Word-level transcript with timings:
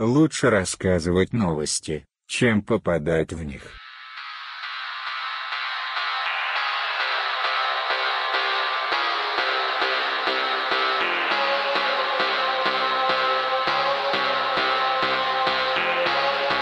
Лучше 0.00 0.48
рассказывать 0.48 1.32
новости, 1.32 2.06
чем 2.28 2.62
попадать 2.62 3.32
в 3.32 3.42
них. 3.42 3.62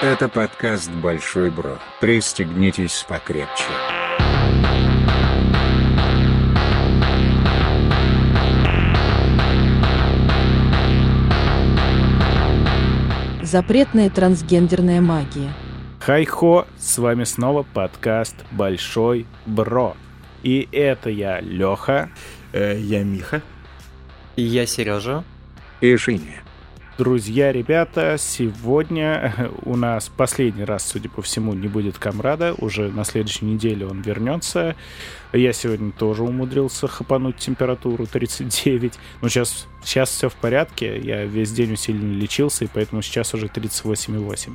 Это 0.03 0.31
подкаст 0.31 0.91
«Большой 0.91 1.51
Бро». 1.51 1.79
Пристегнитесь 2.01 3.05
покрепче. 3.07 3.65
Запретная 13.57 14.11
трансгендерная 14.11 15.01
магия. 15.01 15.51
Хай-хо, 15.99 16.67
с 16.77 16.99
вами 16.99 17.25
снова 17.25 17.63
подкаст 17.63 18.37
Большой 18.51 19.25
Бро. 19.47 19.97
И 20.43 20.69
это 20.73 21.09
я, 21.09 21.41
Леха. 21.41 22.11
Э, 22.53 22.79
я 22.79 23.03
Миха. 23.03 23.41
И 24.37 24.43
я 24.43 24.67
Сережа. 24.67 25.25
И 25.81 25.97
Женя. 25.97 26.43
Друзья, 26.99 27.51
ребята, 27.51 28.17
сегодня 28.19 29.51
у 29.65 29.75
нас 29.75 30.11
последний 30.15 30.65
раз, 30.65 30.87
судя 30.87 31.09
по 31.09 31.23
всему, 31.23 31.55
не 31.55 31.69
будет 31.69 31.97
комрада. 31.97 32.55
Уже 32.59 32.91
на 32.91 33.05
следующей 33.05 33.47
неделе 33.47 33.87
он 33.87 34.03
вернется. 34.03 34.77
Я 35.33 35.53
сегодня 35.53 35.93
тоже 35.93 36.23
умудрился 36.23 36.89
хапануть 36.89 37.37
температуру 37.37 38.07
39. 38.07 38.95
Но 39.21 39.29
сейчас, 39.29 39.67
сейчас 39.83 40.11
все 40.11 40.29
в 40.29 40.35
порядке. 40.35 40.99
Я 40.99 41.25
весь 41.25 41.53
день 41.53 41.73
усиленно 41.73 42.17
лечился, 42.17 42.65
и 42.65 42.69
поэтому 42.73 43.03
сейчас 43.03 43.35
уже 43.35 43.47
38,8. 43.47 44.53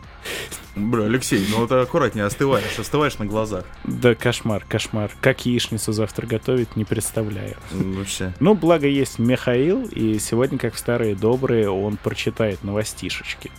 Бля, 0.75 1.03
Алексей, 1.03 1.45
ну 1.49 1.65
это 1.65 1.81
аккуратнее, 1.81 2.25
остываешь, 2.25 2.79
остываешь 2.79 3.17
на 3.17 3.25
глазах. 3.25 3.65
Да, 3.83 4.15
кошмар, 4.15 4.63
кошмар. 4.67 5.11
Как 5.19 5.45
яичницу 5.45 5.91
завтра 5.91 6.25
готовить, 6.25 6.75
не 6.75 6.85
представляю. 6.85 7.57
Вообще. 7.71 8.33
Ну, 8.39 8.55
благо 8.55 8.87
есть 8.87 9.19
Михаил, 9.19 9.85
и 9.85 10.17
сегодня, 10.19 10.57
как 10.57 10.73
в 10.73 10.79
старые 10.79 11.15
добрые, 11.15 11.69
он 11.69 11.97
прочитает 11.97 12.63
новостишечки. 12.63 13.51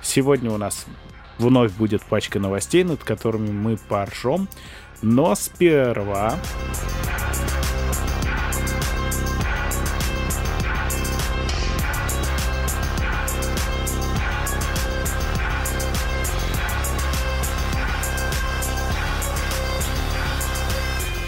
Сегодня 0.00 0.50
у 0.50 0.56
нас 0.56 0.86
вновь 1.38 1.72
будет 1.72 2.02
пачка 2.02 2.38
новостей, 2.38 2.84
над 2.84 3.04
которыми 3.04 3.50
мы 3.50 3.76
поржем. 3.76 4.48
Но 5.02 5.34
сперва... 5.34 6.38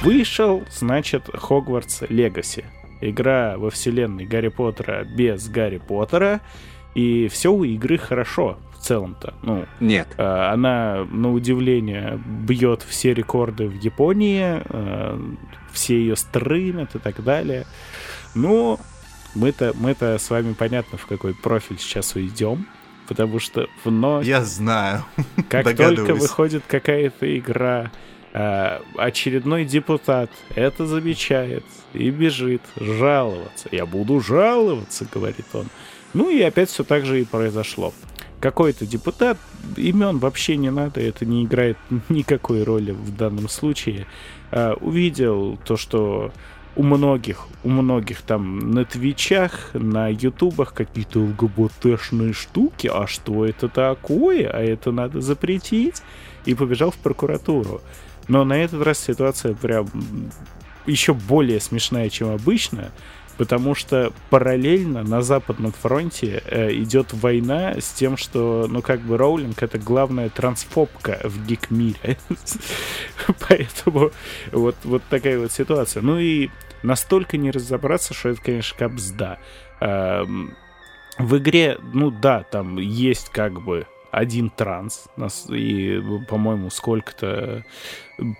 Вышел, 0.03 0.63
значит, 0.71 1.25
Хогвартс 1.33 2.03
Легаси. 2.11 2.67
Игра 3.01 3.57
во 3.57 3.71
вселенной 3.71 4.27
Гарри 4.27 4.49
Поттера 4.49 5.03
без 5.03 5.49
Гарри 5.49 5.79
Поттера. 5.79 6.43
И 6.95 7.27
все 7.29 7.51
у 7.51 7.65
игры 7.65 7.99
хорошо 7.99 8.59
целом-то. 8.85 9.35
Ну, 9.43 9.67
Нет. 9.81 10.09
э, 10.17 10.23
она, 10.23 11.05
на 11.11 11.33
удивление, 11.33 12.21
бьет 12.25 12.83
все 12.83 13.15
рекорды 13.15 13.67
в 13.67 13.75
Японии, 13.81 14.63
э, 14.65 15.21
все 15.73 15.99
ее 15.99 16.17
стримят 16.17 16.95
и 16.95 16.99
так 16.99 17.23
далее. 17.25 17.67
Но 18.35 18.79
мы-то, 19.35 19.73
мы-то 19.75 20.19
с 20.19 20.31
вами 20.31 20.53
понятно, 20.53 20.99
в 20.99 21.07
какой 21.07 21.35
профиль 21.35 21.79
сейчас 21.79 22.15
уйдем. 22.15 22.67
Потому 23.09 23.39
что 23.39 23.69
вновь, 23.85 24.27
Я 24.27 24.43
знаю. 24.45 25.05
как 25.51 25.77
только 25.77 26.15
выходит 26.15 26.65
какая-то 26.67 27.39
игра, 27.39 27.91
э, 28.33 28.81
очередной 28.97 29.65
депутат 29.65 30.31
это 30.55 30.87
замечает 30.87 31.65
и 31.93 32.11
бежит 32.11 32.63
жаловаться. 32.77 33.69
Я 33.73 33.85
буду 33.87 34.21
жаловаться, 34.21 35.07
говорит 35.13 35.47
он. 35.53 35.67
Ну 36.15 36.31
и 36.31 36.41
опять 36.41 36.71
все 36.71 36.85
так 36.85 37.05
же 37.05 37.21
и 37.21 37.25
произошло. 37.25 37.93
Какой-то 38.45 38.85
депутат, 38.85 39.39
имен 39.75 40.19
вообще 40.19 40.59
не 40.59 40.71
надо, 40.71 41.01
это 41.01 41.25
не 41.25 41.47
играет 41.47 41.79
никакой 42.11 42.63
роли 42.63 42.91
в 42.91 43.17
данном 43.17 43.49
случае, 43.49 44.07
э, 44.51 44.75
увидел 44.83 45.59
то, 45.65 45.79
что 45.79 46.31
у 46.77 46.83
многих, 46.83 47.47
у 47.63 47.71
многих 47.71 48.21
там 48.21 48.59
на 48.59 48.85
Твичах, 48.85 49.71
на 49.73 50.09
Ютубах 50.09 50.75
какие-то 50.75 51.21
ЛГБТшные 51.21 52.35
штуки, 52.35 52.87
а 52.93 53.07
что 53.07 53.47
это 53.47 53.69
такое, 53.69 54.47
а 54.51 54.61
это 54.61 54.93
надо 54.93 55.23
запретить, 55.23 56.03
и 56.45 56.53
побежал 56.55 56.91
в 56.91 56.97
прокуратуру. 56.97 57.81
Но 58.29 58.45
на 58.45 58.59
этот 58.59 58.83
раз 58.83 58.99
ситуация 58.99 59.55
прям 59.55 59.89
еще 60.85 61.15
более 61.15 61.61
смешная, 61.61 62.11
чем 62.11 62.29
обычно, 62.29 62.93
потому 63.37 63.75
что 63.75 64.13
параллельно 64.31 65.03
на 65.03 65.23
Западном 65.23 65.73
фронте 65.73 66.43
э, 66.47 66.73
идет 66.73 67.13
война 67.13 67.75
с 67.79 67.93
тем, 67.93 68.17
что, 68.17 68.67
ну, 68.69 68.83
как 68.83 69.01
бы 69.01 69.17
Роулинг 69.17 69.63
это 69.63 69.79
главная 69.79 70.29
трансфобка 70.29 71.21
в 71.25 71.47
гик-мире. 71.47 72.17
Поэтому 73.49 74.11
вот, 74.53 74.77
вот 74.85 75.03
такая 75.11 75.39
вот 75.39 75.53
ситуация. 75.53 76.03
Ну 76.03 76.19
и 76.19 76.51
настолько 76.83 77.37
не 77.37 77.51
разобраться, 77.51 78.15
что 78.15 78.31
это, 78.31 78.43
конечно, 78.43 78.77
капсда. 78.79 79.39
Эм, 79.81 80.57
В 81.19 81.39
игре, 81.39 81.79
ну 81.93 82.11
да, 82.11 82.43
там 82.43 82.79
есть 82.79 83.29
как 83.31 83.63
бы 83.63 83.87
один 84.15 84.51
транс, 84.51 85.07
и, 85.49 86.01
по-моему, 86.29 86.71
сколько-то 86.71 87.65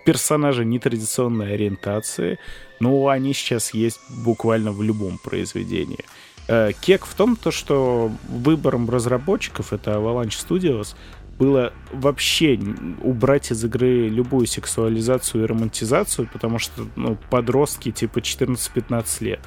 персонажей 0.05 0.65
нетрадиционной 0.65 1.53
ориентации, 1.53 2.39
но 2.79 3.07
они 3.07 3.33
сейчас 3.33 3.73
есть 3.73 3.99
буквально 4.23 4.71
в 4.71 4.81
любом 4.81 5.17
произведении. 5.17 5.99
Э, 6.47 6.71
Кек 6.79 7.05
в 7.05 7.13
том, 7.15 7.35
то, 7.35 7.51
что 7.51 8.11
выбором 8.27 8.89
разработчиков, 8.89 9.73
это 9.73 9.91
Avalanche 9.91 10.37
Studios, 10.47 10.95
было 11.37 11.73
вообще 11.91 12.57
убрать 13.01 13.51
из 13.51 13.63
игры 13.65 14.07
любую 14.07 14.47
сексуализацию 14.47 15.43
и 15.43 15.47
романтизацию, 15.47 16.29
потому 16.31 16.59
что 16.59 16.87
ну, 16.95 17.17
подростки 17.29 17.91
типа 17.91 18.19
14-15 18.19 19.23
лет. 19.23 19.39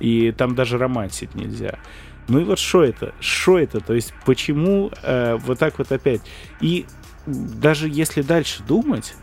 И 0.00 0.32
там 0.32 0.54
даже 0.54 0.78
романсить 0.78 1.34
нельзя. 1.34 1.78
Ну 2.28 2.40
и 2.40 2.44
вот 2.44 2.58
что 2.58 2.84
это? 2.84 3.14
Что 3.20 3.58
это? 3.58 3.80
То 3.80 3.94
есть 3.94 4.14
почему 4.24 4.90
э, 5.02 5.36
вот 5.36 5.58
так 5.58 5.78
вот 5.78 5.90
опять? 5.90 6.22
И 6.60 6.86
даже 7.26 7.88
если 7.88 8.22
дальше 8.22 8.62
думать, 8.62 9.14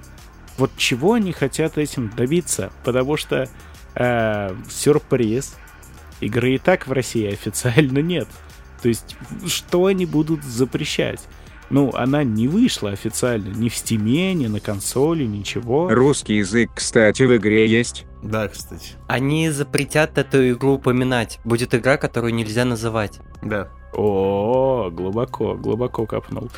вот 0.58 0.72
чего 0.78 1.14
они 1.14 1.32
хотят 1.32 1.78
этим 1.78 2.10
добиться? 2.10 2.72
Потому 2.84 3.18
что 3.18 3.48
э, 3.96 4.56
сюрприз, 4.70 5.56
игры 6.20 6.56
и 6.56 6.58
так 6.58 6.88
в 6.88 6.92
России 6.92 7.32
официально 7.32 8.00
нет. 8.02 8.28
То 8.82 8.90
есть 8.90 9.16
что 9.48 9.86
они 9.86 10.06
будут 10.06 10.44
запрещать? 10.44 11.22
Ну, 11.70 11.92
она 11.94 12.24
не 12.24 12.48
вышла 12.48 12.92
официально 12.92 13.50
ни 13.50 13.70
в 13.70 13.76
стиме, 13.76 14.34
ни 14.34 14.48
на 14.48 14.60
консоли, 14.60 15.26
ничего. 15.26 15.90
Русский 15.90 16.38
язык, 16.38 16.72
кстати, 16.76 17.24
в 17.24 17.36
игре 17.36 17.68
есть. 17.68 18.06
Да, 18.24 18.48
кстати. 18.48 18.94
Они 19.08 19.50
запретят 19.50 20.18
эту 20.18 20.52
игру 20.52 20.74
упоминать. 20.74 21.40
Будет 21.46 21.74
игра, 21.76 21.98
которую 21.98 22.34
нельзя 22.34 22.66
называть. 22.66 23.20
Да. 23.42 23.70
О, 23.94 24.90
глубоко, 24.92 25.56
глубоко 25.56 26.06
копнул. 26.06 26.50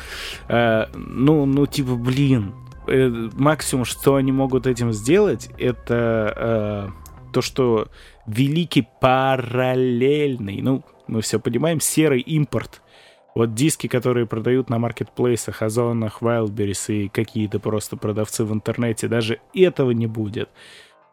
Э, 0.48 0.86
ну, 0.94 1.46
ну, 1.46 1.66
типа, 1.66 1.94
блин, 1.94 2.54
э, 2.86 3.08
максимум, 3.34 3.84
что 3.84 4.16
они 4.16 4.32
могут 4.32 4.66
этим 4.66 4.92
сделать, 4.92 5.48
это 5.58 6.34
э, 6.36 7.32
то, 7.32 7.42
что 7.42 7.88
великий 8.26 8.86
параллельный, 9.00 10.60
ну, 10.62 10.84
мы 11.06 11.20
все 11.22 11.38
понимаем, 11.40 11.80
серый 11.80 12.20
импорт. 12.20 12.81
Вот 13.34 13.54
диски, 13.54 13.86
которые 13.86 14.26
продают 14.26 14.68
на 14.68 14.78
маркетплейсах, 14.78 15.62
Озонах, 15.62 16.20
Wildberries 16.20 16.92
и 16.94 17.08
какие-то 17.08 17.58
просто 17.60 17.96
продавцы 17.96 18.44
в 18.44 18.52
интернете, 18.52 19.08
даже 19.08 19.40
этого 19.54 19.90
не 19.92 20.06
будет. 20.06 20.50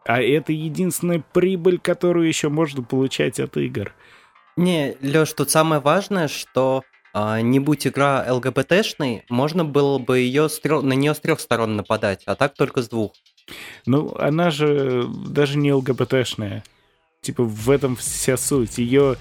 А 0.04 0.20
это 0.20 0.52
единственная 0.52 1.22
прибыль, 1.32 1.78
которую 1.78 2.28
еще 2.28 2.48
можно 2.48 2.82
получать 2.82 3.40
от 3.40 3.56
игр. 3.56 3.94
Не, 4.56 4.96
Лёш, 5.00 5.32
тут 5.32 5.50
самое 5.50 5.80
важное, 5.80 6.28
что 6.28 6.82
а, 7.12 7.40
не 7.40 7.58
будь 7.58 7.86
игра 7.86 8.24
ЛГБТшной, 8.28 9.24
можно 9.28 9.64
было 9.64 9.98
бы 9.98 10.18
ее 10.18 10.48
на 10.62 10.92
нее 10.92 11.14
с 11.14 11.20
трех 11.20 11.40
сторон 11.40 11.76
нападать, 11.76 12.22
а 12.26 12.34
так 12.34 12.54
только 12.54 12.82
с 12.82 12.88
двух. 12.88 13.12
Ну, 13.86 14.14
она 14.18 14.50
же 14.50 15.06
даже 15.26 15.58
не 15.58 15.72
ЛГБТшная. 15.72 16.62
Типа 17.22 17.44
в 17.44 17.68
этом 17.68 17.96
вся 17.96 18.38
суть. 18.38 18.78
Ее 18.78 19.18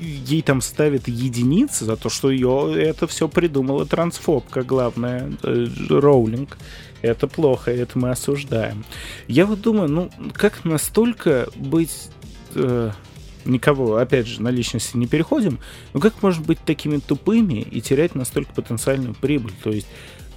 ей 0.00 0.42
там 0.42 0.60
ставят 0.60 1.06
единицы 1.06 1.84
за 1.84 1.96
то, 1.96 2.08
что 2.08 2.28
ее 2.32 2.74
это 2.76 3.06
все 3.06 3.28
придумала 3.28 3.86
трансфобка 3.86 4.64
главная 4.64 5.32
э, 5.44 5.66
Роулинг. 5.88 6.58
Это 7.02 7.28
плохо, 7.28 7.70
это 7.70 7.96
мы 8.00 8.10
осуждаем. 8.10 8.84
Я 9.28 9.46
вот 9.46 9.60
думаю, 9.60 9.88
ну 9.88 10.10
как 10.32 10.64
настолько 10.64 11.46
быть 11.54 12.10
э, 12.56 12.90
никого, 13.44 13.98
опять 13.98 14.26
же, 14.26 14.42
на 14.42 14.48
личности 14.48 14.96
не 14.96 15.06
переходим, 15.06 15.60
но 15.92 16.00
как 16.00 16.20
можно 16.24 16.44
быть 16.44 16.58
такими 16.58 16.96
тупыми 16.96 17.60
и 17.60 17.80
терять 17.80 18.16
настолько 18.16 18.52
потенциальную 18.54 19.14
прибыль? 19.14 19.52
То 19.62 19.70
есть, 19.70 19.86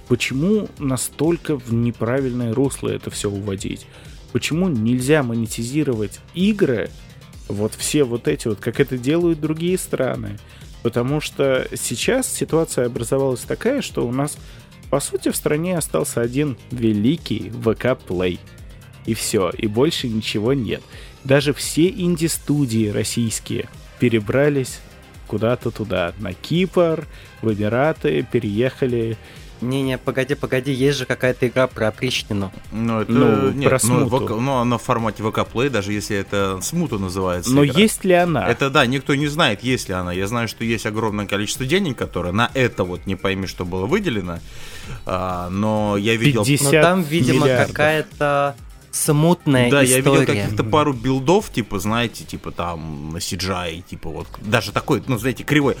почему 0.06 0.68
настолько 0.78 1.58
в 1.58 1.74
неправильное 1.74 2.54
русло 2.54 2.88
это 2.88 3.10
все 3.10 3.28
уводить? 3.28 3.88
Почему 4.34 4.68
нельзя 4.68 5.22
монетизировать 5.22 6.18
игры, 6.34 6.90
вот 7.46 7.72
все 7.74 8.02
вот 8.02 8.26
эти 8.26 8.48
вот, 8.48 8.58
как 8.58 8.80
это 8.80 8.98
делают 8.98 9.40
другие 9.40 9.78
страны? 9.78 10.38
Потому 10.82 11.20
что 11.20 11.68
сейчас 11.76 12.26
ситуация 12.26 12.86
образовалась 12.86 13.42
такая, 13.42 13.80
что 13.80 14.04
у 14.04 14.10
нас, 14.10 14.36
по 14.90 14.98
сути, 14.98 15.28
в 15.28 15.36
стране 15.36 15.78
остался 15.78 16.20
один 16.20 16.56
великий 16.72 17.50
ВК 17.50 17.96
Play. 18.08 18.40
И 19.06 19.14
все, 19.14 19.50
и 19.50 19.68
больше 19.68 20.08
ничего 20.08 20.52
нет. 20.52 20.82
Даже 21.22 21.54
все 21.54 21.88
инди-студии 21.88 22.88
российские 22.88 23.68
перебрались 24.00 24.80
куда-то 25.28 25.70
туда, 25.70 26.12
на 26.18 26.32
Кипр, 26.32 27.06
в 27.40 27.52
Эмираты, 27.52 28.26
переехали 28.32 29.16
Не-не, 29.68 29.98
погоди, 29.98 30.34
погоди, 30.34 30.72
есть 30.72 30.98
же 30.98 31.06
какая-то 31.06 31.48
игра 31.48 31.66
про 31.66 31.88
опричнину. 31.88 32.52
Ну, 32.72 33.00
это 33.00 33.12
Ну, 33.12 33.50
нет, 33.50 33.68
про 33.68 33.78
ну, 33.82 34.08
смуту. 34.08 34.26
ВК 34.26 34.30
ну, 34.40 34.58
она 34.58 34.78
в 34.78 34.82
формате 34.82 35.22
ВК 35.22 35.38
Play, 35.38 35.70
даже 35.70 35.92
если 35.92 36.16
это 36.16 36.58
смуту 36.62 36.98
называется. 36.98 37.52
Но 37.52 37.64
игра. 37.64 37.80
есть 37.80 38.04
ли 38.04 38.14
она? 38.14 38.48
Это 38.48 38.70
да, 38.70 38.86
никто 38.86 39.14
не 39.14 39.26
знает, 39.26 39.62
есть 39.62 39.88
ли 39.88 39.94
она. 39.94 40.12
Я 40.12 40.26
знаю, 40.26 40.48
что 40.48 40.64
есть 40.64 40.86
огромное 40.86 41.26
количество 41.26 41.66
денег, 41.66 41.98
которое 41.98 42.32
на 42.32 42.50
это 42.54 42.84
вот 42.84 43.06
не 43.06 43.16
пойми, 43.16 43.46
что 43.46 43.64
было 43.64 43.86
выделено. 43.86 44.40
А, 45.06 45.48
но 45.50 45.96
я 45.96 46.16
видел. 46.16 46.44
50 46.44 46.72
Но 46.72 46.82
там, 46.82 47.02
видимо, 47.02 47.44
миллиардов. 47.44 47.68
какая-то 47.68 48.56
смутная 48.94 49.70
Да, 49.70 49.82
я 49.82 49.96
видел 49.96 50.22
история. 50.22 50.42
каких-то 50.42 50.62
пару 50.62 50.92
билдов, 50.92 51.50
типа, 51.50 51.80
знаете, 51.80 52.24
типа 52.24 52.52
там 52.52 53.10
на 53.12 53.16
CGI, 53.16 53.82
типа 53.82 54.08
вот, 54.08 54.28
даже 54.40 54.70
такой, 54.70 55.02
ну, 55.06 55.18
знаете, 55.18 55.42
кривой. 55.42 55.76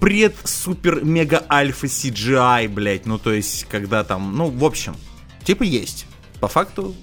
Пред 0.00 0.34
супер 0.44 1.04
мега 1.04 1.44
альфа 1.50 1.86
CGI, 1.86 2.68
блядь, 2.68 3.04
ну, 3.04 3.18
то 3.18 3.32
есть, 3.32 3.66
когда 3.68 4.02
там, 4.02 4.34
ну, 4.36 4.48
в 4.48 4.64
общем, 4.64 4.96
типа 5.44 5.62
есть. 5.62 6.06
По 6.40 6.48
факту, 6.48 6.94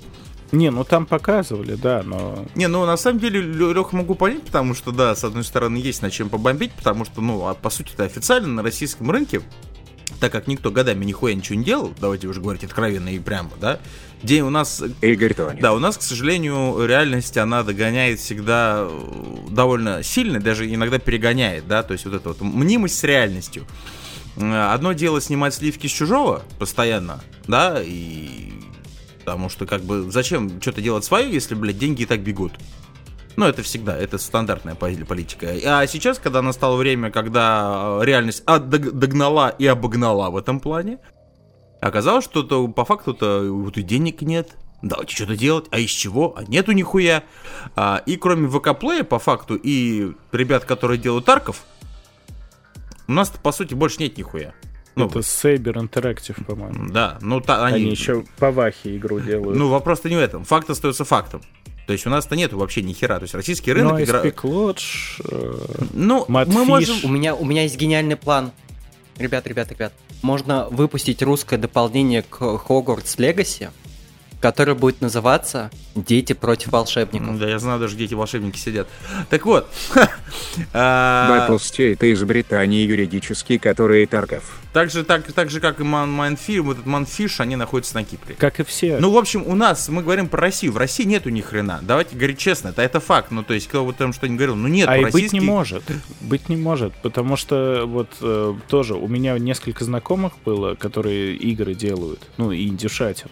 Не, 0.52 0.70
ну 0.72 0.84
там 0.84 1.06
показывали, 1.06 1.76
да, 1.76 2.04
но... 2.04 2.46
не, 2.56 2.68
ну, 2.68 2.86
на 2.86 2.98
самом 2.98 3.20
деле, 3.20 3.40
Лех 3.40 3.94
могу 3.94 4.16
понять, 4.16 4.44
потому 4.44 4.74
что, 4.74 4.92
да, 4.92 5.16
с 5.16 5.24
одной 5.24 5.44
стороны, 5.44 5.78
есть 5.78 6.02
над 6.02 6.12
чем 6.12 6.30
побомбить, 6.30 6.74
потому 6.74 7.06
что, 7.06 7.22
ну, 7.22 7.48
а 7.48 7.54
по 7.54 7.70
сути 7.70 7.94
это 7.94 8.04
официально 8.04 8.48
на 8.48 8.64
российском 8.64 9.10
рынке, 9.10 9.42
так 10.20 10.32
как 10.32 10.48
никто 10.48 10.72
годами 10.72 11.06
нихуя 11.06 11.34
ничего 11.34 11.58
не 11.58 11.64
делал, 11.64 11.94
давайте 12.00 12.28
уже 12.28 12.42
говорить 12.42 12.64
откровенно 12.64 13.10
и 13.10 13.20
прямо, 13.20 13.52
да, 13.60 13.80
где 14.24 14.44
у 14.44 14.50
нас 14.50 14.84
Игорь 15.02 15.34
Тони. 15.34 15.60
да, 15.60 15.74
у 15.74 15.80
нас, 15.80 15.98
к 15.98 16.02
сожалению, 16.02 16.86
реальность, 16.86 17.38
она 17.38 17.64
догоняет 17.64 18.20
всегда 18.20 18.88
э, 18.88 19.50
довольно 19.50 20.04
сильно, 20.04 20.40
даже 20.40 20.72
иногда 20.72 21.00
перегоняет, 21.00 21.68
да, 21.68 21.84
то 21.84 21.94
есть 21.94 22.06
вот 22.06 22.14
эта 22.14 22.30
вот 22.30 22.42
мнимость 22.42 22.98
с 23.00 23.04
реальностью. 23.04 23.66
Э, 24.38 24.72
Одно 24.74 24.94
дело 24.94 25.22
снимать 25.22 25.54
сливки 25.54 25.88
с 25.88 25.92
чужого 25.92 26.44
постоянно, 26.60 27.22
да, 27.48 27.82
и 27.84 28.54
потому 29.20 29.50
что 29.50 29.66
как 29.66 29.82
бы 29.82 30.12
зачем 30.12 30.62
что-то 30.62 30.82
делать 30.82 31.06
свое, 31.06 31.32
если, 31.32 31.56
блядь, 31.56 31.78
деньги 31.78 32.04
и 32.04 32.06
так 32.06 32.22
бегут. 32.22 32.54
Ну, 33.38 33.46
это 33.46 33.64
всегда, 33.64 33.98
это 33.98 34.18
стандартная 34.18 34.76
политика. 34.76 35.48
А 35.66 35.88
сейчас, 35.88 36.20
когда 36.20 36.42
настало 36.42 36.76
время, 36.76 37.12
когда 37.12 38.00
э, 38.02 38.06
реальность 38.06 38.44
догнала 38.46 39.50
и 39.50 39.66
обогнала 39.66 40.30
в 40.30 40.38
этом 40.38 40.60
плане, 40.60 41.00
оказалось, 41.82 42.24
что 42.24 42.44
то, 42.44 42.68
по 42.68 42.86
факту-то 42.86 43.52
вот 43.52 43.78
и 43.78 43.82
денег 43.82 44.22
нет. 44.22 44.56
Давайте 44.82 45.16
что-то 45.16 45.36
делать, 45.36 45.66
а 45.70 45.80
из 45.80 45.92
чего? 45.92 46.34
А 46.36 46.44
нету 46.44 46.72
нихуя. 46.72 47.24
А, 47.76 48.02
и 48.06 48.18
кроме 48.18 48.48
ВК-плея, 48.48 49.04
по 49.04 49.20
факту, 49.20 49.56
и 49.56 50.14
ребят, 50.32 50.66
которые 50.66 50.98
делают 50.98 51.30
арков, 51.30 51.64
у 53.08 53.12
нас 53.12 53.30
по 53.30 53.52
сути 53.52 53.74
больше 53.74 53.98
нет 54.00 54.18
нихуя. 54.18 54.54
Ну, 54.96 55.08
это 55.08 55.20
Saber 55.20 55.74
Interactive, 55.74 56.44
по-моему. 56.44 56.92
да, 56.92 57.18
ну 57.22 57.40
та, 57.40 57.66
Они, 57.66 57.78
они, 57.78 57.92
еще 57.92 58.26
по 58.38 58.52
Вахе 58.52 58.98
игру 58.98 59.20
делают. 59.20 59.58
Ну, 59.58 59.70
вопрос-то 59.70 60.10
не 60.10 60.16
в 60.16 60.20
этом. 60.20 60.44
Факт 60.44 60.70
остается 60.70 61.06
фактом. 61.06 61.42
То 61.88 61.94
есть 61.94 62.06
у 62.06 62.10
нас-то 62.10 62.36
нету 62.36 62.58
вообще 62.58 62.82
ни 62.82 62.94
хера. 62.94 63.18
То 63.18 63.24
есть 63.24 63.34
российский 63.34 63.72
ну, 63.72 63.78
рынок 63.78 63.98
а 63.98 64.04
игра... 64.04 64.24
Lodge, 64.24 65.22
э, 65.30 65.86
Ну, 65.94 66.26
мы 66.28 66.66
можем... 66.66 66.98
У 67.04 67.08
меня, 67.08 67.36
у 67.36 67.46
меня 67.46 67.64
есть 67.64 67.78
гениальный 67.78 68.16
план. 68.16 68.52
Ребят, 69.18 69.48
ребят, 69.48 69.72
ребят. 69.72 69.94
Можно 70.22 70.68
выпустить 70.70 71.22
русское 71.22 71.58
дополнение 71.58 72.22
к 72.22 72.42
Hogwarts 72.42 73.18
Legacy, 73.18 73.70
которое 74.42 74.74
будет 74.74 75.02
называться 75.02 75.70
«Дети 75.96 76.34
против 76.34 76.72
волшебников». 76.72 77.40
Да, 77.40 77.48
я 77.48 77.60
знаю, 77.60 77.80
даже 77.80 77.96
где 77.96 78.06
эти 78.06 78.16
волшебники 78.16 78.58
сидят. 78.58 78.88
Так 79.30 79.46
вот. 79.46 79.70
а, 80.74 81.48
Battle 81.48 81.58
State 81.58 82.06
из 82.12 82.24
Британии 82.24 82.86
юридический, 82.86 83.60
который 83.60 84.06
торгов. 84.08 84.60
Так 84.74 84.90
же, 84.90 85.04
так, 85.04 85.32
так 85.34 85.50
же, 85.50 85.60
как 85.60 85.80
и 85.80 85.84
вот 85.84 86.74
этот 86.74 86.86
Манфиш, 86.86 87.40
они 87.42 87.56
находятся 87.56 87.96
на 87.96 88.04
Кипре. 88.04 88.36
как 88.36 88.60
и 88.60 88.64
все. 88.64 88.98
Ну, 89.00 89.12
в 89.12 89.18
общем, 89.18 89.44
у 89.46 89.54
нас, 89.54 89.90
мы 89.90 90.02
говорим 90.02 90.28
про 90.28 90.42
Россию. 90.42 90.72
В 90.72 90.78
России 90.78 91.04
нету 91.04 91.30
ни 91.30 91.42
хрена. 91.42 91.80
Давайте 91.82 92.16
говорить 92.16 92.40
честно, 92.40 92.70
это, 92.70 92.82
это 92.82 93.00
факт. 93.00 93.32
Ну, 93.32 93.44
то 93.44 93.54
есть, 93.54 93.68
кто 93.68 93.86
бы 93.86 93.94
там 93.94 94.14
что 94.14 94.28
ни 94.28 94.36
говорил, 94.36 94.56
ну 94.56 94.68
нет, 94.68 94.88
а 94.90 94.98
и 94.98 95.06
быть 95.12 95.34
не 95.34 95.42
может. 95.42 95.84
Быть 96.22 96.50
не 96.50 96.56
может, 96.56 96.94
потому 97.02 97.36
что 97.36 97.84
вот 97.86 98.10
э, 98.22 98.54
тоже 98.70 98.96
у 98.96 99.08
меня 99.08 99.38
несколько 99.38 99.84
знакомых 99.84 100.34
было, 100.46 100.76
которые 100.76 101.36
игры 101.36 101.76
делают, 101.76 102.22
ну, 102.38 102.52
и 102.52 102.68
индюшатину. 102.68 103.30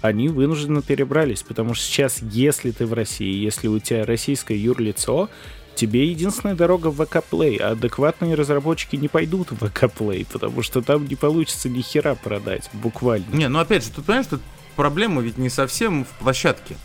Они 0.00 0.28
вынужденно 0.28 0.82
перебрались, 0.82 1.42
потому 1.42 1.74
что 1.74 1.84
сейчас, 1.84 2.22
если 2.22 2.70
ты 2.70 2.86
в 2.86 2.92
России, 2.92 3.34
если 3.34 3.66
у 3.66 3.78
тебя 3.80 4.04
российское 4.04 4.56
юрлицо, 4.56 5.28
тебе 5.74 6.08
единственная 6.08 6.54
дорога 6.54 6.88
в 6.88 7.04
ВК 7.04 7.16
Play, 7.30 7.58
а 7.58 7.70
адекватные 7.70 8.34
разработчики 8.34 8.96
не 8.96 9.08
пойдут 9.08 9.50
в 9.50 9.56
ВК 9.56 9.84
Play, 9.84 10.26
потому 10.30 10.62
что 10.62 10.82
там 10.82 11.06
не 11.06 11.16
получится 11.16 11.68
ни 11.68 11.80
хера 11.80 12.14
продать, 12.14 12.70
буквально. 12.72 13.26
Не, 13.32 13.48
ну 13.48 13.58
опять 13.58 13.84
же, 13.84 13.90
тут 13.90 14.04
понимаешь, 14.04 14.26
что 14.26 14.40
проблема 14.76 15.22
ведь 15.22 15.38
не 15.38 15.48
совсем 15.48 16.04
в 16.04 16.08
площадке. 16.20 16.76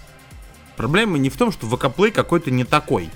Проблема 0.76 1.18
не 1.20 1.30
в 1.30 1.38
том, 1.38 1.52
что 1.52 1.68
ВК-плей 1.68 2.12
какой-то 2.12 2.50
не 2.50 2.64
такой. 2.64 3.10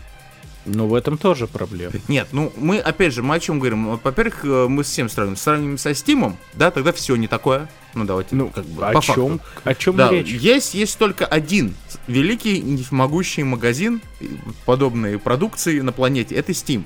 Ну, 0.68 0.88
в 0.88 0.94
этом 0.94 1.18
тоже 1.18 1.48
проблема. 1.48 1.94
Нет, 2.08 2.28
ну 2.34 2.52
мы, 2.58 2.80
опять 2.80 3.14
же, 3.14 3.24
мы 3.24 3.36
о 3.36 3.40
чем 3.40 3.60
говорим? 3.60 3.98
Во-первых, 3.98 4.44
э, 4.44 4.68
мы 4.68 4.84
с 4.84 4.88
всем 4.88 5.10
сравниваем. 5.10 5.38
Сравниваем 5.38 5.78
со 5.78 5.94
Стимом, 5.94 6.38
да, 6.54 6.72
тогда 6.72 6.92
все 6.92 7.16
не 7.16 7.28
такое. 7.28 7.70
Ну, 7.98 8.06
давайте, 8.06 8.36
Ну, 8.36 8.50
как 8.50 8.66
бы, 8.66 8.86
о 8.86 8.94
по 8.94 9.02
чем, 9.02 9.40
факту. 9.40 9.62
о 9.64 9.74
чем 9.76 9.96
Да, 9.96 10.12
речь? 10.12 10.28
есть, 10.30 10.74
есть 10.76 10.98
только 11.00 11.26
один 11.26 11.74
великий, 12.08 12.84
могущий 12.92 13.44
магазин 13.44 14.02
э, 14.20 14.26
подобной 14.66 15.18
продукции 15.18 15.80
на 15.82 15.92
планете. 15.92 16.36
Это 16.36 16.52
Steam. 16.52 16.84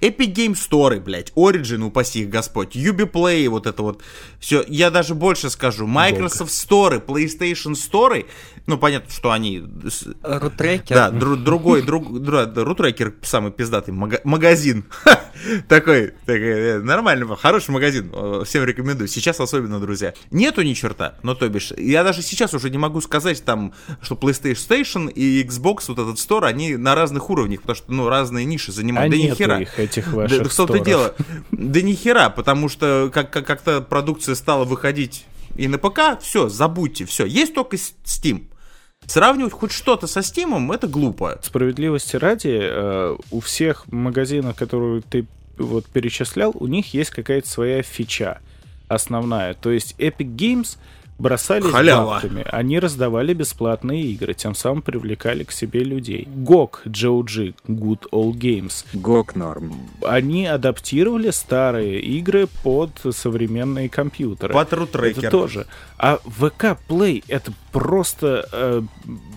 Epic 0.00 0.32
Game 0.34 0.52
Store, 0.54 1.00
блядь, 1.00 1.32
Origin, 1.34 1.82
упаси 1.84 2.20
их 2.22 2.30
Господь, 2.30 2.76
Ubiplay, 2.76 3.48
вот 3.48 3.66
это 3.66 3.82
вот 3.82 4.02
все. 4.38 4.64
Я 4.68 4.90
даже 4.90 5.14
больше 5.14 5.50
скажу, 5.50 5.86
Microsoft 5.86 6.52
Store, 6.52 7.04
PlayStation 7.04 7.72
Store, 7.72 8.26
ну, 8.66 8.78
понятно, 8.78 9.10
что 9.12 9.30
они... 9.32 9.62
Рутрекер. 10.22 10.94
Да, 10.96 11.10
дру- 11.10 11.36
другой, 11.36 11.82
друг, 11.82 12.20
да, 12.22 12.46
да, 12.46 12.64
Рутрекер 12.64 13.14
самый 13.22 13.50
пиздатый 13.52 13.92
мага- 13.94 14.20
магазин. 14.24 14.84
Такой, 15.68 16.08
такой, 16.26 16.40
э, 16.42 16.78
нормальный, 16.80 17.26
хороший 17.36 17.70
магазин, 17.70 18.10
э, 18.12 18.42
всем 18.44 18.64
рекомендую. 18.64 19.08
Сейчас 19.08 19.40
особенно, 19.40 19.80
друзья. 19.80 20.12
Нету 20.30 20.60
ни 20.62 20.74
черта, 20.74 21.14
ну, 21.22 21.34
то 21.34 21.48
бишь, 21.48 21.72
я 21.78 22.04
даже 22.04 22.20
сейчас 22.22 22.52
уже 22.52 22.68
не 22.68 22.76
могу 22.76 23.00
сказать 23.00 23.42
там, 23.44 23.72
что 24.02 24.16
PlayStation 24.16 24.68
Station 24.68 25.10
и 25.10 25.42
Xbox, 25.42 25.84
вот 25.88 25.98
этот 25.98 26.18
стор, 26.18 26.44
они 26.44 26.76
на 26.76 26.94
разных 26.94 27.30
уровнях, 27.30 27.62
потому 27.62 27.76
что, 27.76 27.90
ну, 27.92 28.08
разные 28.08 28.44
ниши 28.44 28.70
А 28.70 28.74
занимают. 28.74 29.10
да 29.10 29.16
ни 29.16 29.22
нету 29.22 29.36
хера. 29.36 29.60
их, 29.60 29.79
этих 29.80 30.12
ваших 30.12 30.42
да 30.44 30.48
в 30.48 30.54
том-то 30.54 30.78
дело. 30.80 31.14
Да 31.50 31.80
ни 31.82 31.94
хера, 31.94 32.30
потому 32.30 32.68
что 32.68 33.10
как- 33.12 33.30
как- 33.30 33.46
как-то 33.46 33.80
продукция 33.80 34.34
стала 34.34 34.64
выходить 34.64 35.26
и 35.56 35.68
на 35.68 35.78
ПК, 35.78 36.20
все, 36.20 36.48
забудьте, 36.48 37.04
все. 37.04 37.26
Есть 37.26 37.54
только 37.54 37.76
Steam. 37.76 38.46
Сравнивать 39.06 39.52
хоть 39.52 39.72
что-то 39.72 40.06
со 40.06 40.20
Steam, 40.20 40.72
это 40.74 40.86
глупо. 40.86 41.38
Справедливости 41.42 42.16
ради, 42.16 42.58
э, 42.60 43.16
у 43.30 43.40
всех 43.40 43.90
магазинов, 43.90 44.56
которые 44.56 45.02
ты 45.02 45.26
вот 45.58 45.86
перечислял, 45.86 46.52
у 46.54 46.66
них 46.66 46.94
есть 46.94 47.10
какая-то 47.10 47.48
своя 47.48 47.82
фича 47.82 48.40
основная. 48.88 49.54
То 49.54 49.70
есть 49.70 49.94
Epic 49.98 50.34
Games 50.36 50.76
бросались 51.20 51.70
Халява. 51.70 52.06
бабками. 52.14 52.44
Они 52.50 52.78
раздавали 52.78 53.34
бесплатные 53.34 54.02
игры, 54.02 54.34
тем 54.34 54.54
самым 54.54 54.82
привлекали 54.82 55.44
к 55.44 55.52
себе 55.52 55.80
людей. 55.80 56.26
GOG, 56.26 56.84
GOG, 56.86 57.54
Good 57.68 58.10
Old 58.12 58.34
Games, 58.34 58.84
Гок 58.92 59.36
норм. 59.36 59.74
они 60.04 60.46
адаптировали 60.46 61.30
старые 61.30 62.00
игры 62.00 62.48
под 62.62 62.90
современные 63.12 63.88
компьютеры. 63.88 64.52
Под 64.54 64.72
рутрекер. 64.72 65.18
Это 65.24 65.30
тоже. 65.30 65.66
А 65.98 66.16
ВК 66.24 66.78
Play 66.88 67.22
это 67.28 67.52
просто 67.72 68.48
э, 68.52 68.82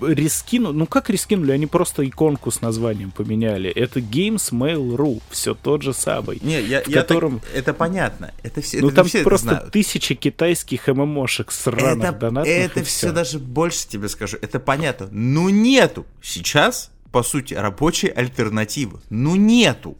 рискину. 0.02 0.72
Ну 0.72 0.86
как 0.88 1.10
рискинули? 1.10 1.52
Они 1.52 1.66
просто 1.68 2.08
иконку 2.08 2.52
с 2.52 2.62
названием 2.62 3.12
поменяли. 3.12 3.70
Это 3.70 4.00
Games 4.00 4.52
Mail.ru. 4.52 5.22
Все 5.30 5.54
тот 5.54 5.82
же 5.82 5.94
самый. 5.94 6.40
Не, 6.42 6.62
я, 6.62 6.82
в 6.82 6.88
я 6.88 7.02
так- 7.02 7.08
котором- 7.10 7.42
это 7.54 7.74
понятно. 7.74 8.32
Это 8.44 8.62
все, 8.62 8.80
ну 8.80 8.88
это 8.88 8.98
там 8.98 9.08
все 9.08 9.24
просто 9.24 9.70
тысячи 9.72 10.16
китайских 10.16 10.88
ММОшек 10.88 11.52
сраных 11.80 12.10
Это, 12.10 12.20
донатных. 12.20 12.54
это 12.54 12.84
все 12.84 13.08
всё. 13.08 13.12
даже 13.12 13.40
больше 13.40 13.88
тебе 13.88 14.10
скажу. 14.10 14.38
Это 14.42 14.60
понятно. 14.60 15.08
Ну 15.12 15.50
нету 15.50 16.06
сейчас 16.22 16.92
по 17.14 17.22
сути, 17.22 17.54
рабочей 17.54 18.08
альтернативы. 18.08 19.00
Ну, 19.12 19.36
нету. 19.36 19.96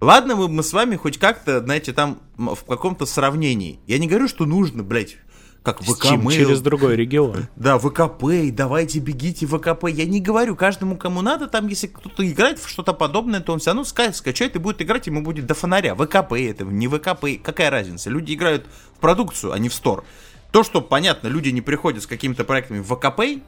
Ладно, 0.00 0.34
мы, 0.34 0.48
мы 0.48 0.64
с 0.64 0.72
вами 0.72 0.96
хоть 0.96 1.16
как-то, 1.16 1.60
знаете, 1.60 1.92
там 1.92 2.18
в 2.36 2.64
каком-то 2.64 3.06
сравнении. 3.06 3.78
Я 3.86 3.98
не 3.98 4.08
говорю, 4.08 4.26
что 4.26 4.44
нужно, 4.44 4.82
блядь, 4.82 5.18
как 5.62 5.80
ВК 5.80 6.06
через 6.32 6.60
другой 6.60 6.96
регион. 6.96 7.46
да, 7.56 7.78
ВКП, 7.78 8.50
давайте 8.50 8.98
бегите 8.98 9.46
ВКП. 9.46 9.88
Я 9.88 10.04
не 10.04 10.20
говорю 10.20 10.56
каждому, 10.56 10.96
кому 10.96 11.22
надо, 11.22 11.46
там, 11.46 11.68
если 11.68 11.86
кто-то 11.86 12.28
играет 12.28 12.58
в 12.58 12.68
что-то 12.68 12.92
подобное, 12.92 13.38
то 13.38 13.52
он 13.52 13.60
все 13.60 13.70
равно 13.70 13.82
ска- 13.82 14.12
скачает 14.12 14.56
и 14.56 14.58
будет 14.58 14.82
играть, 14.82 15.06
ему 15.06 15.22
будет 15.22 15.46
до 15.46 15.54
фонаря. 15.54 15.94
ВКП 15.94 16.32
это, 16.32 16.64
не 16.64 16.88
ВКП, 16.88 17.40
какая 17.40 17.70
разница? 17.70 18.10
Люди 18.10 18.34
играют 18.34 18.66
в 18.96 18.98
продукцию, 18.98 19.52
а 19.52 19.58
не 19.60 19.68
в 19.68 19.74
стор. 19.74 20.04
То, 20.52 20.62
что, 20.62 20.82
понятно, 20.82 21.28
люди 21.28 21.48
не 21.48 21.62
приходят 21.62 22.02
с 22.02 22.06
какими-то 22.06 22.44
проектами 22.44 22.80
в 22.80 22.94
ВКП, 22.94 23.40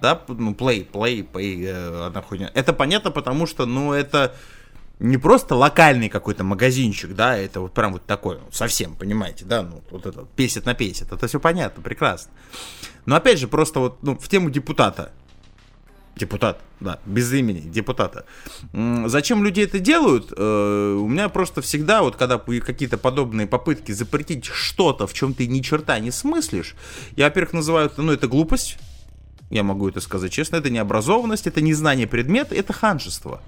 да, 0.00 0.22
ну, 0.26 0.52
play, 0.52 0.90
play, 0.90 1.26
pay, 1.30 1.64
э, 1.64 2.06
одна 2.06 2.22
хуйня. 2.22 2.50
Это 2.54 2.72
понятно, 2.72 3.10
потому 3.10 3.46
что, 3.46 3.66
ну, 3.66 3.92
это 3.92 4.34
не 4.98 5.18
просто 5.18 5.54
локальный 5.54 6.08
какой-то 6.08 6.44
магазинчик, 6.44 7.14
да, 7.14 7.36
это 7.36 7.60
вот 7.60 7.72
прям 7.72 7.92
вот 7.92 8.06
такой, 8.06 8.38
ну, 8.38 8.50
совсем, 8.50 8.94
понимаете, 8.94 9.44
да, 9.44 9.62
ну, 9.62 9.82
вот 9.90 10.06
это, 10.06 10.26
песит 10.34 10.64
на 10.64 10.74
песит, 10.74 11.12
это 11.12 11.26
все 11.28 11.38
понятно, 11.38 11.82
прекрасно. 11.82 12.32
Но 13.04 13.16
опять 13.16 13.38
же, 13.38 13.48
просто 13.48 13.80
вот, 13.80 14.02
ну, 14.02 14.16
в 14.16 14.26
тему 14.28 14.48
депутата, 14.48 15.12
депутат, 16.16 16.60
да, 16.80 16.98
без 17.04 17.32
имени, 17.32 17.60
депутата. 17.60 18.24
Зачем 18.72 19.44
люди 19.44 19.60
это 19.60 19.78
делают? 19.78 20.32
Э, 20.36 20.96
У 20.98 21.06
меня 21.08 21.28
просто 21.28 21.60
всегда, 21.60 22.02
вот 22.02 22.16
когда 22.16 22.38
какие-то 22.38 22.96
подобные 22.96 23.46
попытки 23.46 23.92
запретить 23.92 24.46
что-то, 24.46 25.06
в 25.06 25.12
чем 25.12 25.34
ты 25.34 25.46
ни 25.46 25.60
черта 25.60 25.98
не 25.98 26.10
смыслишь, 26.10 26.74
я, 27.16 27.26
во-первых, 27.26 27.52
называю 27.52 27.86
это, 27.86 28.02
ну, 28.02 28.12
это 28.12 28.28
глупость, 28.28 28.78
я 29.50 29.62
могу 29.62 29.88
это 29.88 30.00
сказать 30.00 30.32
честно, 30.32 30.56
это 30.56 30.70
необразованность, 30.70 31.46
это 31.46 31.60
незнание 31.60 32.06
предмета, 32.06 32.54
это 32.54 32.72
ханжество. 32.72 33.42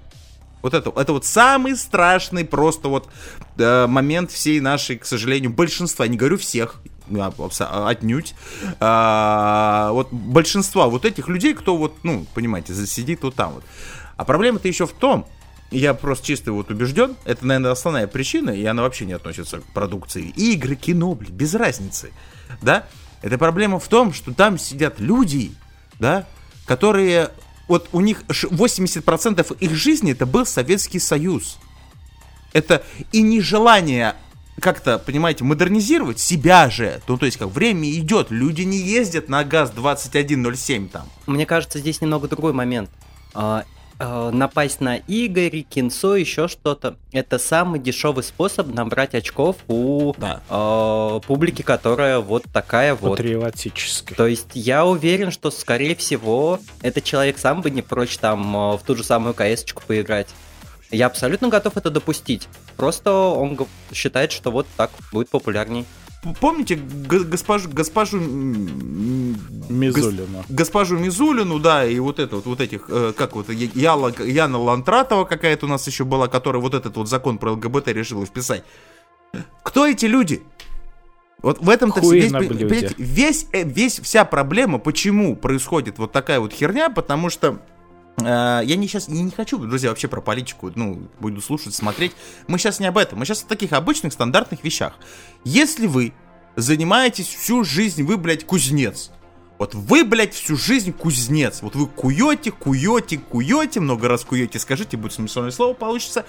Вот 0.61 0.73
это, 0.73 0.91
это 0.95 1.13
вот 1.13 1.25
самый 1.25 1.75
страшный 1.75 2.45
просто 2.45 2.89
вот 2.89 3.09
э, 3.57 3.87
момент 3.87 4.29
всей 4.29 4.59
нашей, 4.59 4.97
к 4.97 5.05
сожалению, 5.05 5.51
большинства, 5.51 6.07
не 6.07 6.17
говорю 6.17 6.37
всех, 6.37 6.81
отнюдь, 7.87 8.35
а, 8.79 9.89
вот 9.91 10.11
большинства 10.11 10.87
вот 10.87 11.05
этих 11.05 11.27
людей, 11.27 11.53
кто 11.53 11.77
вот, 11.77 11.97
ну, 12.03 12.25
понимаете, 12.33 12.73
сидит 12.85 13.23
вот 13.23 13.35
там 13.35 13.53
вот. 13.53 13.63
А 14.17 14.25
проблема-то 14.25 14.67
еще 14.67 14.85
в 14.85 14.93
том, 14.93 15.25
я 15.71 15.93
просто 15.93 16.25
чисто 16.25 16.51
вот 16.51 16.71
убежден, 16.71 17.15
это, 17.25 17.45
наверное, 17.45 17.71
основная 17.71 18.07
причина, 18.07 18.49
и 18.49 18.65
она 18.65 18.81
вообще 18.81 19.05
не 19.05 19.13
относится 19.13 19.59
к 19.59 19.65
продукции. 19.65 20.33
Игры, 20.35 20.75
кино, 20.75 21.13
блин, 21.13 21.31
без 21.33 21.53
разницы, 21.53 22.11
да? 22.61 22.85
Это 23.21 23.37
проблема 23.37 23.79
в 23.79 23.87
том, 23.87 24.13
что 24.13 24.33
там 24.33 24.57
сидят 24.57 24.99
люди, 24.99 25.51
да, 25.99 26.25
которые, 26.65 27.29
вот 27.67 27.89
у 27.91 27.99
них 27.99 28.23
ш- 28.31 28.47
80% 28.47 29.57
их 29.59 29.75
жизни 29.75 30.13
это 30.13 30.25
был 30.25 30.45
Советский 30.45 30.99
Союз. 30.99 31.59
Это 32.53 32.83
и 33.11 33.21
нежелание 33.21 34.15
как-то, 34.59 34.99
понимаете, 34.99 35.43
модернизировать 35.43 36.19
себя 36.19 36.69
же. 36.69 37.01
Ну, 37.07 37.17
то 37.17 37.25
есть, 37.25 37.37
как 37.37 37.49
время 37.49 37.91
идет, 37.91 38.27
люди 38.29 38.61
не 38.63 38.77
ездят 38.77 39.29
на 39.29 39.43
ГАЗ-2107 39.43 40.89
там. 40.89 41.09
Мне 41.27 41.45
кажется, 41.45 41.79
здесь 41.79 42.01
немного 42.01 42.27
другой 42.27 42.53
момент. 42.53 42.89
А, 43.33 43.63
а, 44.01 44.31
напасть 44.31 44.79
на 44.79 44.95
Игорь, 44.95 45.61
кинцо, 45.61 46.15
еще 46.15 46.47
что-то. 46.47 46.95
Это 47.11 47.37
самый 47.37 47.79
дешевый 47.81 48.23
способ 48.23 48.73
набрать 48.73 49.13
очков 49.13 49.57
у 49.67 50.13
Да. 50.17 50.41
а, 50.49 51.19
публики, 51.19 51.61
которая 51.61 52.19
вот 52.19 52.45
такая 52.53 52.95
вот. 52.95 53.17
Патриотической. 53.17 54.15
То 54.15 54.25
есть 54.25 54.51
я 54.53 54.85
уверен, 54.85 55.31
что, 55.31 55.51
скорее 55.51 55.95
всего, 55.95 56.59
этот 56.81 57.03
человек 57.03 57.37
сам 57.37 57.61
бы 57.61 57.69
не 57.69 57.81
прочь 57.81 58.17
там 58.17 58.55
а, 58.55 58.77
в 58.77 58.83
ту 58.83 58.95
же 58.95 59.03
самую 59.03 59.33
кс 59.33 59.65
поиграть. 59.85 60.27
Я 60.91 61.05
абсолютно 61.07 61.49
готов 61.49 61.75
это 61.77 61.91
допустить. 61.91 62.47
Просто 62.79 63.11
он 63.11 63.57
считает, 63.93 64.31
что 64.31 64.51
вот 64.51 64.65
так 64.77 64.89
будет 65.11 65.29
популярней. 65.29 65.85
Помните 66.39 66.75
госпожу, 66.75 67.69
госпожу 67.69 68.17
м, 68.17 69.37
Мизулина. 69.69 70.43
госпожу 70.49 70.97
Мизулину, 70.97 71.59
да, 71.59 71.85
и 71.85 71.97
вот 71.99 72.19
это 72.19 72.37
вот, 72.37 72.45
вот 72.45 72.61
этих, 72.61 72.85
э, 72.89 73.13
как 73.15 73.35
вот, 73.35 73.49
Яла, 73.49 74.13
Яна 74.19 74.57
Лантратова 74.57 75.23
какая-то 75.25 75.65
у 75.65 75.69
нас 75.69 75.87
еще 75.87 76.03
была, 76.03 76.27
которая 76.27 76.61
вот 76.61 76.73
этот 76.73 76.97
вот 76.97 77.07
закон 77.07 77.37
про 77.37 77.51
ЛГБТ 77.53 77.89
решила 77.89 78.25
вписать. 78.25 78.63
Кто 79.63 79.87
эти 79.87 80.07
люди? 80.07 80.41
Вот 81.41 81.61
в 81.61 81.69
этом-то 81.69 82.01
весь, 82.01 82.31
весь, 82.97 83.47
э, 83.53 83.63
весь, 83.63 83.99
вся 83.99 84.25
проблема, 84.25 84.77
почему 84.79 85.37
происходит 85.37 85.99
вот 85.99 86.11
такая 86.11 86.41
вот 86.41 86.51
херня, 86.51 86.89
потому 86.89 87.29
что 87.29 87.59
я 88.23 88.75
не 88.75 88.87
сейчас 88.87 89.07
не, 89.07 89.23
не 89.23 89.31
хочу, 89.31 89.57
друзья, 89.57 89.89
вообще 89.89 90.07
про 90.07 90.21
политику, 90.21 90.71
ну, 90.75 91.07
буду 91.19 91.41
слушать, 91.41 91.73
смотреть. 91.73 92.13
Мы 92.47 92.57
сейчас 92.57 92.79
не 92.79 92.87
об 92.87 92.97
этом, 92.97 93.19
мы 93.19 93.25
сейчас 93.25 93.43
о 93.43 93.47
таких 93.47 93.73
обычных 93.73 94.13
стандартных 94.13 94.63
вещах. 94.63 94.93
Если 95.43 95.87
вы 95.87 96.13
занимаетесь 96.55 97.27
всю 97.27 97.63
жизнь, 97.63 98.03
вы, 98.03 98.17
блядь, 98.17 98.45
кузнец, 98.45 99.11
вот 99.59 99.75
вы, 99.75 100.05
блядь, 100.05 100.33
всю 100.33 100.55
жизнь 100.55 100.93
кузнец. 100.93 101.61
Вот 101.61 101.75
вы 101.75 101.85
куете, 101.87 102.49
куете, 102.49 103.17
куете, 103.17 103.81
много 103.81 104.07
раз 104.07 104.23
куете, 104.23 104.57
скажите, 104.57 104.95
будет 104.95 105.11
смысловое 105.11 105.51
слово 105.51 105.73
получится. 105.73 106.25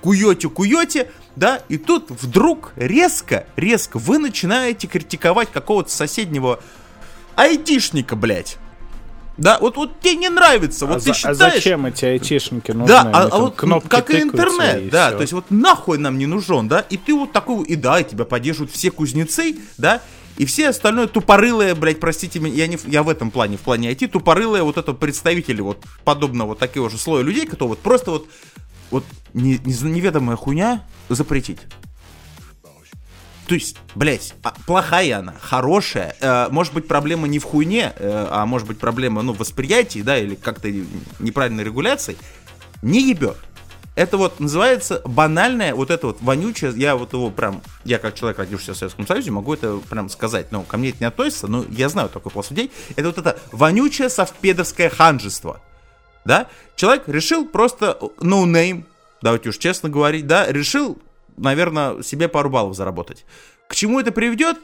Куете, 0.00 0.48
куете, 0.48 1.12
да, 1.36 1.62
и 1.68 1.76
тут 1.76 2.10
вдруг 2.10 2.72
резко, 2.76 3.46
резко 3.56 3.98
вы 3.98 4.18
начинаете 4.18 4.86
критиковать 4.86 5.50
какого-то 5.52 5.90
соседнего 5.90 6.60
айтишника, 7.36 8.16
блядь. 8.16 8.56
Да, 9.40 9.58
вот, 9.58 9.76
вот 9.76 10.00
тебе 10.00 10.16
не 10.16 10.28
нравится, 10.28 10.84
вот 10.84 10.98
а, 10.98 11.00
ты 11.00 11.06
за- 11.06 11.10
а 11.12 11.14
считаешь... 11.14 11.54
зачем 11.54 11.86
эти 11.86 12.04
айтишники 12.04 12.72
нужны? 12.72 12.88
Да, 12.88 13.10
а, 13.10 13.28
а 13.32 13.38
вот 13.38 13.56
кнопки 13.56 13.88
как 13.88 14.10
и 14.10 14.20
интернет, 14.20 14.82
и 14.82 14.90
да, 14.90 15.08
всё. 15.08 15.16
то 15.16 15.20
есть 15.22 15.32
вот 15.32 15.46
нахуй 15.50 15.96
нам 15.96 16.18
не 16.18 16.26
нужен, 16.26 16.68
да, 16.68 16.80
и 16.80 16.98
ты 16.98 17.14
вот 17.14 17.32
такой, 17.32 17.64
и 17.64 17.74
да, 17.74 18.00
и 18.00 18.04
тебя 18.04 18.26
поддерживают 18.26 18.70
все 18.70 18.90
кузнецы, 18.90 19.56
да, 19.78 20.02
и 20.36 20.44
все 20.44 20.68
остальное 20.68 21.06
тупорылые, 21.06 21.74
блядь, 21.74 22.00
простите 22.00 22.38
меня, 22.38 22.54
я, 22.54 22.66
не, 22.66 22.78
я 22.86 23.02
в 23.02 23.08
этом 23.08 23.30
плане, 23.30 23.56
в 23.56 23.60
плане 23.60 23.90
IT, 23.90 24.08
тупорылые 24.08 24.62
вот 24.62 24.76
это 24.76 24.92
представители 24.92 25.62
вот 25.62 25.84
подобного 26.04 26.48
вот 26.48 26.58
такого 26.58 26.90
же 26.90 26.98
слоя 26.98 27.22
людей, 27.22 27.46
которые 27.46 27.70
вот 27.70 27.78
просто 27.78 28.10
вот, 28.10 28.28
вот 28.90 29.04
не, 29.32 29.58
не- 29.64 29.90
неведомая 29.90 30.36
хуйня 30.36 30.84
запретить. 31.08 31.60
То 33.50 33.54
есть, 33.54 33.76
блядь, 33.96 34.32
а 34.44 34.54
плохая 34.64 35.18
она, 35.18 35.34
хорошая. 35.40 36.14
Э, 36.20 36.46
может 36.52 36.72
быть, 36.72 36.86
проблема 36.86 37.26
не 37.26 37.40
в 37.40 37.42
хуйне, 37.42 37.92
э, 37.96 38.28
а 38.30 38.46
может 38.46 38.68
быть, 38.68 38.78
проблема, 38.78 39.22
ну, 39.22 39.32
в 39.32 39.38
восприятии, 39.38 40.02
да, 40.02 40.16
или 40.16 40.36
как-то 40.36 40.72
неправильной 41.18 41.64
регуляции. 41.64 42.16
Не 42.80 43.08
ебет. 43.08 43.36
Это 43.96 44.18
вот 44.18 44.38
называется 44.38 45.02
банальное, 45.04 45.74
вот 45.74 45.90
это 45.90 46.06
вот 46.06 46.18
вонючее, 46.20 46.72
я 46.76 46.94
вот 46.94 47.12
его 47.12 47.28
прям, 47.32 47.60
я 47.84 47.98
как 47.98 48.14
человек, 48.14 48.38
родившийся 48.38 48.74
в 48.74 48.76
Советском 48.76 49.04
Союзе, 49.04 49.32
могу 49.32 49.52
это 49.52 49.78
прям 49.78 50.08
сказать, 50.10 50.52
но 50.52 50.62
ко 50.62 50.76
мне 50.76 50.90
это 50.90 50.98
не 51.00 51.06
относится, 51.06 51.48
но 51.48 51.64
я 51.70 51.88
знаю 51.88 52.08
такой 52.08 52.30
пласт 52.30 52.52
людей, 52.52 52.70
это 52.94 53.08
вот 53.08 53.18
это 53.18 53.36
вонючее 53.50 54.10
совпедовское 54.10 54.88
ханжество, 54.88 55.60
да, 56.24 56.46
человек 56.76 57.08
решил 57.08 57.48
просто 57.48 57.98
no 58.20 58.44
name, 58.44 58.84
давайте 59.22 59.48
уж 59.48 59.58
честно 59.58 59.88
говорить, 59.88 60.28
да, 60.28 60.46
решил, 60.46 61.02
наверное, 61.40 62.02
себе 62.02 62.28
пару 62.28 62.50
баллов 62.50 62.76
заработать. 62.76 63.24
К 63.66 63.74
чему 63.74 64.00
это 64.00 64.12
приведет? 64.12 64.58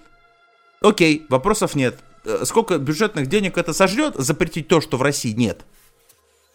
Окей, 0.80 1.26
вопросов 1.28 1.75
нет. 1.75 1.99
Э, 2.25 2.45
Сколько 2.45 2.78
бюджетных 2.78 3.26
денег 3.26 3.59
это 3.59 3.73
сожрет, 3.73 4.14
запретить 4.16 4.68
то, 4.68 4.80
что 4.80 4.97
в 4.97 5.02
России 5.02 5.33
нет? 5.33 5.64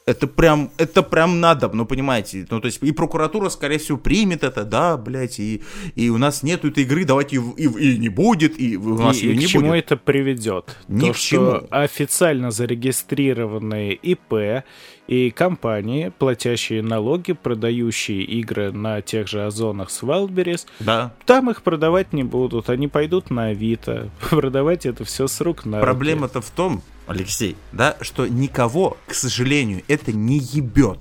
Это 0.08 0.25
прям, 0.25 0.72
это 0.77 1.03
прям 1.03 1.39
надо, 1.39 1.70
ну, 1.72 1.86
понимаете, 1.86 2.48
ну, 2.50 2.60
то 2.60 2.65
есть, 2.65 2.81
и 2.81 2.91
прокуратура, 2.91 3.50
скорее 3.50 3.77
всего, 3.77 4.00
примет 4.00 4.43
это, 4.43 4.63
да, 4.63 4.98
блядь, 4.98 5.39
и, 5.39 5.62
и 5.96 6.10
у 6.10 6.17
нас 6.17 6.41
нету 6.41 6.70
этой 6.70 6.84
игры, 6.86 7.05
давайте, 7.05 7.36
и, 7.36 7.39
и, 7.65 7.93
и 7.93 7.98
не 8.00 8.10
будет, 8.10 8.60
и 8.60 8.77
у 8.77 8.98
нас 8.98 9.17
И, 9.22 9.27
ее 9.27 9.34
и 9.34 9.38
не 9.38 9.46
к 9.46 9.48
чему 9.48 9.67
будет. 9.70 9.86
это 9.86 9.98
приведет? 9.98 10.75
Ни 10.88 11.08
То, 11.08 11.13
к 11.13 11.15
что 11.17 11.27
чему. 11.62 11.67
официально 11.70 12.50
зарегистрированные 12.50 13.93
ИП 13.93 14.63
и 15.08 15.29
компании, 15.31 16.12
платящие 16.17 16.81
налоги, 16.81 17.34
продающие 17.34 18.24
игры 18.24 18.72
на 18.72 19.01
тех 19.01 19.27
же 19.27 19.46
озонах 19.46 19.89
с 19.91 20.01
Wildberries, 20.03 20.65
Да. 20.79 21.13
там 21.25 21.50
их 21.50 21.62
продавать 21.63 22.13
не 22.13 22.24
будут. 22.24 22.70
Они 22.70 22.88
пойдут 22.88 23.29
на 23.29 23.48
Авито. 23.48 24.10
Продавать 24.29 24.86
это 24.86 25.03
все 25.03 25.27
с 25.27 25.41
рук 25.41 25.65
на. 25.65 25.79
Проблема-то 25.79 26.41
в 26.41 26.50
том, 26.50 26.81
Алексей, 27.12 27.56
да, 27.72 27.98
что 28.01 28.27
никого, 28.27 28.98
к 29.08 29.13
сожалению, 29.13 29.84
это 29.88 30.12
не 30.12 30.38
ебет. 30.38 31.00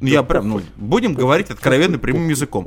Ну, 0.00 0.08
я 0.08 0.22
прям, 0.22 0.48
ну, 0.48 0.60
будем 0.76 1.14
говорить 1.14 1.50
откровенно 1.50 1.98
прямым 1.98 2.28
языком. 2.28 2.66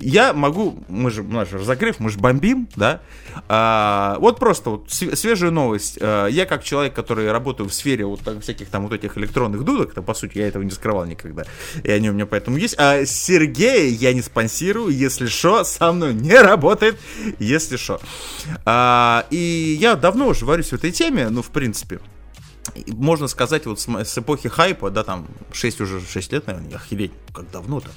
Я 0.00 0.32
могу, 0.32 0.82
мы 0.88 1.10
же, 1.10 1.22
наш 1.22 1.52
разогрев, 1.52 1.98
мы 1.98 2.10
же 2.10 2.18
бомбим, 2.18 2.68
да. 2.76 3.00
А, 3.48 4.16
вот 4.20 4.38
просто 4.38 4.70
вот 4.70 4.90
св- 4.90 5.18
свежая 5.18 5.50
новость. 5.50 5.98
А, 6.00 6.26
я 6.28 6.46
как 6.46 6.62
человек, 6.62 6.94
который 6.94 7.30
работаю 7.32 7.68
в 7.68 7.74
сфере 7.74 8.06
вот 8.06 8.20
так, 8.20 8.40
всяких 8.40 8.68
там 8.68 8.84
вот 8.84 8.92
этих 8.92 9.18
электронных 9.18 9.64
дудок, 9.64 9.94
то 9.94 10.02
по 10.02 10.14
сути 10.14 10.38
я 10.38 10.46
этого 10.48 10.62
не 10.62 10.70
скрывал 10.70 11.04
никогда, 11.06 11.44
и 11.82 11.90
они 11.90 12.08
у 12.10 12.12
меня 12.12 12.26
поэтому 12.26 12.56
есть. 12.56 12.76
А 12.78 13.04
Сергея 13.04 13.88
я 13.90 14.14
не 14.14 14.22
спонсирую, 14.22 14.90
если 14.90 15.26
что, 15.26 15.64
со 15.64 15.92
мной 15.92 16.14
не 16.14 16.38
работает, 16.40 16.98
если 17.40 17.76
что. 17.76 18.00
А, 18.64 19.26
и 19.30 19.76
я 19.80 19.96
давно 19.96 20.28
уже 20.28 20.44
варюсь 20.44 20.68
в 20.70 20.74
этой 20.74 20.92
теме, 20.92 21.28
ну, 21.30 21.42
в 21.42 21.50
принципе. 21.50 22.00
Можно 22.86 23.28
сказать, 23.28 23.66
вот 23.66 23.80
с, 23.80 23.88
с 23.88 24.18
эпохи 24.18 24.48
хайпа, 24.48 24.90
да, 24.90 25.04
там, 25.04 25.26
6 25.52 25.80
уже, 25.80 26.00
6 26.00 26.32
лет, 26.32 26.46
наверное, 26.46 26.76
охереть, 26.76 27.12
как 27.34 27.50
давно-то. 27.50 27.90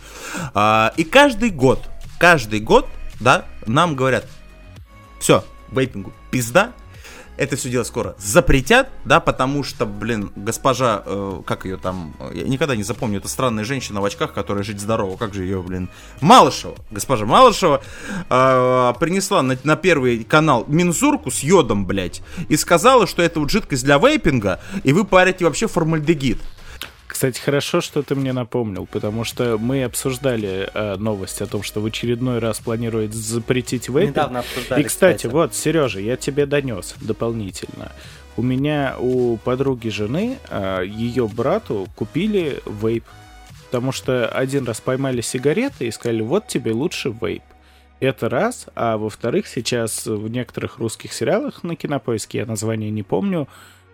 А, 0.54 0.94
и 0.98 1.04
каждый 1.04 1.50
год, 1.50 1.80
каждый 2.20 2.60
год, 2.60 2.88
да, 3.20 3.46
нам 3.66 3.96
говорят, 3.96 4.28
все, 5.20 5.44
вейпингу 5.72 6.14
пизда, 6.32 6.74
это 7.44 7.56
все 7.56 7.70
дело 7.70 7.84
скоро 7.84 8.16
запретят, 8.18 8.90
да, 9.06 9.20
потому 9.20 9.64
что, 9.64 9.86
блин, 9.86 10.32
госпожа, 10.36 11.04
э, 11.06 11.42
как 11.46 11.66
ее 11.66 11.78
там, 11.78 12.16
э, 12.20 12.32
я 12.36 12.44
никогда 12.44 12.76
не 12.76 12.84
запомню, 12.84 13.20
это 13.20 13.28
странная 13.28 13.64
женщина 13.64 14.02
в 14.02 14.06
очках, 14.06 14.34
которая 14.34 14.64
жить 14.64 14.80
здорово, 14.80 15.18
как 15.18 15.34
же 15.34 15.44
ее, 15.44 15.62
блин, 15.62 15.90
Малышева, 16.22 16.76
госпожа 16.92 17.26
Малышева, 17.26 17.82
э, 18.30 18.94
принесла 19.00 19.42
на, 19.42 19.58
на 19.64 19.76
первый 19.76 20.24
канал 20.24 20.66
мензурку 20.68 21.32
с 21.32 21.44
йодом, 21.44 21.86
блядь, 21.86 22.22
и 22.50 22.58
сказала, 22.58 23.08
что 23.08 23.22
это 23.22 23.40
вот 23.40 23.50
жидкость 23.50 23.84
для 23.84 23.98
вейпинга, 23.98 24.60
и 24.84 24.94
вы 24.94 25.04
парите 25.04 25.46
вообще 25.46 25.68
формальдегид. 25.68 26.40
Кстати, 27.24 27.40
хорошо, 27.40 27.80
что 27.80 28.04
ты 28.04 28.16
мне 28.16 28.34
напомнил, 28.34 28.86
потому 28.86 29.24
что 29.24 29.58
мы 29.58 29.86
обсуждали 29.86 30.70
э, 30.74 30.98
новость 30.98 31.42
о 31.42 31.46
том, 31.46 31.64
что 31.64 31.80
в 31.80 31.86
очередной 31.86 32.40
раз 32.40 32.60
планирует 32.60 33.14
запретить 33.14 33.88
вейпинг. 33.88 34.10
Недавно 34.10 34.40
обсуждали, 34.40 34.82
И, 34.82 34.84
кстати, 34.84 35.16
кстати. 35.16 35.32
вот, 35.32 35.56
Сережа, 35.56 36.02
я 36.02 36.18
тебе 36.18 36.46
донес 36.46 36.96
дополнительно. 37.00 37.94
У 38.36 38.42
меня 38.42 38.98
у 39.00 39.38
подруги 39.38 39.88
жены, 39.88 40.38
ее 40.84 41.30
брату 41.30 41.88
купили 41.96 42.62
вейп. 42.66 43.06
Потому 43.68 43.94
что 43.94 44.28
один 44.28 44.66
раз 44.66 44.82
поймали 44.82 45.22
сигареты 45.22 45.88
и 45.88 45.92
сказали, 45.92 46.22
вот 46.22 46.48
тебе 46.48 46.74
лучше 46.74 47.16
вейп. 47.22 47.44
Это 48.02 48.28
раз. 48.28 48.66
А 48.76 48.98
во-вторых, 48.98 49.48
сейчас 49.48 50.08
в 50.08 50.28
некоторых 50.28 50.78
русских 50.78 51.14
сериалах 51.14 51.64
на 51.64 51.78
кинопоиске, 51.78 52.40
я 52.40 52.46
название 52.46 52.92
не 52.92 53.02
помню, 53.02 53.48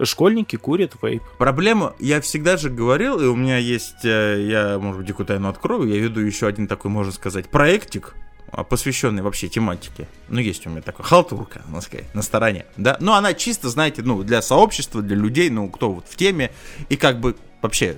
школьники 0.03 0.55
курят 0.55 0.93
вейп. 1.01 1.23
Проблема, 1.37 1.93
я 1.99 2.21
всегда 2.21 2.57
же 2.57 2.69
говорил, 2.69 3.19
и 3.19 3.25
у 3.25 3.35
меня 3.35 3.57
есть, 3.57 4.03
э, 4.03 4.45
я, 4.47 4.79
может 4.79 4.99
быть, 4.99 5.07
дикую 5.07 5.25
тайну 5.25 5.49
открою, 5.49 5.87
я 5.87 5.99
веду 5.99 6.19
еще 6.21 6.47
один 6.47 6.67
такой, 6.67 6.91
можно 6.91 7.11
сказать, 7.11 7.49
проектик, 7.49 8.15
а, 8.51 8.63
посвященный 8.63 9.21
вообще 9.21 9.47
тематике. 9.47 10.07
Ну, 10.27 10.39
есть 10.39 10.65
у 10.65 10.69
меня 10.69 10.81
такая 10.81 11.05
халтурка, 11.05 11.61
можно 11.65 11.81
сказать, 11.81 12.13
на 12.15 12.21
стороне, 12.21 12.65
да. 12.77 12.97
Но 12.99 13.15
она 13.15 13.33
чисто, 13.33 13.69
знаете, 13.69 14.01
ну, 14.03 14.23
для 14.23 14.41
сообщества, 14.41 15.01
для 15.01 15.15
людей, 15.15 15.49
ну, 15.49 15.69
кто 15.69 15.91
вот 15.91 16.05
в 16.07 16.15
теме, 16.15 16.51
и 16.89 16.95
как 16.95 17.19
бы 17.19 17.35
вообще 17.61 17.97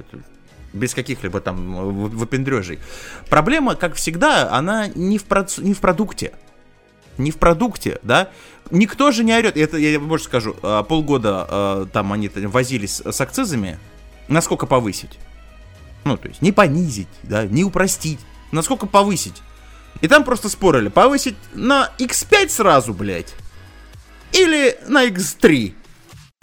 без 0.74 0.93
каких-либо 0.93 1.41
там 1.41 1.93
выпендрежей. 2.10 2.79
Проблема, 3.29 3.75
как 3.75 3.96
всегда, 3.96 4.51
она 4.51 4.88
не 4.88 5.17
в, 5.17 5.25
проц- 5.25 5.62
не 5.62 5.74
в 5.74 5.79
продукте. 5.79 6.34
Не 7.17 7.31
в 7.31 7.37
продукте, 7.37 7.99
да? 8.03 8.29
Никто 8.69 9.11
же 9.11 9.23
не 9.23 9.33
орет. 9.33 9.57
Это 9.57 9.77
я 9.77 9.99
больше 9.99 10.25
скажу. 10.25 10.55
а, 10.63 10.83
Полгода 10.83 11.45
а, 11.49 11.85
там 11.91 12.13
они 12.13 12.29
возились 12.29 13.01
с 13.05 13.21
акцизами. 13.21 13.77
Насколько 14.27 14.65
повысить? 14.65 15.19
Ну, 16.03 16.17
то 16.17 16.27
есть 16.29 16.41
не 16.41 16.51
понизить, 16.51 17.07
да, 17.23 17.45
не 17.45 17.63
упростить. 17.63 18.19
Насколько 18.51 18.85
повысить? 18.87 19.41
И 19.99 20.07
там 20.07 20.23
просто 20.23 20.49
спорили, 20.49 20.87
повысить 20.89 21.35
на 21.53 21.91
X5 21.99 22.49
сразу, 22.49 22.93
блядь. 22.93 23.33
Или 24.31 24.79
на 24.87 25.05
X3. 25.07 25.73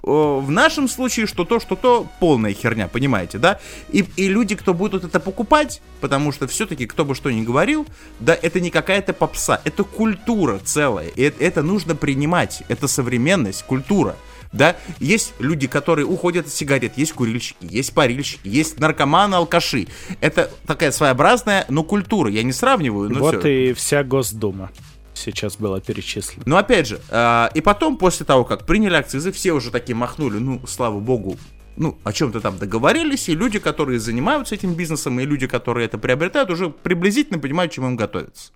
О, 0.09 0.41
В 0.41 0.51
нашем 0.51 0.89
случае, 0.89 1.27
что 1.27 1.45
то, 1.45 1.61
что 1.61 1.77
то, 1.77 2.07
полная 2.19 2.55
херня, 2.55 2.89
понимаете, 2.89 3.37
да? 3.37 3.61
И, 3.91 4.07
и 4.17 4.29
люди, 4.29 4.55
кто 4.55 4.73
будут 4.73 5.05
это 5.05 5.21
покупать, 5.21 5.83
потому 6.01 6.33
что 6.33 6.47
все-таки, 6.47 6.87
кто 6.87 7.05
бы 7.05 7.15
что 7.15 7.31
ни 7.31 7.43
говорил, 7.43 7.87
да, 8.19 8.35
это 8.41 8.59
не 8.59 8.71
какая-то 8.71 9.13
попса, 9.13 9.61
это 9.65 9.85
культура 9.85 10.61
целая, 10.65 11.09
и 11.09 11.23
это, 11.23 11.45
это 11.45 11.63
нужно 11.63 11.95
принимать, 11.95 12.63
это 12.69 12.89
современность, 12.89 13.65
культура. 13.65 14.17
Да, 14.51 14.77
есть 14.99 15.35
люди, 15.41 15.67
которые 15.67 16.07
уходят 16.07 16.47
от 16.47 16.53
сигарет, 16.55 16.97
есть 16.97 17.13
курильщики, 17.13 17.59
есть 17.61 17.93
парильщики, 17.93 18.49
есть 18.49 18.81
наркоманы, 18.81 19.35
алкаши. 19.35 19.89
Это 20.23 20.51
такая 20.67 20.91
своеобразная, 20.91 21.67
но 21.69 21.83
культура. 21.83 22.31
Я 22.31 22.43
не 22.43 22.53
сравниваю, 22.53 23.11
но 23.11 23.19
вот 23.19 23.41
всё. 23.41 23.47
и 23.49 23.73
вся 23.75 24.03
Госдума 24.03 24.71
сейчас 25.19 25.57
была 25.57 25.81
перечислена. 25.81 26.43
Но 26.47 26.57
опять 26.57 26.87
же, 26.87 27.01
а, 27.11 27.51
и 27.55 27.61
потом, 27.61 27.97
после 27.97 28.25
того, 28.25 28.45
как 28.45 28.67
приняли 28.67 28.95
акцизы, 28.95 29.33
все 29.33 29.53
уже 29.53 29.71
такие 29.71 29.95
махнули, 29.95 30.39
ну, 30.39 30.61
слава 30.67 30.99
богу, 31.01 31.37
ну, 31.77 31.99
о 32.05 32.13
чем-то 32.13 32.41
там 32.41 32.59
договорились, 32.59 33.29
и 33.29 33.35
люди, 33.35 33.59
которые 33.59 34.01
занимаются 34.01 34.55
этим 34.55 34.75
бизнесом, 34.75 35.19
и 35.21 35.25
люди, 35.25 35.47
которые 35.47 35.87
это 35.87 35.97
приобретают, 35.99 36.51
уже 36.51 36.71
приблизительно 36.71 37.39
понимают, 37.39 37.73
чем 37.73 37.87
им 37.87 37.97
готовиться. 37.97 38.53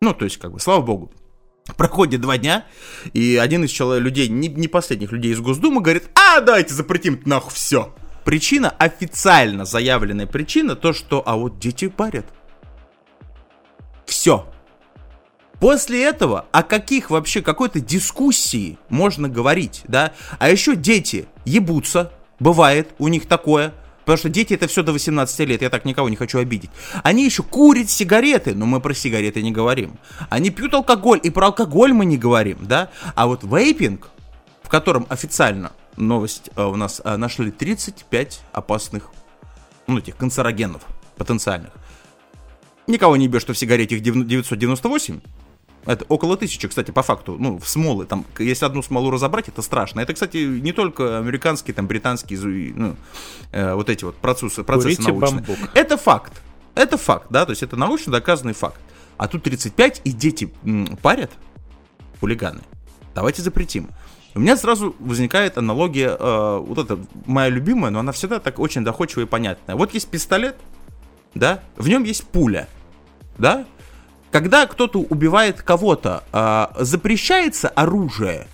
Ну, 0.00 0.12
то 0.12 0.24
есть, 0.24 0.38
как 0.38 0.52
бы, 0.52 0.60
слава 0.60 0.82
богу. 0.82 1.12
Проходит 1.76 2.20
два 2.20 2.38
дня, 2.38 2.64
и 3.12 3.36
один 3.36 3.64
из 3.64 3.70
человек, 3.70 4.04
людей, 4.04 4.28
не, 4.28 4.48
не 4.48 4.68
последних 4.68 5.10
людей 5.10 5.32
из 5.32 5.40
Госдумы, 5.40 5.80
говорит, 5.80 6.04
а, 6.14 6.40
давайте 6.40 6.74
запретим 6.74 7.20
нахуй 7.24 7.52
все. 7.52 7.94
Причина, 8.24 8.70
официально 8.70 9.64
заявленная 9.64 10.26
причина, 10.26 10.76
то, 10.76 10.92
что, 10.92 11.22
а 11.26 11.36
вот 11.36 11.58
дети 11.58 11.88
парят. 11.88 12.26
Все. 14.06 14.48
После 15.60 16.04
этого 16.04 16.46
о 16.52 16.62
каких 16.62 17.10
вообще 17.10 17.40
какой-то 17.40 17.80
дискуссии 17.80 18.78
можно 18.88 19.28
говорить, 19.28 19.82
да? 19.88 20.12
А 20.38 20.50
еще 20.50 20.76
дети 20.76 21.26
ебутся, 21.44 22.12
бывает 22.38 22.94
у 22.98 23.08
них 23.08 23.26
такое, 23.26 23.72
потому 24.00 24.18
что 24.18 24.28
дети 24.28 24.52
это 24.54 24.66
все 24.66 24.82
до 24.82 24.92
18 24.92 25.40
лет, 25.40 25.62
я 25.62 25.70
так 25.70 25.84
никого 25.86 26.08
не 26.08 26.16
хочу 26.16 26.38
обидеть. 26.38 26.70
Они 27.02 27.24
еще 27.24 27.42
курят 27.42 27.88
сигареты, 27.88 28.54
но 28.54 28.66
мы 28.66 28.80
про 28.80 28.92
сигареты 28.92 29.42
не 29.42 29.50
говорим. 29.50 29.98
Они 30.28 30.50
пьют 30.50 30.74
алкоголь, 30.74 31.20
и 31.22 31.30
про 31.30 31.46
алкоголь 31.46 31.92
мы 31.92 32.04
не 32.04 32.18
говорим, 32.18 32.58
да? 32.62 32.90
А 33.14 33.26
вот 33.26 33.42
вейпинг, 33.42 34.10
в 34.62 34.68
котором 34.68 35.06
официально 35.08 35.72
новость 35.96 36.50
э, 36.54 36.62
у 36.62 36.76
нас 36.76 37.00
э, 37.02 37.16
нашли 37.16 37.50
35 37.50 38.40
опасных, 38.52 39.10
ну, 39.86 39.98
этих 39.98 40.16
канцерогенов 40.16 40.82
потенциальных. 41.16 41.72
Никого 42.86 43.16
не 43.16 43.26
бьет, 43.26 43.42
что 43.42 43.52
в 43.52 43.58
сигарете 43.58 43.96
их 43.96 44.02
998, 44.02 45.20
это 45.86 46.04
около 46.08 46.36
тысячи, 46.36 46.66
кстати, 46.68 46.90
по 46.90 47.02
факту. 47.02 47.36
Ну, 47.38 47.58
в 47.58 47.68
смолы. 47.68 48.04
Там, 48.06 48.24
если 48.38 48.64
одну 48.66 48.82
смолу 48.82 49.10
разобрать, 49.10 49.48
это 49.48 49.62
страшно. 49.62 50.00
Это, 50.00 50.12
кстати, 50.14 50.38
не 50.38 50.72
только 50.72 51.18
американские, 51.18 51.74
там, 51.74 51.86
британские, 51.86 52.38
ну, 52.74 52.96
э, 53.52 53.74
вот 53.74 53.88
эти 53.88 54.04
вот 54.04 54.16
процессы, 54.16 54.62
процессы 54.64 54.96
Курите 54.96 55.12
научные. 55.12 55.40
бамбук. 55.42 55.70
Это 55.74 55.96
факт. 55.96 56.32
Это 56.74 56.98
факт, 56.98 57.28
да, 57.30 57.46
то 57.46 57.50
есть 57.52 57.62
это 57.62 57.74
научно 57.76 58.12
доказанный 58.12 58.52
факт. 58.52 58.78
А 59.16 59.28
тут 59.28 59.44
35, 59.44 60.02
и 60.04 60.12
дети 60.12 60.52
м, 60.62 60.98
парят, 61.00 61.30
хулиганы. 62.20 62.60
Давайте 63.14 63.40
запретим. 63.40 63.88
У 64.34 64.40
меня 64.40 64.58
сразу 64.58 64.94
возникает 64.98 65.56
аналогия, 65.56 66.14
э, 66.18 66.58
вот 66.58 66.76
это 66.76 66.98
моя 67.24 67.48
любимая, 67.48 67.90
но 67.90 68.00
она 68.00 68.12
всегда 68.12 68.40
так 68.40 68.58
очень 68.58 68.84
доходчивая 68.84 69.24
и 69.24 69.28
понятная. 69.28 69.74
Вот 69.74 69.94
есть 69.94 70.08
пистолет, 70.08 70.56
да, 71.34 71.62
в 71.76 71.88
нем 71.88 72.04
есть 72.04 72.24
пуля, 72.24 72.68
да, 73.38 73.64
когда 74.30 74.66
кто-то 74.66 74.98
убивает 75.00 75.62
кого-то, 75.62 76.24
а, 76.32 76.72
запрещается 76.78 77.68
оружие? 77.68 78.46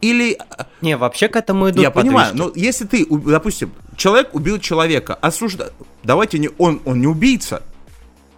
Или... 0.00 0.36
а, 0.50 0.66
Не, 0.82 0.96
вообще 0.96 1.28
к 1.28 1.36
этому 1.36 1.70
идут 1.70 1.82
я 1.82 1.90
понимаю, 1.90 2.30
подвижки. 2.32 2.54
но 2.56 2.60
если 2.60 2.84
ты, 2.84 3.06
допустим, 3.08 3.72
человек 3.96 4.34
убил 4.34 4.58
человека, 4.58 5.14
осужда... 5.14 5.72
Давайте 6.02 6.38
не... 6.38 6.50
Он, 6.58 6.80
он 6.84 7.00
не 7.00 7.06
убийца. 7.06 7.62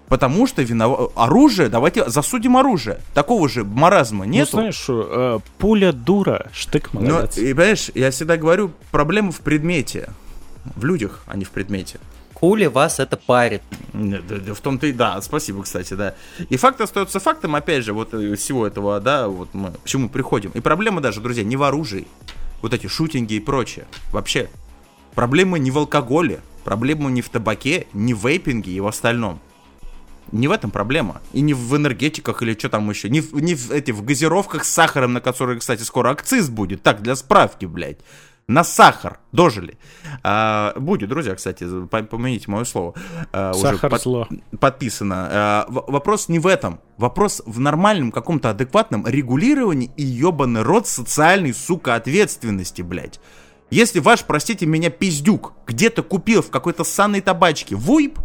Потому 0.08 0.46
что 0.46 0.62
винов... 0.62 1.12
оружие, 1.16 1.68
давайте 1.68 2.08
засудим 2.08 2.56
оружие. 2.56 3.00
Такого 3.12 3.46
же 3.48 3.64
маразма 3.64 4.24
Ну, 4.24 4.30
нету. 4.30 4.52
знаешь, 4.52 4.86
э, 4.88 5.38
пуля 5.58 5.92
дура, 5.92 6.46
штык 6.54 6.90
Но, 6.94 7.00
молодец. 7.00 7.36
и, 7.36 7.52
понимаешь, 7.52 7.90
я 7.94 8.10
всегда 8.10 8.38
говорю, 8.38 8.70
проблема 8.90 9.32
в 9.32 9.40
предмете. 9.40 10.08
В 10.76 10.84
людях, 10.84 11.22
а 11.26 11.36
не 11.36 11.44
в 11.44 11.50
предмете. 11.50 11.98
Хули 12.40 12.66
вас 12.66 13.00
это 13.00 13.16
парит. 13.16 13.62
В 13.92 14.60
том-то 14.60 14.86
и 14.86 14.92
да, 14.92 15.20
спасибо, 15.22 15.64
кстати, 15.64 15.94
да. 15.94 16.14
И 16.48 16.56
факт 16.56 16.80
остается 16.80 17.18
фактом, 17.18 17.56
опять 17.56 17.84
же, 17.84 17.92
вот 17.92 18.14
э, 18.14 18.36
всего 18.36 18.64
этого, 18.64 19.00
да, 19.00 19.26
вот 19.26 19.54
мы 19.54 19.72
к 19.72 19.84
чему 19.86 20.08
приходим. 20.08 20.52
И 20.54 20.60
проблема 20.60 21.00
даже, 21.00 21.20
друзья, 21.20 21.42
не 21.42 21.56
в 21.56 21.64
оружии. 21.64 22.06
Вот 22.62 22.74
эти 22.74 22.86
шутинги 22.86 23.34
и 23.34 23.40
прочее. 23.40 23.86
Вообще. 24.12 24.48
Проблема 25.16 25.58
не 25.58 25.72
в 25.72 25.78
алкоголе, 25.78 26.40
проблема 26.62 27.10
не 27.10 27.22
в 27.22 27.28
табаке, 27.28 27.88
не 27.92 28.14
в 28.14 28.24
вейпинге 28.24 28.70
и 28.70 28.78
в 28.78 28.86
остальном. 28.86 29.40
Не 30.30 30.46
в 30.46 30.52
этом 30.52 30.70
проблема. 30.70 31.20
И 31.32 31.40
не 31.40 31.54
в 31.54 31.74
энергетиках 31.74 32.42
или 32.42 32.56
что 32.56 32.68
там 32.68 32.88
еще. 32.88 33.08
Не 33.08 33.20
в, 33.20 33.34
не 33.40 33.56
в, 33.56 33.72
эти, 33.72 33.90
в 33.90 34.04
газировках 34.04 34.64
с 34.64 34.68
сахаром, 34.68 35.12
на 35.12 35.20
которые, 35.20 35.58
кстати, 35.58 35.82
скоро 35.82 36.10
акциз 36.10 36.48
будет. 36.50 36.84
Так, 36.84 37.02
для 37.02 37.16
справки, 37.16 37.64
блядь. 37.64 37.98
На 38.48 38.64
сахар 38.64 39.18
дожили. 39.30 39.76
А, 40.22 40.72
будет, 40.78 41.10
друзья, 41.10 41.34
кстати, 41.34 41.66
по- 41.86 42.02
помяните 42.02 42.50
мое 42.50 42.64
слово. 42.64 42.94
А, 43.30 43.50
уже 43.52 43.60
Сахар 43.60 43.90
под- 43.90 44.02
зло. 44.02 44.28
подписано. 44.58 45.28
А, 45.30 45.66
в- 45.68 45.84
вопрос 45.92 46.30
не 46.30 46.38
в 46.38 46.46
этом. 46.46 46.80
Вопрос 46.96 47.42
в 47.44 47.60
нормальном 47.60 48.10
каком-то 48.10 48.48
адекватном 48.48 49.06
регулировании 49.06 49.90
и 49.98 50.02
ебаный 50.02 50.62
рот 50.62 50.86
социальной, 50.88 51.52
сука, 51.52 51.94
ответственности, 51.94 52.80
блядь. 52.80 53.20
Если 53.70 54.00
ваш, 54.00 54.24
простите 54.24 54.64
меня, 54.64 54.88
пиздюк 54.88 55.52
где-то 55.66 56.02
купил 56.02 56.40
в 56.40 56.48
какой-то 56.48 56.84
ссаной 56.84 57.20
табачке 57.20 57.76
вуйп, 57.76 58.18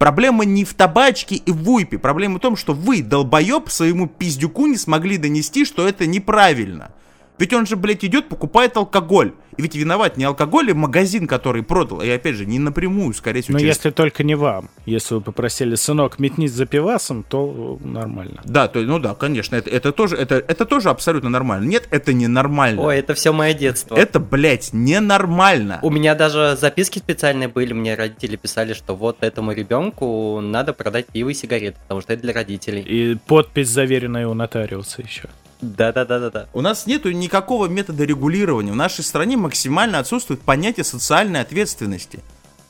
проблема 0.00 0.44
не 0.44 0.64
в 0.64 0.74
табачке 0.74 1.36
и 1.36 1.52
в 1.52 1.58
вуйпе. 1.62 1.98
Проблема 1.98 2.38
в 2.38 2.40
том, 2.40 2.56
что 2.56 2.72
вы, 2.74 3.00
долбоеб, 3.00 3.70
своему 3.70 4.08
пиздюку 4.08 4.66
не 4.66 4.76
смогли 4.76 5.18
донести, 5.18 5.64
что 5.64 5.86
это 5.86 6.04
неправильно. 6.08 6.90
Ведь 7.38 7.52
он 7.52 7.66
же, 7.66 7.76
блядь, 7.76 8.04
идет, 8.04 8.28
покупает 8.28 8.76
алкоголь. 8.76 9.32
И 9.56 9.62
ведь 9.62 9.74
виноват 9.74 10.16
не 10.16 10.24
алкоголь, 10.24 10.70
а 10.70 10.74
магазин, 10.74 11.26
который 11.26 11.64
продал. 11.64 12.00
И 12.00 12.08
опять 12.08 12.36
же, 12.36 12.46
не 12.46 12.60
напрямую, 12.60 13.12
скорее 13.12 13.42
всего, 13.42 13.54
Но 13.54 13.58
через- 13.58 13.76
если 13.76 13.90
только 13.90 14.22
не 14.22 14.36
вам. 14.36 14.70
Если 14.86 15.14
вы 15.14 15.20
попросили, 15.20 15.74
сынок, 15.74 16.20
метнись 16.20 16.52
за 16.52 16.64
пивасом, 16.66 17.24
то 17.28 17.76
нормально. 17.82 18.40
Да, 18.44 18.68
то, 18.68 18.80
ну 18.80 19.00
да, 19.00 19.14
конечно, 19.16 19.56
это, 19.56 19.68
это, 19.70 19.90
тоже, 19.90 20.16
это, 20.16 20.36
это 20.36 20.64
тоже 20.64 20.90
абсолютно 20.90 21.28
нормально. 21.28 21.66
Нет, 21.68 21.88
это 21.90 22.12
ненормально. 22.12 22.82
Ой, 22.82 22.98
это 22.98 23.14
все 23.14 23.32
мое 23.32 23.52
детство. 23.52 23.96
Это, 23.96 24.20
блядь, 24.20 24.72
ненормально. 24.72 25.80
У 25.82 25.90
меня 25.90 26.14
даже 26.14 26.56
записки 26.56 26.98
специальные 27.00 27.48
были, 27.48 27.72
мне 27.72 27.96
родители 27.96 28.36
писали, 28.36 28.74
что 28.74 28.94
вот 28.94 29.18
этому 29.22 29.50
ребенку 29.52 30.40
надо 30.40 30.72
продать 30.72 31.06
пиво 31.06 31.30
и 31.30 31.34
сигареты, 31.34 31.78
потому 31.82 32.00
что 32.00 32.12
это 32.12 32.22
для 32.22 32.32
родителей. 32.32 32.82
И 32.82 33.16
подпись 33.26 33.68
заверенная 33.68 34.28
у 34.28 34.34
нотариуса 34.34 35.02
еще. 35.02 35.28
Да-да-да-да-да. 35.60 36.48
У 36.52 36.60
нас 36.60 36.86
нету 36.86 37.10
никакого 37.10 37.66
метода 37.66 38.04
регулирования. 38.04 38.72
В 38.72 38.76
нашей 38.76 39.04
стране 39.04 39.36
максимально 39.36 39.98
отсутствует 39.98 40.40
понятие 40.40 40.84
социальной 40.84 41.40
ответственности. 41.40 42.20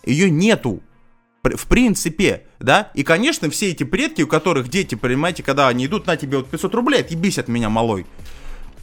Ее 0.04 0.30
нету. 0.30 0.80
В 1.42 1.66
принципе, 1.68 2.46
да? 2.58 2.90
И, 2.94 3.04
конечно, 3.04 3.48
все 3.48 3.70
эти 3.70 3.84
предки, 3.84 4.22
у 4.22 4.26
которых 4.26 4.68
дети, 4.68 4.94
понимаете, 4.94 5.42
когда 5.42 5.68
они 5.68 5.86
идут 5.86 6.06
на 6.06 6.16
тебе 6.16 6.38
вот 6.38 6.48
500 6.50 6.74
рублей, 6.74 7.00
отъебись 7.00 7.38
от 7.38 7.48
меня, 7.48 7.68
малой. 7.68 8.06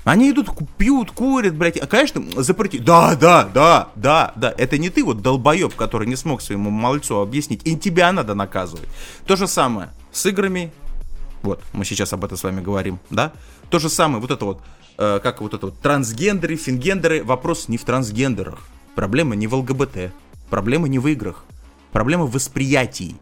Они 0.06 0.30
идут, 0.30 0.50
пьют, 0.78 1.12
курят, 1.12 1.56
блядь. 1.56 1.78
А, 1.78 1.88
конечно, 1.88 2.24
запрети. 2.38 2.78
Да, 2.78 3.16
да, 3.16 3.50
да, 3.52 3.90
да, 3.96 4.34
да. 4.36 4.54
Это 4.56 4.78
не 4.78 4.90
ты 4.90 5.04
вот 5.04 5.24
долбоеб, 5.24 5.76
который 5.76 6.08
не 6.08 6.16
смог 6.16 6.42
своему 6.42 6.70
мальцу 6.70 7.20
объяснить. 7.20 7.62
И 7.66 7.76
тебя 7.76 8.12
надо 8.12 8.36
наказывать. 8.36 8.88
То 9.26 9.36
же 9.36 9.48
самое 9.48 9.90
с 10.12 10.26
играми. 10.28 10.72
Вот, 11.46 11.62
мы 11.74 11.86
сейчас 11.86 12.12
об 12.12 12.26
этом 12.26 12.38
с 12.38 12.44
вами 12.44 12.60
говорим, 12.60 13.00
да? 13.12 13.32
То 13.70 13.78
же 13.80 13.88
самое, 13.90 14.20
вот 14.20 14.32
это 14.32 14.46
вот, 14.46 14.62
э, 14.98 15.20
как 15.22 15.42
вот 15.42 15.54
это 15.54 15.68
вот, 15.68 15.80
трансгендеры, 15.80 16.56
фингендеры. 16.56 17.24
Вопрос 17.24 17.68
не 17.68 17.78
в 17.78 17.84
трансгендерах. 17.84 18.60
Проблема 18.96 19.36
не 19.36 19.46
в 19.48 19.54
ЛГБТ. 19.54 20.12
Проблема 20.50 20.88
не 20.88 20.98
в 21.00 21.08
играх. 21.08 21.46
Проблема 21.92 22.26
в 22.26 22.32
восприятии. 22.32 23.16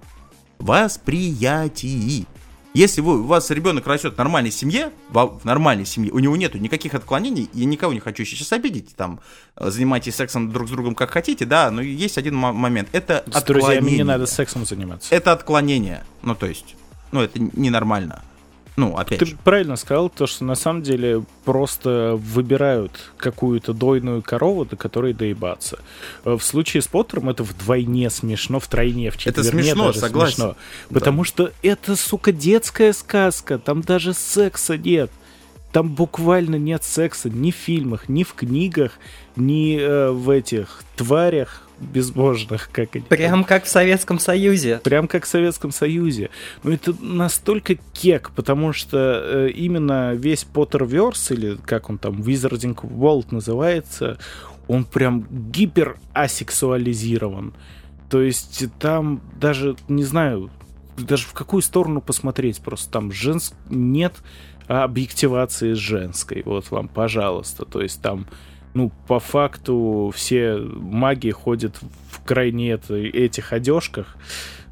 Восприятии. 0.59 2.25
Если 2.73 3.01
вы, 3.01 3.19
у 3.19 3.25
вас 3.25 3.51
ребенок 3.51 3.85
растет 3.85 4.15
в 4.15 4.17
нормальной 4.17 4.49
семье, 4.51 4.91
в 5.09 5.41
нормальной 5.43 5.85
семье, 5.85 6.11
у 6.11 6.17
него 6.17 6.35
нету 6.35 6.57
никаких 6.57 6.95
отклонений, 6.95 7.47
я 7.53 7.65
никого 7.65 7.93
не 7.93 7.99
хочу 7.99 8.25
сейчас 8.25 8.51
обидеть, 8.51 8.95
там, 8.95 9.19
э, 9.57 9.69
занимайтесь 9.69 10.15
сексом 10.15 10.51
друг 10.51 10.67
с 10.67 10.71
другом 10.71 10.95
как 10.95 11.11
хотите, 11.11 11.45
да, 11.45 11.69
но 11.69 11.81
есть 11.83 12.17
один 12.17 12.33
мо- 12.35 12.51
момент, 12.51 12.89
это 12.91 13.23
С 13.31 13.43
друзьями 13.43 13.73
не 13.73 13.77
отклонение. 13.77 14.03
надо 14.05 14.25
сексом 14.25 14.65
заниматься. 14.65 15.13
Это 15.13 15.33
отклонение, 15.33 16.03
ну, 16.23 16.33
то 16.33 16.47
есть, 16.47 16.75
ну, 17.13 17.21
это 17.21 17.39
ненормально. 17.39 18.21
Ну, 18.75 18.97
опять 18.97 19.19
Ты 19.19 19.25
же. 19.27 19.37
правильно 19.43 19.75
сказал, 19.75 20.09
то, 20.09 20.25
что 20.25 20.43
на 20.45 20.55
самом 20.55 20.81
деле 20.81 21.23
просто 21.45 22.15
выбирают 22.17 23.11
какую-то 23.17 23.71
дойную 23.71 24.23
корову, 24.23 24.65
до 24.65 24.75
которой 24.75 25.13
доебаться. 25.13 25.77
Э, 26.25 26.35
В 26.37 26.43
случае 26.43 26.81
с 26.81 26.87
Поттером 26.87 27.29
это 27.29 27.43
вдвойне 27.43 28.09
смешно, 28.09 28.59
втройне, 28.59 29.11
в 29.11 29.15
Это 29.15 29.23
четверне 29.25 29.63
смешно, 29.63 29.85
даже 29.87 29.99
согласен. 29.99 30.33
смешно. 30.35 30.55
Потому 30.89 31.23
что 31.23 31.51
это, 31.61 31.95
сука, 31.95 32.31
детская 32.31 32.93
сказка, 32.93 33.59
там 33.59 33.81
даже 33.81 34.13
секса 34.15 34.75
нет. 34.75 35.11
Там 35.71 35.89
буквально 35.89 36.55
нет 36.55 36.83
секса 36.83 37.29
ни 37.29 37.51
в 37.51 37.55
фильмах, 37.55 38.09
ни 38.09 38.23
в 38.23 38.33
книгах, 38.33 38.93
ни 39.35 39.77
э, 39.79 40.09
в 40.09 40.31
этих 40.31 40.83
тварях 40.95 41.67
безбожных, 41.83 42.69
как 42.71 42.95
они. 42.95 43.05
Прям 43.05 43.43
как 43.43 43.65
в 43.65 43.69
Советском 43.69 44.19
Союзе. 44.19 44.81
Прям 44.83 45.07
как 45.07 45.25
в 45.25 45.27
Советском 45.27 45.71
Союзе. 45.71 46.29
Ну, 46.63 46.71
это 46.71 46.95
настолько 47.01 47.75
кек, 47.93 48.31
потому 48.35 48.73
что 48.73 49.21
э, 49.23 49.49
именно 49.49 50.13
весь 50.13 50.43
Поттерверс, 50.43 51.31
или 51.31 51.57
как 51.65 51.89
он 51.89 51.97
там, 51.97 52.21
Wizarding 52.21 52.75
World 52.75 53.27
называется, 53.31 54.17
он 54.67 54.85
прям 54.85 55.27
гипер 55.51 55.97
асексуализирован. 56.13 57.53
То 58.09 58.21
есть 58.21 58.65
там 58.79 59.21
даже, 59.39 59.75
не 59.87 60.03
знаю, 60.03 60.49
даже 60.97 61.25
в 61.25 61.33
какую 61.33 61.61
сторону 61.61 62.01
посмотреть, 62.01 62.61
просто 62.61 62.91
там 62.91 63.11
женск... 63.11 63.53
нет 63.69 64.13
объективации 64.67 65.73
женской. 65.73 66.41
Вот 66.45 66.71
вам, 66.71 66.87
пожалуйста. 66.87 67.65
То 67.65 67.81
есть 67.81 68.01
там, 68.01 68.27
ну, 68.73 68.91
по 69.07 69.19
факту 69.19 70.11
все 70.15 70.55
маги 70.57 71.29
ходят 71.31 71.75
в 72.11 72.23
крайне 72.23 72.71
это- 72.71 72.95
этих 72.95 73.53
одежках. 73.53 74.15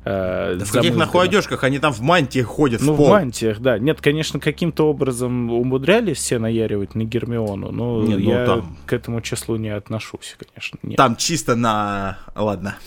э, 0.03 0.55
Да 0.57 0.65
в 0.65 0.71
каких 0.71 0.95
нахуй 0.95 1.25
одежках? 1.25 1.63
Они 1.63 1.77
там 1.77 1.93
в 1.93 2.01
мантии 2.01 2.41
ходят 2.41 2.81
Ну, 2.81 2.93
в 2.93 2.95
в 2.95 2.97
пол. 2.97 3.09
мантиях, 3.09 3.59
да. 3.59 3.77
Нет, 3.77 4.01
конечно, 4.01 4.39
каким-то 4.39 4.89
образом 4.89 5.51
умудрялись 5.51 6.17
все 6.17 6.39
наяривать 6.39 6.95
на 6.95 7.03
Гермиону, 7.03 7.71
но 7.71 8.01
Не, 8.01 8.15
ну, 8.15 8.31
я 8.31 8.45
там- 8.47 8.77
к 8.87 8.93
этому 8.93 9.21
числу 9.21 9.57
не 9.57 9.69
отношусь, 9.69 10.35
конечно. 10.39 10.79
Нет. 10.81 10.97
Там 10.97 11.15
чисто 11.15 11.55
на... 11.55 12.17
Ладно. 12.35 12.77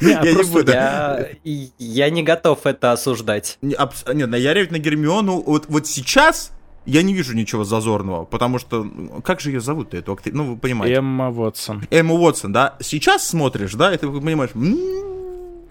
Не, 0.00 0.12
я 0.24 0.32
не 0.32 0.42
буду. 0.50 0.72
Я, 0.72 1.28
я 1.44 2.08
не 2.08 2.22
готов 2.22 2.64
это 2.64 2.92
осуждать. 2.92 3.58
Не, 3.60 3.74
абс- 3.74 4.06
Нет, 4.14 4.30
наяривать 4.30 4.70
на 4.70 4.78
Гермиону 4.78 5.42
вот, 5.42 5.66
вот 5.68 5.86
сейчас 5.86 6.52
я 6.88 7.02
не 7.02 7.14
вижу 7.14 7.34
ничего 7.34 7.64
зазорного, 7.64 8.24
потому 8.24 8.58
что... 8.58 8.86
Как 9.24 9.40
же 9.40 9.50
ее 9.50 9.60
зовут-то, 9.60 9.96
эту 9.96 10.12
актрису? 10.12 10.36
Ну, 10.36 10.44
вы 10.52 10.56
понимаете. 10.56 10.96
Эмма 10.96 11.30
Вотсон. 11.30 11.86
Эмма 11.90 12.14
Уотсон, 12.14 12.52
да? 12.52 12.76
Сейчас 12.80 13.26
смотришь, 13.28 13.74
да, 13.74 13.92
и 13.94 13.98
ты 13.98 14.08
понимаешь... 14.08 14.50
«М, 14.54 14.76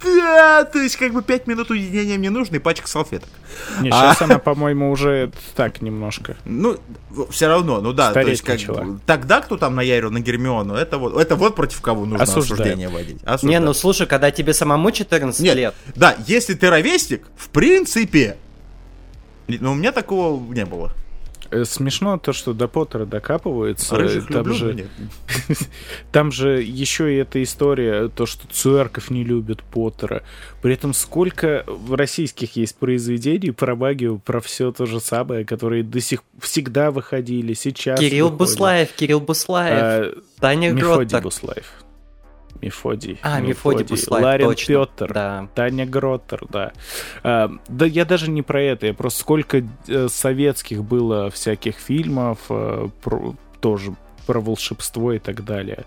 Да, 0.03 0.63
то 0.63 0.77
есть 0.79 0.95
как 0.95 1.11
бы 1.11 1.23
5 1.23 1.47
минут 1.47 1.71
уединения 1.71 2.19
мне 2.19 2.29
нужно 2.29 2.57
и 2.57 2.59
пачка 2.59 2.87
салфеток. 2.87 3.29
Не, 3.81 3.89
А. 3.89 3.93
сейчас 4.13 4.21
она, 4.21 4.37
по-моему, 4.37 4.91
уже 4.91 5.31
так 5.55 5.81
немножко. 5.81 6.37
Ну, 6.45 6.77
все 7.31 7.47
равно, 7.47 7.81
ну 7.81 7.93
да, 7.93 8.13
то 8.13 8.21
есть 8.21 8.43
как 8.43 8.59
бы, 8.59 8.99
тогда 9.07 9.41
кто 9.41 9.57
там 9.57 9.73
наярил 9.73 10.11
на 10.11 10.19
Гермиону, 10.19 10.75
это 10.75 10.99
вот, 10.99 11.17
это 11.17 11.35
вот 11.35 11.55
против 11.55 11.81
кого 11.81 12.05
нужно 12.05 12.23
Осуждаю. 12.23 12.53
осуждение 12.61 12.89
водить. 12.89 13.23
Не, 13.23 13.27
Осуждаю. 13.27 13.65
ну 13.65 13.73
слушай, 13.73 14.05
когда 14.05 14.29
тебе 14.29 14.53
самому 14.53 14.91
14 14.91 15.41
Нет, 15.41 15.55
лет, 15.55 15.73
да, 15.95 16.15
если 16.27 16.53
ты 16.53 16.69
ровесник, 16.69 17.23
в 17.35 17.49
принципе, 17.49 18.37
но 19.47 19.71
у 19.71 19.75
меня 19.75 19.91
такого 19.91 20.39
не 20.53 20.65
было. 20.65 20.91
Э, 21.51 21.65
Смешно 21.65 22.17
то, 22.17 22.33
что 22.33 22.53
до 22.53 22.67
Поттера 22.67 23.05
докапываются. 23.05 23.95
Рыжих 23.95 24.27
там, 24.27 24.37
люблю, 24.37 24.53
же, 24.53 24.73
нет. 24.73 24.87
там 26.11 26.31
же 26.31 26.61
еще 26.61 27.13
и 27.13 27.17
эта 27.17 27.41
история, 27.43 28.09
то, 28.09 28.25
что 28.25 28.47
Цуэрков 28.47 29.09
не 29.09 29.23
любит 29.23 29.63
Поттера. 29.63 30.23
При 30.61 30.73
этом 30.73 30.93
сколько 30.93 31.63
в 31.67 31.93
российских 31.93 32.55
есть 32.55 32.75
произведений 32.75 33.51
про 33.51 33.75
магию, 33.75 34.19
про 34.19 34.41
все 34.41 34.71
то 34.71 34.85
же 34.85 34.99
самое, 34.99 35.45
которые 35.45 35.83
до 35.83 35.99
сих 36.01 36.23
всегда 36.39 36.91
выходили, 36.91 37.53
сейчас 37.53 37.99
Кирилл 37.99 38.29
выходят. 38.29 38.37
Буслаев, 38.39 38.91
Кирилл 38.93 39.19
Буслаев, 39.19 39.79
А, 39.79 40.13
Таня 40.39 40.71
Мефодий 40.71 40.93
Гроттер. 40.95 41.21
Буслаев. 41.21 41.73
Мефодий. 42.61 43.19
А, 43.21 43.39
Мефодий 43.39 43.85
Буслаев, 43.85 44.23
Ларин 44.23 44.47
точно. 44.47 44.85
Петр. 44.85 45.13
Да. 45.13 45.47
Таня 45.55 45.85
Гроттер, 45.85 46.45
да. 46.49 46.71
А, 47.23 47.51
да 47.67 47.85
я 47.85 48.05
даже 48.05 48.29
не 48.29 48.41
про 48.41 48.61
это, 48.61 48.87
я 48.87 48.93
просто 48.93 49.19
сколько 49.21 49.63
э, 49.87 50.07
советских 50.09 50.83
было 50.83 51.29
всяких 51.29 51.75
фильмов, 51.77 52.39
э, 52.49 52.89
про- 53.01 53.35
тоже 53.59 53.95
про 54.25 54.39
волшебство 54.41 55.13
и 55.13 55.19
так 55.19 55.43
далее. 55.45 55.85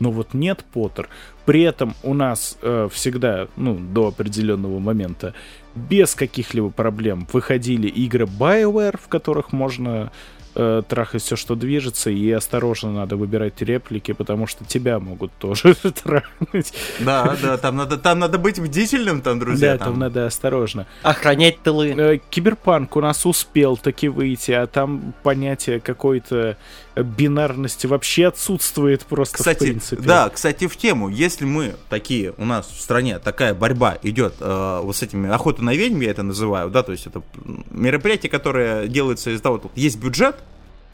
Но 0.00 0.10
вот 0.10 0.34
нет 0.34 0.64
Поттер. 0.72 1.08
При 1.44 1.62
этом 1.62 1.94
у 2.02 2.14
нас 2.14 2.58
э, 2.62 2.88
всегда, 2.92 3.48
ну, 3.56 3.74
до 3.74 4.08
определенного 4.08 4.78
момента, 4.78 5.34
без 5.74 6.14
каких-либо 6.14 6.70
проблем 6.70 7.26
выходили 7.32 7.88
игры 7.88 8.26
BioWare, 8.26 8.98
в 9.00 9.08
которых 9.08 9.52
можно 9.52 10.12
э, 10.54 10.82
трахать 10.88 11.22
все, 11.22 11.36
что 11.36 11.54
движется, 11.54 12.10
и 12.10 12.30
осторожно 12.30 12.92
надо 12.92 13.16
выбирать 13.16 13.60
реплики, 13.62 14.12
потому 14.12 14.46
что 14.46 14.64
тебя 14.64 14.98
могут 14.98 15.32
тоже 15.38 15.74
трахнуть. 15.74 16.72
Да, 17.00 17.36
да, 17.42 17.56
там 17.56 17.76
надо, 17.76 17.96
там 17.98 18.18
надо 18.18 18.38
быть 18.38 18.60
бдительным, 18.60 19.20
там, 19.20 19.38
друзья. 19.38 19.76
Да, 19.76 19.84
там 19.86 19.98
надо 19.98 20.26
осторожно. 20.26 20.86
Охранять 21.02 21.62
тылы. 21.62 21.94
Э, 21.96 22.18
Киберпанк 22.30 22.96
у 22.96 23.00
нас 23.00 23.26
успел 23.26 23.76
таки 23.76 24.08
выйти, 24.08 24.52
а 24.52 24.66
там 24.66 25.14
понятие 25.22 25.80
какой-то 25.80 26.36
э, 26.36 26.54
бинарности 26.96 27.86
вообще 27.86 28.26
отсутствует 28.28 29.04
просто 29.04 29.36
в 29.36 29.38
Кстати, 29.38 29.58
принципе. 29.58 30.02
да, 30.02 30.28
кстати, 30.28 30.66
в 30.66 30.76
тему, 30.76 31.08
если 31.08 31.44
мы 31.44 31.74
такие, 31.88 32.34
у 32.38 32.44
нас 32.44 32.66
в 32.68 32.80
стране 32.80 33.18
такая 33.18 33.54
борьба 33.54 33.98
идет 34.02 34.34
э, 34.40 34.80
вот 34.82 34.96
с 34.96 35.02
этими 35.02 35.28
охота 35.30 35.62
на 35.62 35.74
ведьм, 35.74 36.00
я 36.00 36.10
это 36.10 36.22
называю, 36.22 36.70
да, 36.70 36.82
то 36.82 36.92
есть 36.92 37.06
это 37.06 37.22
мероприятие, 37.70 38.30
которое 38.30 38.86
делается 38.86 39.30
из-за 39.30 39.42
того, 39.42 39.58
что 39.58 39.70
есть 39.74 39.98
бюджет, 39.98 40.36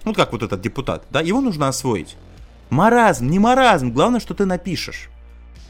ну 0.05 0.15
как 0.15 0.33
вот 0.33 0.43
этот 0.43 0.61
депутат, 0.61 1.05
да, 1.11 1.21
его 1.21 1.41
нужно 1.41 1.69
освоить. 1.69 2.17
Маразм, 2.71 3.29
не 3.29 3.39
маразм, 3.39 3.91
главное, 3.91 4.21
что 4.21 4.33
ты 4.33 4.47
напишешь. 4.47 5.11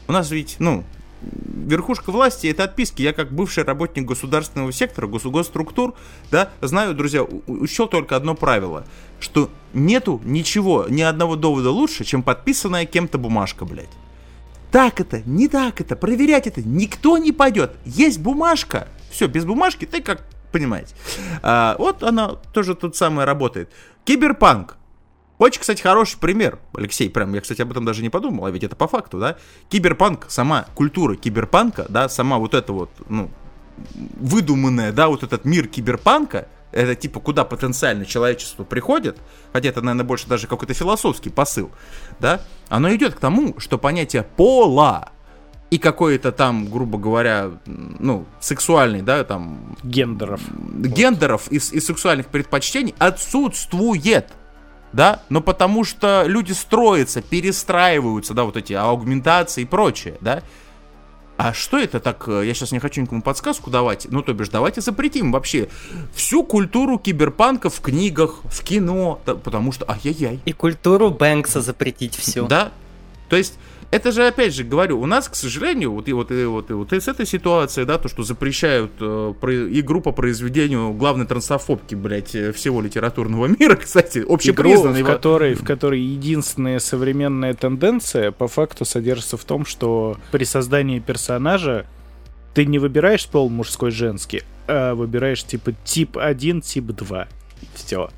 У 0.07 0.11
нас 0.11 0.29
ведь, 0.31 0.57
ну, 0.59 0.83
верхушка 1.21 2.11
власти 2.11 2.47
это 2.47 2.63
отписки. 2.63 3.01
Я 3.01 3.13
как 3.13 3.31
бывший 3.31 3.63
работник 3.63 4.05
государственного 4.05 4.71
сектора, 4.71 5.07
гос- 5.07 5.29
госструктур, 5.29 5.95
да, 6.31 6.49
знаю, 6.61 6.93
друзья, 6.93 7.23
учел 7.23 7.87
только 7.87 8.15
одно 8.15 8.35
правило, 8.35 8.85
что 9.19 9.49
нету 9.73 10.21
ничего, 10.23 10.85
ни 10.89 11.01
одного 11.01 11.35
довода 11.35 11.71
лучше, 11.71 12.03
чем 12.03 12.23
подписанная 12.23 12.85
кем-то 12.85 13.17
бумажка, 13.17 13.65
блядь. 13.65 13.89
Так 14.71 15.01
это, 15.01 15.21
не 15.25 15.47
так 15.47 15.81
это, 15.81 15.95
проверять 15.95 16.47
это 16.47 16.61
никто 16.61 17.17
не 17.17 17.31
пойдет. 17.31 17.75
Есть 17.85 18.19
бумажка. 18.19 18.87
Все, 19.09 19.27
без 19.27 19.43
бумажки 19.43 19.85
ты 19.85 20.01
как 20.01 20.23
понимаете. 20.51 20.95
А, 21.43 21.75
вот 21.77 22.03
она 22.03 22.29
тоже 22.53 22.75
тут 22.75 22.95
самое 22.95 23.25
работает. 23.25 23.69
Киберпанк. 24.05 24.77
Очень, 25.41 25.61
кстати, 25.61 25.81
хороший 25.81 26.19
пример, 26.19 26.59
Алексей, 26.75 27.09
прям, 27.09 27.33
я, 27.33 27.41
кстати, 27.41 27.63
об 27.63 27.71
этом 27.71 27.83
даже 27.83 28.03
не 28.03 28.09
подумал, 28.09 28.45
а 28.45 28.51
ведь 28.51 28.63
это 28.63 28.75
по 28.75 28.87
факту, 28.87 29.17
да? 29.17 29.37
Киберпанк, 29.69 30.27
сама 30.29 30.67
культура 30.75 31.15
киберпанка, 31.15 31.87
да, 31.89 32.09
сама 32.09 32.37
вот 32.37 32.53
эта 32.53 32.71
вот, 32.71 32.91
ну, 33.09 33.31
выдуманная, 34.19 34.91
да, 34.91 35.07
вот 35.07 35.23
этот 35.23 35.43
мир 35.43 35.67
киберпанка, 35.67 36.47
это 36.71 36.93
типа 36.93 37.19
куда 37.19 37.43
потенциально 37.43 38.05
человечество 38.05 38.63
приходит, 38.63 39.17
хотя 39.51 39.69
это, 39.69 39.81
наверное, 39.81 40.05
больше 40.05 40.27
даже 40.27 40.45
какой-то 40.45 40.75
философский 40.75 41.31
посыл, 41.31 41.71
да, 42.19 42.41
оно 42.69 42.93
идет 42.93 43.15
к 43.15 43.19
тому, 43.19 43.59
что 43.59 43.79
понятие 43.79 44.21
пола 44.21 45.09
и 45.71 45.79
какой-то 45.79 46.31
там, 46.31 46.69
грубо 46.69 46.99
говоря, 46.99 47.49
ну, 47.65 48.27
сексуальный, 48.39 49.01
да, 49.01 49.23
там... 49.23 49.75
Гендеров. 49.81 50.41
Гендеров 50.53 51.51
и, 51.51 51.55
и 51.55 51.79
сексуальных 51.79 52.27
предпочтений 52.27 52.93
отсутствует. 52.99 54.27
Да, 54.93 55.21
но 55.29 55.41
потому 55.41 55.83
что 55.83 56.23
люди 56.27 56.51
строятся, 56.51 57.21
перестраиваются, 57.21 58.33
да, 58.33 58.43
вот 58.43 58.57
эти 58.57 58.73
аугментации 58.73 59.61
и 59.61 59.65
прочее, 59.65 60.17
да. 60.21 60.43
А 61.37 61.53
что 61.53 61.79
это 61.79 61.99
так? 61.99 62.27
э, 62.27 62.43
Я 62.45 62.53
сейчас 62.53 62.71
не 62.71 62.79
хочу 62.79 63.01
никому 63.01 63.21
подсказку 63.21 63.71
давать. 63.71 64.05
Ну, 64.11 64.21
то 64.21 64.31
бишь, 64.33 64.49
давайте 64.49 64.81
запретим 64.81 65.31
вообще 65.31 65.69
всю 66.13 66.43
культуру 66.43 66.99
киберпанка 66.99 67.69
в 67.69 67.79
книгах, 67.81 68.41
в 68.43 68.63
кино, 68.63 69.19
да, 69.25 69.33
потому 69.35 69.71
что, 69.71 69.89
ай-яй-яй. 69.89 70.39
И 70.45 70.51
культуру 70.51 71.09
Бэнкса 71.09 71.61
запретить 71.61 72.15
всю. 72.15 72.45
Да. 72.45 72.71
То 73.27 73.37
есть, 73.37 73.57
это 73.91 74.11
же, 74.11 74.25
опять 74.25 74.53
же, 74.55 74.63
говорю, 74.63 74.99
у 75.01 75.05
нас, 75.05 75.27
к 75.27 75.35
сожалению, 75.35 75.91
вот 75.91 76.07
и 76.07 76.13
вот, 76.13 76.31
и 76.31 76.45
вот, 76.45 76.71
и 76.71 76.73
вот 76.73 76.93
и 76.93 76.99
с 76.99 77.07
этой 77.07 77.25
ситуацией, 77.25 77.85
да, 77.85 77.97
то, 77.97 78.07
что 78.07 78.23
запрещают 78.23 78.91
э, 78.99 79.33
про- 79.39 79.79
игру 79.79 80.01
по 80.01 80.11
произведению 80.13 80.93
главной 80.93 81.25
трансофобки, 81.25 81.95
блядь, 81.95 82.33
э, 82.33 82.51
всего 82.53 82.81
литературного 82.81 83.45
мира, 83.59 83.75
кстати, 83.75 84.19
Игру, 84.19 84.33
общепризнанной. 84.35 85.03
в 85.03 85.05
которой, 85.05 85.53
в 85.55 85.63
которой 85.63 85.99
единственная 85.99 86.79
современная 86.79 87.53
тенденция 87.53 88.31
по 88.31 88.47
факту 88.47 88.85
содержится 88.85 89.35
в 89.37 89.43
том, 89.43 89.65
что 89.65 90.17
при 90.31 90.45
создании 90.45 90.99
персонажа 90.99 91.85
ты 92.53 92.65
не 92.65 92.79
выбираешь 92.79 93.27
пол 93.27 93.49
мужской-женский, 93.49 94.43
а 94.67 94.95
выбираешь 94.95 95.43
типа 95.43 95.73
тип 95.83 96.17
1, 96.17 96.61
тип 96.61 96.85
2. 96.85 97.27
Все. 97.75 98.09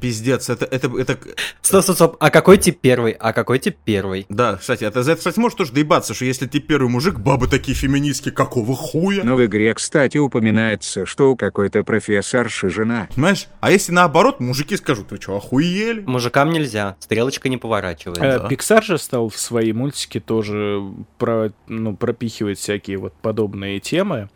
Пиздец, 0.00 0.48
это, 0.50 0.64
это, 0.64 0.90
это, 0.98 1.18
Стоп, 1.62 1.82
стоп, 1.82 1.96
стоп. 1.96 2.16
А 2.20 2.30
какой 2.30 2.58
тип 2.58 2.78
первый? 2.80 3.12
А 3.12 3.32
какой 3.32 3.58
тип 3.58 3.76
первый? 3.84 4.26
да, 4.28 4.56
кстати, 4.56 4.84
это, 4.84 5.02
за 5.02 5.12
это, 5.12 5.18
кстати, 5.18 5.38
может 5.38 5.58
тоже 5.58 5.72
доебаться, 5.72 6.14
что 6.14 6.24
если 6.24 6.46
ты 6.46 6.60
первый 6.60 6.88
мужик, 6.88 7.18
бабы 7.18 7.48
такие 7.48 7.74
феминистки, 7.76 8.30
какого 8.30 8.74
хуя? 8.74 9.22
Но 9.24 9.36
в 9.36 9.44
игре, 9.44 9.72
кстати, 9.74 10.18
упоминается, 10.18 11.06
что 11.06 11.30
у 11.32 11.36
какой-то 11.36 11.82
профессорши 11.84 12.68
жена. 12.70 13.08
Понимаешь? 13.14 13.46
А 13.60 13.70
если 13.70 13.92
наоборот, 13.92 14.40
мужики 14.40 14.76
скажут, 14.76 15.10
вы 15.10 15.20
что, 15.20 15.36
охуели? 15.36 16.00
Мужикам 16.06 16.50
нельзя, 16.50 16.96
стрелочка 17.00 17.48
не 17.48 17.56
поворачивает. 17.56 18.18
Э, 18.18 18.38
Да. 18.40 18.48
Pixar 18.48 18.82
же 18.82 18.98
стал 18.98 19.28
в 19.28 19.36
свои 19.38 19.72
мультики 19.72 20.20
тоже 20.20 20.82
про, 21.18 21.52
ну, 21.68 21.96
пропихивать 21.96 22.58
всякие 22.58 22.98
вот 22.98 23.14
подобные 23.14 23.80
темы. 23.80 24.28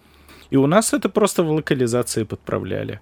И 0.51 0.57
у 0.57 0.67
нас 0.67 0.93
это 0.93 1.09
просто 1.09 1.43
в 1.43 1.51
локализации 1.51 2.25
подправляли. 2.25 3.01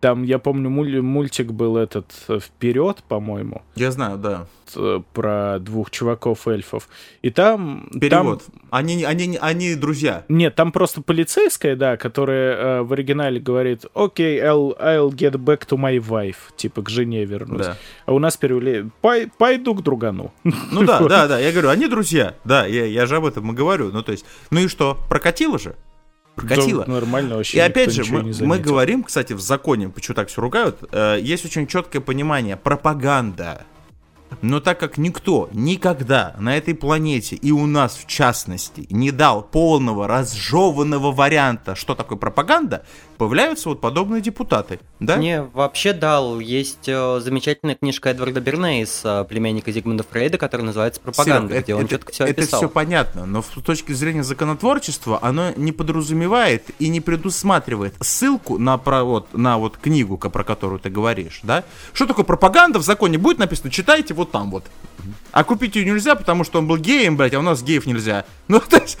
Там, 0.00 0.22
я 0.22 0.38
помню, 0.38 0.70
муль- 0.70 1.02
мультик 1.02 1.52
был 1.52 1.76
этот 1.76 2.06
вперед, 2.40 3.02
по-моему, 3.06 3.60
Я 3.76 3.90
знаю, 3.90 4.16
да. 4.16 4.46
э, 4.74 5.00
про 5.12 5.58
двух 5.60 5.90
чуваков-эльфов. 5.90 6.88
И 7.20 7.28
там... 7.28 7.86
Перевод. 8.00 8.42
там- 8.46 8.54
Они, 8.70 9.04
они, 9.04 9.36
они 9.38 9.74
друзья. 9.74 10.24
Нет, 10.30 10.54
там 10.54 10.72
просто 10.72 11.02
полицейская, 11.02 11.76
да, 11.76 11.98
которая 11.98 12.56
э, 12.56 12.82
в 12.82 12.92
оригинале 12.94 13.40
говорит 13.40 13.84
«Окей, 13.92 14.40
I'll, 14.40 14.74
I'll 14.80 15.10
get 15.10 15.32
back 15.32 15.66
to 15.68 15.76
my 15.76 15.98
wife», 15.98 16.36
типа 16.56 16.80
к 16.80 16.88
жене 16.88 17.26
вернусь. 17.26 17.66
Да. 17.66 17.76
А 18.06 18.14
у 18.14 18.18
нас 18.18 18.38
перевели 18.38 18.86
«Пой- 19.02 19.30
«Пойду 19.36 19.74
к 19.74 19.82
другану». 19.82 20.32
Ну 20.44 20.84
да, 20.86 21.00
да, 21.08 21.28
да, 21.28 21.38
я 21.38 21.52
говорю, 21.52 21.68
они 21.68 21.88
друзья. 21.88 22.34
Да, 22.44 22.64
я, 22.64 22.86
я 22.86 23.04
же 23.04 23.16
об 23.16 23.26
этом 23.26 23.52
и 23.52 23.54
говорю. 23.54 23.90
Ну 23.92 24.02
то 24.02 24.12
есть, 24.12 24.24
ну 24.50 24.60
и 24.60 24.68
что, 24.68 24.96
прокатило 25.10 25.58
же? 25.58 25.76
Прокатило. 26.40 26.84
Да, 26.84 26.92
нормально 26.92 27.36
вообще. 27.36 27.58
И 27.58 27.60
опять 27.60 27.92
же, 27.92 28.04
мы, 28.04 28.32
мы 28.40 28.58
говорим, 28.58 29.04
кстати, 29.04 29.32
в 29.32 29.40
законе, 29.40 29.88
почему 29.88 30.14
так 30.14 30.28
все 30.28 30.40
ругают, 30.40 30.78
э, 30.92 31.18
есть 31.20 31.44
очень 31.44 31.66
четкое 31.66 32.00
понимание, 32.02 32.56
пропаганда. 32.56 33.66
Но 34.42 34.60
так 34.60 34.78
как 34.78 34.96
никто 34.96 35.48
никогда 35.52 36.34
на 36.38 36.56
этой 36.56 36.74
планете, 36.74 37.36
и 37.36 37.50
у 37.50 37.66
нас 37.66 37.96
в 37.96 38.06
частности, 38.06 38.86
не 38.90 39.10
дал 39.10 39.42
полного 39.42 40.06
разжеванного 40.06 41.12
варианта, 41.12 41.74
что 41.74 41.94
такое 41.94 42.16
пропаганда, 42.16 42.84
появляются 43.20 43.68
вот 43.68 43.82
подобные 43.82 44.22
депутаты. 44.22 44.80
Да? 44.98 45.16
Не, 45.18 45.42
вообще 45.42 45.92
дал. 45.92 46.40
Есть 46.40 46.88
э, 46.88 47.20
замечательная 47.22 47.74
книжка 47.74 48.08
Эдварда 48.08 48.40
Бернейса, 48.40 49.26
племянника 49.28 49.70
Зигмунда 49.70 50.04
Фрейда, 50.10 50.38
которая 50.38 50.64
называется 50.64 51.02
«Пропаганда», 51.02 51.52
Серег, 51.52 51.64
где 51.64 51.74
он 51.74 51.86
четко 51.86 52.12
все 52.12 52.24
это 52.24 52.40
описал. 52.40 52.60
все 52.60 52.68
понятно, 52.70 53.26
но 53.26 53.42
с 53.42 53.48
точки 53.62 53.92
зрения 53.92 54.24
законотворчества 54.24 55.18
оно 55.20 55.52
не 55.54 55.70
подразумевает 55.72 56.64
и 56.78 56.88
не 56.88 57.02
предусматривает 57.02 57.92
ссылку 58.00 58.56
на, 58.56 58.78
про, 58.78 59.04
вот, 59.04 59.36
на 59.36 59.58
вот 59.58 59.76
книгу, 59.76 60.16
ко- 60.16 60.30
про 60.30 60.42
которую 60.42 60.80
ты 60.80 60.88
говоришь, 60.88 61.40
да? 61.42 61.64
Что 61.92 62.06
такое 62.06 62.24
пропаганда 62.24 62.78
в 62.78 62.82
законе 62.82 63.18
будет 63.18 63.36
написано, 63.36 63.70
читайте 63.70 64.14
вот 64.14 64.30
там 64.30 64.50
вот. 64.50 64.64
А 65.32 65.44
купить 65.44 65.76
ее 65.76 65.84
нельзя, 65.84 66.14
потому 66.14 66.44
что 66.44 66.58
он 66.58 66.66
был 66.66 66.76
геем, 66.78 67.16
блядь, 67.18 67.34
а 67.34 67.38
у 67.38 67.42
нас 67.42 67.62
геев 67.62 67.84
нельзя. 67.84 68.24
Ну, 68.50 68.58
то 68.58 68.78
есть, 68.78 68.98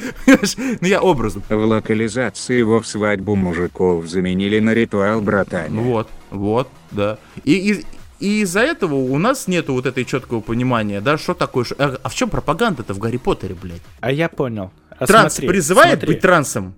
ну 0.80 0.86
я 0.86 1.00
образом. 1.02 1.42
В 1.48 1.56
локализации 1.64 2.54
его 2.54 2.80
в 2.80 2.86
свадьбу 2.86 3.34
мужиков 3.34 4.06
заменили 4.10 4.58
на 4.60 4.74
ритуал 4.74 5.20
братания. 5.20 5.80
Вот, 5.80 6.08
вот, 6.30 6.68
да. 6.90 7.18
И, 7.44 7.52
и, 7.72 7.84
и 8.20 8.40
из-за 8.42 8.60
этого 8.60 8.94
у 8.94 9.18
нас 9.18 9.46
нету 9.48 9.72
вот 9.74 9.86
этой 9.86 10.04
четкого 10.04 10.40
понимания, 10.40 11.00
да, 11.00 11.16
что 11.18 11.34
такое... 11.34 11.64
ш- 11.64 11.74
А, 11.78 11.98
а 12.02 12.08
в 12.08 12.14
чем 12.14 12.28
пропаганда-то 12.28 12.92
в 12.94 12.98
Гарри 12.98 13.16
Поттере, 13.18 13.54
блядь? 13.54 13.80
А 14.00 14.12
я 14.12 14.28
понял. 14.28 14.70
А 14.98 15.06
Транс 15.06 15.34
смотри, 15.34 15.48
призывает 15.48 16.00
смотри. 16.00 16.06
быть 16.14 16.20
трансом? 16.20 16.74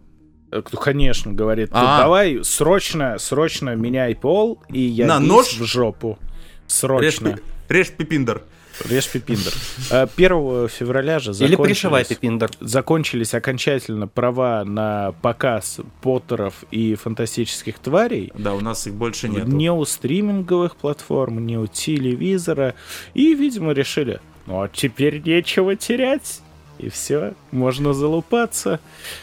Э, 0.52 0.62
Конечно, 0.62 1.32
говорит. 1.32 1.70
«Тут 1.70 1.78
А. 1.80 2.02
Давай 2.02 2.44
срочно, 2.44 3.16
срочно 3.18 3.74
меняй 3.74 4.14
пол, 4.14 4.62
и 4.68 4.80
я 4.80 5.06
На 5.06 5.18
нож? 5.18 5.58
в 5.58 5.64
жопу. 5.64 6.18
Режь, 6.20 6.72
Срочно. 6.78 7.32
пи- 7.34 7.42
режь 7.74 7.90
пипиндер. 7.90 8.42
Режь 8.88 9.08
пипиндер. 9.08 9.52
Э, 9.90 10.06
1 10.16 10.68
февраля 10.68 11.18
же 11.18 11.32
Или 11.32 11.56
пришивай 11.56 12.02
закончились, 12.04 12.06
пипиндер. 12.08 12.50
закончились 12.61 13.35
окончательно 13.35 14.08
права 14.08 14.64
на 14.64 15.12
показ 15.22 15.80
Поттеров 16.00 16.64
и 16.70 16.94
фантастических 16.94 17.78
тварей. 17.78 18.32
Да, 18.37 18.54
у 18.54 18.61
нас 18.61 18.87
их 18.87 18.94
больше 18.94 19.28
нет. 19.28 19.46
Не 19.46 19.70
у 19.70 19.85
стриминговых 19.85 20.76
платформ, 20.76 21.44
не 21.44 21.58
у 21.58 21.66
телевизора. 21.66 22.74
И, 23.14 23.35
видимо, 23.35 23.72
решили, 23.72 24.20
ну 24.46 24.62
а 24.62 24.68
теперь 24.68 25.20
нечего 25.24 25.76
терять. 25.76 26.40
И 26.82 26.88
все, 26.88 27.34
можно 27.52 27.92
залупаться. 27.92 28.80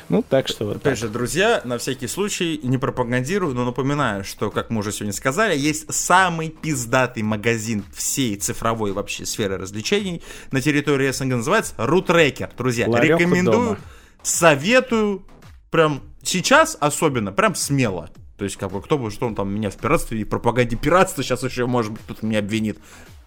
Ну, 0.08 0.24
так 0.24 0.48
что 0.48 0.66
вот 0.66 0.78
Опять 0.78 0.94
так. 0.94 0.98
же, 0.98 1.10
друзья, 1.10 1.62
на 1.66 1.78
всякий 1.78 2.08
случай 2.08 2.58
не 2.64 2.78
пропагандирую, 2.78 3.54
но 3.54 3.66
напоминаю, 3.66 4.24
что, 4.24 4.50
как 4.50 4.70
мы 4.70 4.80
уже 4.80 4.94
сегодня 4.94 5.12
сказали, 5.12 5.58
есть 5.58 5.94
самый 5.94 6.50
пиздатый 6.50 7.22
магазин 7.22 7.84
всей 7.94 8.38
цифровой 8.38 8.94
вообще 8.94 9.26
сферы 9.26 9.58
развлечений 9.58 10.22
на 10.52 10.62
территории 10.62 11.12
СНГ, 11.12 11.36
называется 11.36 11.74
Рутрекер. 11.78 12.50
Друзья, 12.58 12.88
Ларёк 12.88 13.20
у 13.20 13.24
рекомендую, 13.24 13.66
дома. 13.66 13.80
советую, 14.24 15.26
прям 15.70 16.02
сейчас 16.24 16.78
особенно, 16.80 17.34
прям 17.34 17.56
смело. 17.56 18.10
То 18.38 18.46
есть, 18.46 18.56
как 18.56 18.72
бы, 18.72 18.82
кто 18.82 18.98
бы, 18.98 19.12
что 19.12 19.28
он 19.28 19.36
там 19.36 19.54
меня 19.54 19.70
в 19.70 19.76
пиратстве 19.76 20.22
и 20.22 20.24
пропаганде 20.24 20.78
пиратства 20.78 21.24
сейчас 21.26 21.44
еще, 21.44 21.66
может 21.66 21.92
быть, 21.92 22.02
кто-то 22.04 22.26
меня 22.26 22.40
обвинит. 22.40 22.80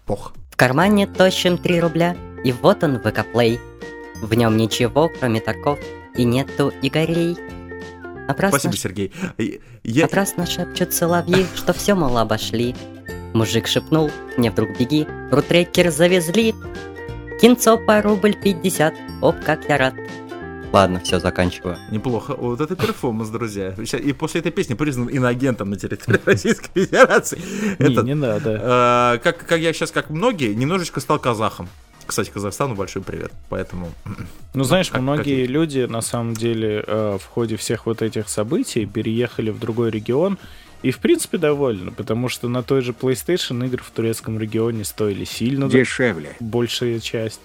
Пох. 0.07 0.33
В 0.49 0.55
кармане 0.55 1.05
тощим 1.05 1.59
3 1.59 1.81
рубля, 1.81 2.17
и 2.43 2.51
вот 2.51 2.83
он 2.83 2.99
ВК 2.99 3.23
Плей. 3.31 3.59
В 4.23 4.33
нем 4.35 4.55
ничего, 4.55 5.11
кроме 5.19 5.41
торков, 5.41 5.77
и 6.15 6.23
нету 6.23 6.73
игорей. 6.81 7.37
Напрасно, 8.25 8.57
Спасибо, 8.57 8.77
Сергей. 8.77 9.11
Я, 9.83 10.03
напрасно 10.03 10.45
шепчут 10.45 10.93
соловьи, 10.93 11.45
что 11.55 11.73
все, 11.73 11.93
мол, 11.93 12.17
обошли. 12.17 12.73
Мужик 13.33 13.67
шепнул, 13.67 14.09
мне 14.37 14.49
вдруг 14.49 14.79
беги, 14.79 15.05
рутрекер 15.29 15.91
завезли. 15.91 16.55
Кинцо 17.41 17.77
по 17.77 18.01
рубль 18.01 18.33
пятьдесят, 18.33 18.93
оп, 19.21 19.35
как 19.45 19.67
я 19.67 19.77
рад. 19.77 19.93
Ладно, 20.71 21.01
все, 21.03 21.19
заканчиваю. 21.19 21.77
Неплохо. 21.91 22.33
Вот 22.35 22.61
это 22.61 22.77
перформанс, 22.77 23.27
друзья. 23.29 23.75
И 23.99 24.13
после 24.13 24.39
этой 24.39 24.53
песни 24.53 24.73
признан 24.73 25.07
иноагентом 25.07 25.69
на 25.69 25.75
территории 25.75 26.21
Российской 26.25 26.69
Федерации. 26.85 27.41
Не, 27.77 27.95
не 27.97 28.15
надо. 28.15 29.19
э, 29.19 29.19
как 29.19 29.51
я 29.59 29.73
сейчас, 29.73 29.91
как 29.91 30.09
многие, 30.09 30.53
немножечко 30.55 31.01
стал 31.01 31.19
казахом. 31.19 31.67
Кстати, 32.05 32.29
Казахстану 32.29 32.75
большой 32.75 33.01
привет. 33.01 33.31
Поэтому 33.49 33.91
Ну, 34.53 34.63
знаешь, 34.63 34.89
как- 34.89 35.01
многие 35.01 35.41
какие? 35.41 35.45
люди, 35.45 35.79
на 35.79 36.01
самом 36.01 36.33
деле, 36.33 36.83
э, 36.85 37.17
в 37.21 37.25
ходе 37.25 37.55
всех 37.57 37.85
вот 37.85 38.01
этих 38.01 38.29
событий 38.29 38.85
переехали 38.85 39.49
в 39.49 39.59
другой 39.59 39.89
регион 39.89 40.37
и, 40.81 40.91
в 40.91 40.99
принципе, 40.99 41.37
довольны, 41.37 41.91
потому 41.91 42.27
что 42.29 42.49
на 42.49 42.61
той 42.61 42.81
же 42.81 42.91
PlayStation 42.91 43.65
игры 43.65 43.81
в 43.83 43.89
турецком 43.91 44.37
регионе 44.37 44.83
стоили 44.83 45.23
сильно 45.23 45.69
Дешевле. 45.69 46.35
большая 46.39 46.99
часть. 46.99 47.39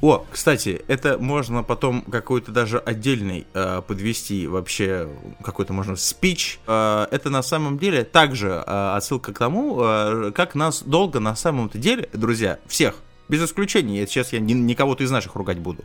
О, 0.00 0.24
кстати, 0.30 0.80
это 0.88 1.18
можно 1.18 1.62
потом 1.62 2.00
какой-то 2.02 2.52
даже 2.52 2.78
отдельный 2.78 3.46
э, 3.52 3.82
подвести 3.86 4.46
вообще 4.46 5.08
какой-то 5.42 5.72
можно 5.74 5.94
спич. 5.96 6.58
Э, 6.66 7.06
это 7.10 7.28
на 7.30 7.42
самом 7.42 7.78
деле 7.78 8.04
также 8.04 8.48
э, 8.66 8.92
отсылка 8.96 9.32
к 9.34 9.38
тому, 9.38 9.78
э, 9.82 10.32
как 10.34 10.54
нас 10.54 10.82
долго 10.82 11.20
на 11.20 11.36
самом-то 11.36 11.76
деле, 11.78 12.08
друзья, 12.14 12.58
всех 12.66 12.94
без 13.28 13.44
исключения, 13.44 14.06
сейчас 14.06 14.32
я 14.32 14.40
ни, 14.40 14.52
никого-то 14.52 15.04
из 15.04 15.10
наших 15.10 15.34
ругать 15.36 15.58
буду. 15.58 15.84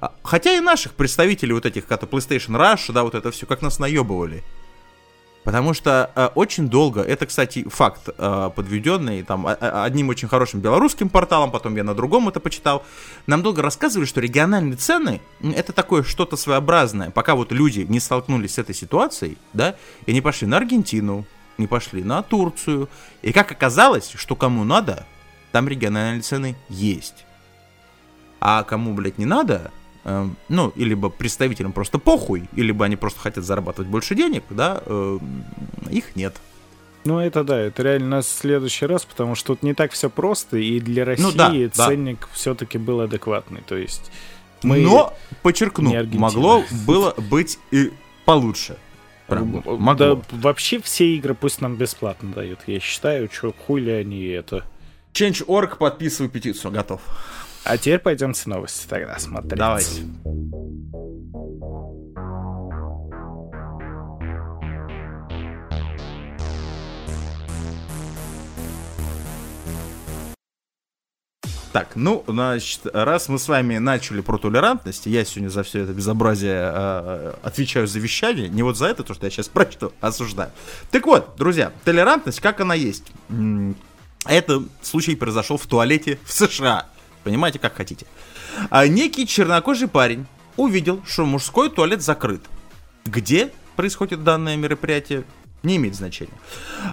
А, 0.00 0.12
Хотя 0.22 0.56
и 0.56 0.60
наших 0.60 0.92
представителей 0.92 1.52
вот 1.52 1.66
этих, 1.66 1.86
как-то 1.86 2.06
PlayStation 2.06 2.56
Rush, 2.56 2.92
да, 2.92 3.02
вот 3.02 3.14
это 3.14 3.30
все, 3.30 3.46
как 3.46 3.62
нас 3.62 3.78
наебывали. 3.78 4.42
Потому 5.44 5.74
что 5.74 6.10
э, 6.14 6.28
очень 6.36 6.68
долго, 6.68 7.00
это, 7.00 7.26
кстати, 7.26 7.68
факт, 7.68 8.08
э, 8.16 8.50
подведенный 8.54 9.24
там 9.24 9.46
а- 9.46 9.58
а- 9.60 9.84
одним 9.84 10.08
очень 10.08 10.28
хорошим 10.28 10.60
белорусским 10.60 11.08
порталом, 11.08 11.50
потом 11.50 11.74
я 11.74 11.82
на 11.82 11.94
другом 11.94 12.28
это 12.28 12.38
почитал, 12.38 12.84
нам 13.26 13.42
долго 13.42 13.60
рассказывали, 13.60 14.06
что 14.06 14.20
региональные 14.20 14.76
цены 14.76 15.20
это 15.42 15.72
такое 15.72 16.04
что-то 16.04 16.36
своеобразное, 16.36 17.10
пока 17.10 17.34
вот 17.34 17.50
люди 17.50 17.80
не 17.80 17.98
столкнулись 17.98 18.54
с 18.54 18.58
этой 18.58 18.74
ситуацией, 18.74 19.36
да, 19.52 19.74
и 20.06 20.12
не 20.12 20.20
пошли 20.20 20.46
на 20.46 20.58
Аргентину, 20.58 21.24
не 21.58 21.66
пошли 21.66 22.04
на 22.04 22.22
Турцию, 22.22 22.88
и 23.22 23.32
как 23.32 23.50
оказалось, 23.50 24.12
что 24.14 24.36
кому 24.36 24.62
надо, 24.62 25.06
там 25.52 25.68
региональные 25.68 26.22
цены 26.22 26.56
есть. 26.68 27.24
А 28.40 28.64
кому, 28.64 28.94
блядь, 28.94 29.18
не 29.18 29.26
надо, 29.26 29.70
эм, 30.04 30.36
ну, 30.48 30.70
и 30.70 30.84
либо 30.84 31.10
представителям 31.10 31.72
просто 31.72 31.98
похуй, 31.98 32.48
и 32.56 32.62
либо 32.62 32.84
они 32.84 32.96
просто 32.96 33.20
хотят 33.20 33.44
зарабатывать 33.44 33.88
больше 33.88 34.14
денег, 34.14 34.42
да, 34.50 34.82
эм, 34.86 35.44
их 35.90 36.16
нет. 36.16 36.34
Ну, 37.04 37.18
это 37.18 37.44
да, 37.44 37.58
это 37.58 37.82
реально 37.82 38.16
на 38.16 38.22
следующий 38.22 38.86
раз, 38.86 39.04
потому 39.04 39.34
что 39.34 39.54
тут 39.54 39.62
не 39.62 39.74
так 39.74 39.92
все 39.92 40.08
просто, 40.08 40.56
и 40.56 40.80
для 40.80 41.04
России 41.04 41.22
Ну 41.22 41.32
да, 41.32 41.50
да. 41.50 41.86
ценник 41.86 42.28
все-таки 42.32 42.78
был 42.78 43.00
адекватный. 43.00 43.60
То 43.66 43.76
есть 43.76 44.10
мы... 44.62 44.80
Но, 44.80 45.12
подчеркну, 45.42 45.92
могло 46.14 46.64
было 46.86 47.14
быть 47.18 47.58
и 47.70 47.92
получше. 48.24 48.76
Прям 49.26 49.62
могло. 49.64 49.94
Да, 49.94 50.22
вообще 50.30 50.80
все 50.80 51.14
игры 51.16 51.34
пусть 51.34 51.60
нам 51.60 51.76
бесплатно 51.76 52.32
дают. 52.32 52.60
Я 52.66 52.80
считаю, 52.80 53.28
что 53.32 53.52
хули 53.66 53.90
они 53.90 54.24
это. 54.26 54.64
Change.org, 55.12 55.76
подписываю 55.76 56.30
петицию, 56.30 56.72
готов. 56.72 57.00
А 57.64 57.76
теперь 57.76 57.98
пойдемте 57.98 58.48
новости 58.48 58.86
тогда 58.88 59.18
смотреть. 59.18 59.58
Давайте. 59.58 60.02
Так, 71.72 71.92
ну, 71.94 72.22
значит, 72.26 72.80
раз 72.92 73.30
мы 73.30 73.38
с 73.38 73.48
вами 73.48 73.78
начали 73.78 74.20
про 74.20 74.36
толерантность, 74.36 75.06
я 75.06 75.24
сегодня 75.24 75.48
за 75.48 75.62
все 75.62 75.80
это 75.80 75.94
безобразие 75.94 76.70
э, 76.74 77.34
отвечаю 77.42 77.86
за 77.86 77.98
вещание, 77.98 78.50
не 78.50 78.62
вот 78.62 78.76
за 78.76 78.88
это, 78.88 79.02
то, 79.04 79.14
что 79.14 79.24
я 79.24 79.30
сейчас 79.30 79.48
прочту, 79.48 79.90
осуждаю. 80.02 80.50
Так 80.90 81.06
вот, 81.06 81.34
друзья, 81.38 81.72
толерантность, 81.84 82.40
как 82.40 82.60
она 82.60 82.74
есть? 82.74 83.10
Это 84.26 84.62
случай 84.82 85.16
произошел 85.16 85.56
в 85.56 85.66
туалете 85.66 86.18
в 86.24 86.32
США. 86.32 86.86
Понимаете, 87.24 87.58
как 87.58 87.74
хотите. 87.74 88.06
А 88.70 88.86
некий 88.86 89.26
чернокожий 89.26 89.88
парень 89.88 90.26
увидел, 90.56 91.02
что 91.06 91.24
мужской 91.24 91.70
туалет 91.70 92.02
закрыт. 92.02 92.42
Где 93.04 93.50
происходит 93.76 94.22
данное 94.22 94.56
мероприятие, 94.56 95.24
не 95.62 95.76
имеет 95.76 95.94
значения. 95.94 96.32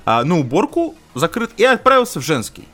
А, 0.05 0.23
на 0.23 0.39
уборку 0.39 0.95
закрыт 1.15 1.51
и 1.57 1.63
отправился 1.63 2.19
в 2.19 2.25
женский. 2.25 2.67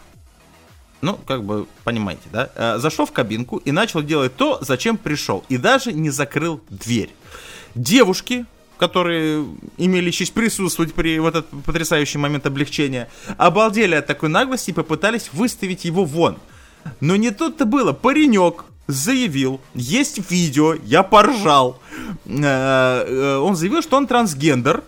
Ну, 1.02 1.18
как 1.28 1.44
бы, 1.44 1.68
понимаете, 1.84 2.24
да? 2.32 2.50
Э, 2.56 2.78
Зашел 2.80 3.06
в 3.06 3.12
кабинку 3.12 3.58
и 3.58 3.72
начал 3.72 4.02
делать 4.02 4.36
то, 4.36 4.58
зачем 4.62 4.98
пришел. 4.98 5.44
И 5.50 5.58
даже 5.58 5.94
не 5.94 6.10
закрыл 6.10 6.62
дверь. 6.70 7.14
Девушки, 7.76 8.46
которые 8.78 9.46
имели 9.78 10.12
честь 10.12 10.34
присутствовать 10.34 10.94
при 10.94 11.20
вот 11.20 11.36
этот 11.36 11.64
потрясающий 11.64 12.18
момент 12.18 12.46
облегчения, 12.46 13.10
обалдели 13.38 13.96
от 13.96 14.08
такой 14.08 14.30
наглости 14.30 14.72
и 14.72 14.74
попытались 14.74 15.30
выставить 15.34 15.86
его 15.86 16.06
вон. 16.06 16.38
Но 17.00 17.16
не 17.16 17.32
тут-то 17.32 17.66
было. 17.66 17.94
Паренек 17.94 18.66
заявил, 18.88 19.62
есть 19.74 20.30
видео, 20.30 20.76
я 20.84 21.04
поржал. 21.04 21.80
Э, 22.26 23.04
э, 23.08 23.38
Он 23.38 23.56
заявил, 23.56 23.82
что 23.82 23.98
он 23.98 24.08
трансгендер, 24.08 24.84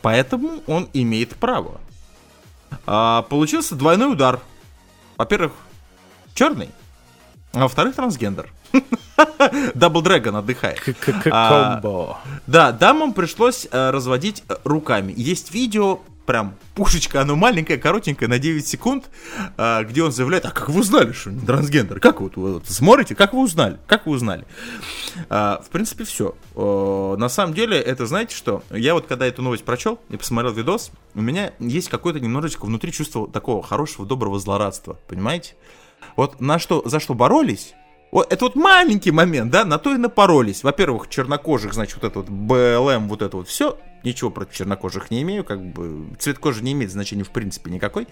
поэтому 0.00 0.62
он 0.66 0.88
имеет 0.92 1.36
право. 1.36 1.80
А, 2.86 3.22
получился 3.22 3.74
двойной 3.74 4.12
удар. 4.12 4.40
Во-первых, 5.16 5.52
черный, 6.34 6.70
а 7.52 7.60
во-вторых, 7.60 7.94
трансгендер. 7.94 8.52
Double 9.74 10.02
Dragon 10.02 10.36
отдыхает. 10.36 10.80
А, 11.30 11.80
Комбо. 11.80 12.18
Да, 12.46 12.72
дамам 12.72 13.12
пришлось 13.12 13.66
э, 13.70 13.90
разводить 13.90 14.42
э, 14.48 14.56
руками. 14.64 15.14
Есть 15.16 15.52
видео, 15.52 16.00
прям 16.26 16.54
пушечка, 16.74 17.20
оно 17.20 17.36
маленькое, 17.36 17.78
коротенькое, 17.78 18.28
на 18.28 18.38
9 18.38 18.66
секунд, 18.66 19.10
э, 19.56 19.84
где 19.84 20.02
он 20.02 20.10
заявляет, 20.10 20.46
а 20.46 20.50
как 20.50 20.68
вы 20.68 20.80
узнали, 20.80 21.12
что 21.12 21.30
он 21.30 21.40
трансгендер? 21.40 22.00
Как 22.00 22.20
вот 22.20 22.36
вы 22.36 22.54
вот 22.54 22.66
смотрите, 22.66 23.14
как 23.14 23.34
вы 23.34 23.40
узнали? 23.40 23.78
Как 23.86 24.06
вы 24.06 24.12
узнали? 24.12 24.46
А, 25.28 25.62
в 25.64 25.70
принципе, 25.70 26.04
все. 26.04 26.34
на 26.54 27.28
самом 27.28 27.54
деле, 27.54 27.78
это 27.78 28.06
знаете 28.06 28.34
что? 28.34 28.62
Я 28.70 28.94
вот 28.94 29.06
когда 29.06 29.26
эту 29.26 29.42
новость 29.42 29.64
прочел 29.64 30.00
и 30.08 30.16
посмотрел 30.16 30.52
видос, 30.52 30.90
у 31.14 31.20
меня 31.20 31.52
есть 31.58 31.88
какое-то 31.88 32.20
немножечко 32.20 32.64
внутри 32.64 32.90
чувство 32.90 33.28
такого 33.28 33.62
хорошего, 33.62 34.06
доброго 34.06 34.38
злорадства, 34.40 34.98
понимаете? 35.06 35.54
Вот 36.16 36.40
на 36.40 36.58
что, 36.58 36.82
за 36.86 37.00
что 37.00 37.14
боролись, 37.14 37.74
вот 38.14 38.32
это 38.32 38.44
вот 38.44 38.54
маленький 38.54 39.10
момент, 39.10 39.50
да, 39.50 39.64
на 39.64 39.76
то 39.76 39.92
и 39.92 39.98
напоролись. 39.98 40.62
Во-первых, 40.62 41.08
чернокожих, 41.08 41.74
значит, 41.74 41.96
вот 42.00 42.04
это 42.04 42.20
вот 42.20 42.28
БЛМ, 42.28 43.08
вот 43.08 43.22
это 43.22 43.36
вот 43.36 43.48
все. 43.48 43.76
Ничего 44.04 44.30
против 44.30 44.54
чернокожих 44.54 45.10
не 45.10 45.22
имею, 45.22 45.44
как 45.44 45.64
бы 45.64 46.06
цвет 46.18 46.38
кожи 46.38 46.62
не 46.62 46.72
имеет 46.72 46.92
значения 46.92 47.24
в 47.24 47.30
принципе 47.30 47.70
никакой. 47.70 48.06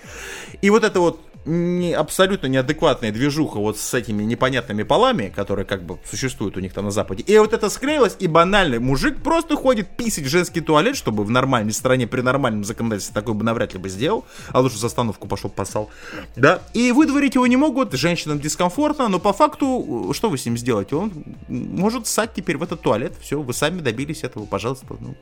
И 0.63 0.71
вот 0.71 0.85
это 0.85 1.01
вот 1.01 1.21
не, 1.45 1.93
абсолютно 1.93 2.47
неадекватная 2.47 3.11
движуха 3.11 3.59
вот 3.59 3.79
с 3.79 3.95
этими 3.95 4.23
непонятными 4.23 4.85
полами, 4.85 5.33
которые 5.35 5.65
как 5.65 5.85
бы 5.85 5.99
существуют 6.09 6.57
у 6.57 6.61
них 6.61 6.73
там 6.73 6.85
на 6.85 6.91
Западе. 6.91 7.25
И 7.27 7.37
вот 7.39 7.53
это 7.53 7.69
склеилось, 7.69 8.17
и 8.21 8.27
банальный 8.27 8.79
мужик 8.79 9.23
просто 9.23 9.57
ходит 9.57 9.89
писать 9.97 10.25
в 10.25 10.29
женский 10.29 10.61
туалет, 10.61 10.97
чтобы 10.97 11.25
в 11.25 11.31
нормальной 11.31 11.73
стране 11.73 12.07
при 12.07 12.21
нормальном 12.21 12.65
законодательстве 12.65 13.15
такой 13.15 13.35
бы 13.35 13.45
навряд 13.45 13.73
ли 13.75 13.79
бы 13.79 13.89
сделал, 13.89 14.25
а 14.51 14.61
лучше 14.61 14.79
за 14.79 14.87
остановку 14.87 15.27
пошел 15.27 15.51
посал. 15.51 15.91
Да, 16.37 16.63
и 16.75 16.93
выдворить 16.93 17.35
его 17.35 17.47
не 17.47 17.57
могут, 17.57 17.93
женщинам 17.93 18.39
дискомфортно, 18.39 19.09
но 19.09 19.19
по 19.19 19.33
факту, 19.33 20.13
что 20.15 20.31
вы 20.31 20.39
с 20.39 20.47
ним 20.47 20.57
сделаете? 20.57 20.97
Он 20.97 21.13
может 21.49 22.07
ссать 22.07 22.35
теперь 22.35 22.57
в 22.57 22.63
этот 22.63 22.83
туалет, 22.83 23.15
все, 23.21 23.41
вы 23.41 23.53
сами 23.53 23.81
добились 23.81 24.23
этого, 24.23 24.47
пожалуйста, 24.47 24.87
ну. 25.01 25.15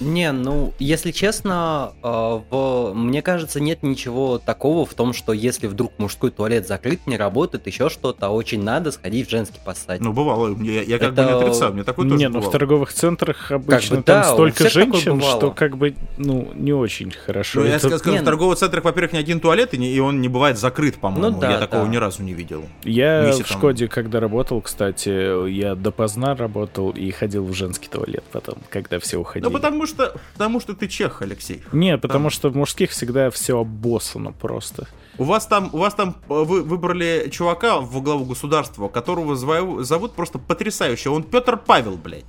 Не, 0.00 0.32
ну, 0.32 0.72
если 0.78 1.10
честно, 1.10 1.92
э, 2.02 2.08
в- 2.50 2.92
мне 2.94 3.22
кажется, 3.22 3.60
нет 3.60 3.82
ничего 3.82 4.38
такого 4.38 4.84
в 4.84 4.94
том, 4.94 5.12
что 5.12 5.32
если 5.32 5.66
вдруг 5.66 5.92
мужской 5.98 6.30
туалет 6.30 6.66
закрыт, 6.66 7.06
не 7.06 7.16
работает, 7.16 7.66
еще 7.66 7.88
что-то, 7.88 8.30
очень 8.30 8.62
надо 8.62 8.90
сходить 8.90 9.28
в 9.28 9.30
женский 9.30 9.60
поссать. 9.64 10.00
Ну, 10.00 10.12
бывало, 10.12 10.56
я, 10.62 10.82
я 10.82 10.98
как 10.98 11.14
бы 11.14 11.22
не 11.22 11.28
Это- 11.28 11.38
отрицаю, 11.40 11.74
мне 11.74 11.84
такое 11.84 12.06
тоже 12.08 12.18
Не, 12.18 12.28
ну 12.28 12.32
в 12.38 12.42
бывало. 12.42 12.52
торговых 12.52 12.92
центрах 12.92 13.50
обычно 13.52 13.96
бы 13.98 14.02
там 14.02 14.22
да, 14.22 14.32
столько 14.32 14.68
женщин, 14.68 15.20
что 15.20 15.50
как 15.50 15.76
бы, 15.76 15.94
ну, 16.16 16.48
не 16.54 16.72
очень 16.72 17.10
хорошо. 17.12 17.60
Ну, 17.60 17.66
я 17.66 17.76
Это- 17.76 17.88
скажу, 17.98 18.10
Не, 18.12 18.18
в 18.18 18.20
ну- 18.20 18.24
торговых 18.26 18.58
центрах, 18.58 18.84
во-первых, 18.84 19.12
ни 19.12 19.18
один 19.18 19.40
туалет, 19.40 19.74
и, 19.74 19.78
не- 19.78 19.92
и 19.92 20.00
он 20.00 20.20
не 20.20 20.28
бывает 20.28 20.58
закрыт, 20.58 20.96
по-моему. 20.96 21.30
Ну 21.36 21.38
да, 21.40 21.52
я 21.52 21.58
такого 21.58 21.84
да. 21.84 21.88
ни 21.90 21.96
разу 21.96 22.22
не 22.22 22.32
видел. 22.32 22.64
Я 22.82 23.26
Если 23.26 23.42
в 23.42 23.48
там- 23.48 23.58
Шкоде, 23.58 23.88
когда 23.88 24.20
работал, 24.20 24.60
кстати, 24.60 25.48
я 25.50 25.74
допоздна 25.74 26.34
работал 26.34 26.90
и 26.90 27.10
ходил 27.10 27.44
в 27.44 27.52
женский 27.54 27.88
туалет 27.88 28.24
потом, 28.32 28.56
когда 28.70 28.98
все 28.98 29.18
уходили. 29.18 29.44
Ну, 29.44 29.50
потому 29.56 29.81
что, 29.86 30.14
потому 30.34 30.60
что 30.60 30.74
ты 30.74 30.88
чех, 30.88 31.22
Алексей. 31.22 31.62
Не, 31.72 31.98
потому 31.98 32.24
там- 32.24 32.30
что 32.30 32.50
в 32.50 32.56
мужских 32.56 32.90
всегда 32.90 33.30
все 33.30 33.58
обоссано 33.58 34.32
просто. 34.32 34.86
У 35.18 35.24
вас 35.24 35.46
там, 35.46 35.70
у 35.72 35.78
вас 35.78 35.94
там 35.94 36.16
э, 36.28 36.32
вы 36.32 36.62
выбрали 36.62 37.28
чувака 37.30 37.80
во 37.80 38.00
главу 38.00 38.24
государства, 38.24 38.88
которого 38.88 39.36
зовут 39.36 40.14
просто 40.14 40.38
потрясающе. 40.38 41.10
Он 41.10 41.22
Петр 41.22 41.56
Павел, 41.56 41.96
блядь. 41.96 42.24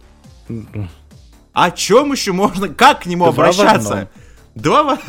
О 1.54 1.72
чем 1.72 2.12
еще 2.12 2.34
можно, 2.34 2.68
как 2.68 3.04
к 3.04 3.06
нему 3.06 3.32
Два 3.32 3.46
обращаться? 3.48 4.10
Два 4.56 4.84
в... 4.84 5.00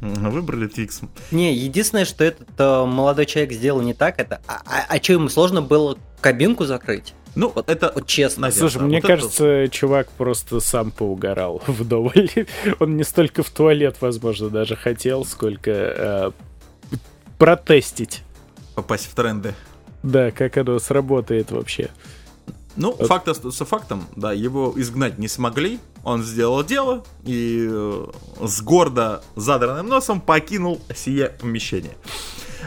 Мгм, 0.00 0.30
Выбрали 0.30 0.66
Твикс. 0.66 1.00
Не, 1.30 1.54
единственное, 1.54 2.04
что 2.04 2.24
этот 2.24 2.48
э, 2.58 2.84
молодой 2.84 3.26
человек 3.26 3.52
сделал 3.52 3.80
не 3.80 3.94
так, 3.94 4.18
это... 4.18 4.40
А, 4.46 4.62
а, 4.88 5.02
что, 5.02 5.14
ему 5.14 5.28
сложно 5.28 5.62
было 5.62 5.96
кабинку 6.20 6.64
закрыть? 6.64 7.14
Ну, 7.36 7.50
Вот- 7.54 7.68
это... 7.68 7.92
Вот 7.94 8.06
честно. 8.06 8.42
Наверное, 8.42 8.70
Слушай, 8.70 8.82
мне 8.86 8.96
вот 8.96 9.04
это- 9.04 9.08
кажется, 9.08 9.68
чувак 9.68 10.08
просто 10.10 10.60
сам 10.60 10.90
поугорал 10.90 11.62
вдоволь. 11.66 12.30
Он 12.80 12.96
не 12.96 13.04
столько 13.04 13.42
в 13.42 13.50
туалет, 13.50 13.96
возможно, 14.00 14.50
даже 14.50 14.76
хотел, 14.76 15.24
сколько 15.24 15.70
э, 15.70 16.30
протестить. 17.38 18.22
Попасть 18.74 19.06
в 19.10 19.14
тренды. 19.14 19.54
Да, 20.02 20.30
как 20.30 20.56
оно 20.58 20.78
сработает 20.78 21.50
вообще. 21.50 21.90
Ну, 22.76 22.92
факт 22.92 23.28
остается 23.28 23.64
фактом, 23.64 24.04
да, 24.16 24.32
его 24.32 24.72
изгнать 24.76 25.16
не 25.18 25.28
смогли, 25.28 25.78
он 26.02 26.24
сделал 26.24 26.64
дело 26.64 27.04
и 27.24 27.68
э, 27.70 28.06
с 28.42 28.60
гордо 28.62 29.22
задранным 29.36 29.86
носом 29.86 30.20
покинул 30.20 30.80
сие 30.92 31.28
помещение. 31.40 31.96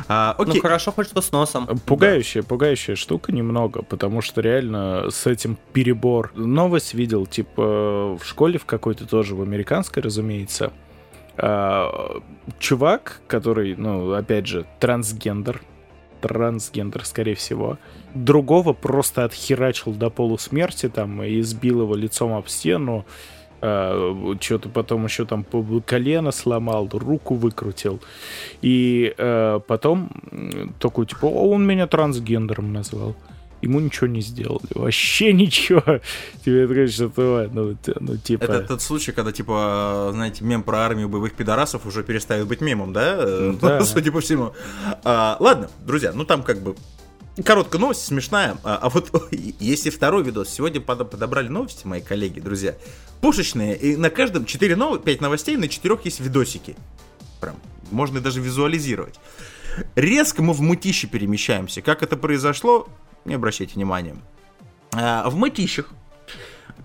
А, 0.10 0.36
Ну 0.38 0.44
окей. 0.46 0.62
хорошо, 0.62 0.92
хоть 0.92 1.08
что 1.08 1.22
с 1.22 1.32
носом. 1.32 1.68
Пугающая, 1.86 2.42
пугающая 2.44 2.96
штука 2.96 3.32
немного, 3.32 3.82
потому 3.82 4.22
что 4.22 4.42
реально 4.42 5.10
с 5.10 5.28
этим 5.28 5.58
перебор. 5.74 6.32
Новость 6.36 6.94
видел, 6.94 7.26
типа, 7.26 8.16
в 8.18 8.22
школе 8.24 8.58
в 8.58 8.66
какой-то 8.66 9.06
тоже, 9.06 9.36
в 9.36 9.42
американской, 9.42 10.02
разумеется, 10.02 10.72
а, 11.38 12.22
чувак, 12.60 13.22
который, 13.28 13.76
ну, 13.76 14.14
опять 14.14 14.48
же, 14.48 14.66
трансгендер, 14.80 15.62
трансгендер, 16.22 17.06
скорее 17.06 17.36
всего, 17.36 17.78
другого 18.16 18.74
просто 18.74 19.24
отхерачил 19.26 19.92
до 19.94 20.10
полусмерти 20.10 20.90
там 20.90 21.22
и 21.22 21.40
избил 21.42 21.82
его 21.82 21.96
лицом 21.96 22.34
об 22.34 22.48
стену, 22.48 23.06
что-то 23.60 24.70
потом 24.70 25.06
еще 25.06 25.26
там 25.26 25.46
колено 25.86 26.32
сломал, 26.32 26.90
руку 26.92 27.36
выкрутил. 27.36 28.00
И 28.62 29.14
э, 29.18 29.60
потом 29.68 30.12
такой, 30.80 31.06
типа, 31.06 31.26
«О, 31.26 31.50
он 31.52 31.66
меня 31.66 31.88
трансгендером 31.88 32.74
назвал. 32.74 33.16
Ему 33.62 33.80
ничего 33.80 34.08
не 34.08 34.22
сделали. 34.22 34.68
Вообще 34.76 35.34
ничего. 35.34 35.84
Тебе 36.46 36.68
такое, 36.68 36.88
что 36.88 37.12
ну, 37.52 37.70
ну, 37.70 37.78
ну, 38.00 38.18
типа... 38.18 38.44
Это 38.44 38.62
тот 38.62 38.82
случай, 38.82 39.12
когда, 39.12 39.32
типа, 39.32 40.12
знаете, 40.14 40.44
мем 40.44 40.64
про 40.64 40.80
армию 40.80 41.10
боевых 41.10 41.34
пидорасов 41.34 41.86
уже 41.86 42.04
перестает 42.04 42.48
быть 42.48 42.62
мемом, 42.62 42.94
да? 42.94 43.16
Э, 43.18 43.56
Да. 43.62 43.84
Судя 43.84 44.12
по 44.12 44.22
всему. 44.22 44.54
А, 45.04 45.38
ладно, 45.40 45.70
друзья, 45.86 46.14
ну 46.14 46.26
там 46.26 46.44
как 46.44 46.62
бы 46.62 46.76
короткая 47.44 47.82
новость, 47.82 48.06
смешная. 48.06 48.58
А, 48.64 48.78
а 48.82 48.90
вот 48.90 49.12
если 49.60 49.90
второй 49.90 50.24
видос, 50.24 50.50
сегодня 50.50 50.82
под- 50.82 51.10
подобрали 51.10 51.48
новости, 51.48 51.86
мои 51.86 52.02
коллеги, 52.02 52.40
друзья, 52.40 52.76
пушечные, 53.22 53.78
и 53.78 53.96
на 53.96 54.10
каждом 54.10 54.46
4 54.46 54.76
нов... 54.76 55.04
5 55.04 55.22
новостей, 55.22 55.58
на 55.58 55.68
4 55.68 56.00
есть 56.04 56.20
видосики. 56.20 56.76
Прям, 57.40 57.56
можно 57.92 58.22
даже 58.22 58.42
визуализировать. 58.42 59.16
Резко 59.96 60.42
мы 60.42 60.54
в 60.54 60.62
мытище 60.62 61.08
перемещаемся. 61.08 61.82
Как 61.82 62.04
это 62.04 62.18
произошло, 62.18 62.88
не 63.26 63.36
обращайте 63.36 63.76
внимания. 63.76 64.16
А, 64.94 65.30
в 65.30 65.36
мытищах 65.36 65.92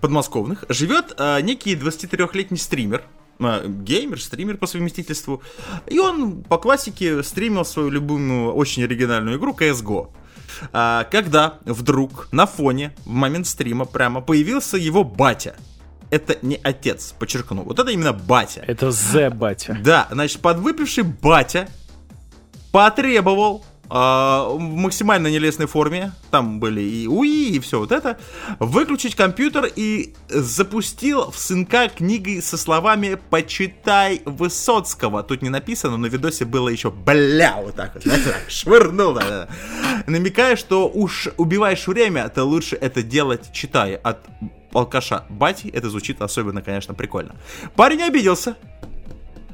подмосковных 0.01 0.65
живет 0.69 1.13
а, 1.17 1.39
некий 1.41 1.75
23-летний 1.75 2.57
стример, 2.57 3.03
а, 3.39 3.65
геймер, 3.65 4.21
стример 4.21 4.57
по 4.57 4.67
совместительству, 4.67 5.41
и 5.87 5.99
он 5.99 6.43
по 6.43 6.57
классике 6.57 7.23
стримил 7.23 7.65
свою 7.65 7.89
любимую 7.89 8.53
очень 8.53 8.83
оригинальную 8.83 9.37
игру 9.37 9.55
CSGO. 9.57 10.09
А, 10.71 11.05
когда 11.05 11.55
вдруг 11.65 12.27
на 12.31 12.45
фоне 12.45 12.93
в 13.05 13.09
момент 13.09 13.47
стрима 13.47 13.85
прямо 13.85 14.21
появился 14.21 14.77
его 14.77 15.03
батя. 15.03 15.55
Это 16.09 16.37
не 16.41 16.59
отец, 16.61 17.13
подчеркну. 17.17 17.63
Вот 17.63 17.79
это 17.79 17.89
именно 17.91 18.13
батя. 18.13 18.63
Это 18.67 18.91
Зе 18.91 19.29
батя. 19.29 19.77
Да, 19.83 20.07
значит, 20.11 20.41
подвыпивший 20.41 21.03
батя 21.03 21.67
потребовал 22.71 23.65
в 23.89 24.57
максимально 24.59 25.27
нелестной 25.27 25.67
форме, 25.67 26.13
там 26.31 26.59
были 26.59 26.81
и 26.81 27.07
УИ, 27.07 27.55
и 27.55 27.59
все 27.59 27.79
вот 27.79 27.91
это, 27.91 28.17
выключить 28.59 29.15
компьютер 29.15 29.69
и 29.75 30.13
запустил 30.29 31.31
в 31.31 31.37
сынка 31.37 31.89
книгой 31.89 32.41
со 32.41 32.57
словами 32.57 33.19
«Почитай 33.29 34.21
Высоцкого». 34.25 35.21
Тут 35.23 35.41
не 35.41 35.49
написано, 35.49 35.97
но 35.97 35.97
на 35.97 36.05
видосе 36.07 36.45
было 36.45 36.69
еще 36.69 36.91
«бля» 36.91 37.57
вот 37.61 37.75
так 37.75 37.93
вот, 37.93 38.03
знаете, 38.03 38.33
швырнул, 38.47 39.19
намекая, 40.07 40.55
что 40.55 40.89
уж 40.89 41.29
убиваешь 41.37 41.85
время, 41.85 42.27
то 42.29 42.45
лучше 42.45 42.75
это 42.75 43.03
делать, 43.03 43.51
читая 43.53 43.97
от 43.97 44.19
алкаша 44.73 45.25
бати, 45.29 45.67
это 45.67 45.89
звучит 45.89 46.21
особенно, 46.21 46.61
конечно, 46.61 46.93
прикольно. 46.93 47.35
Парень 47.75 48.01
обиделся, 48.01 48.55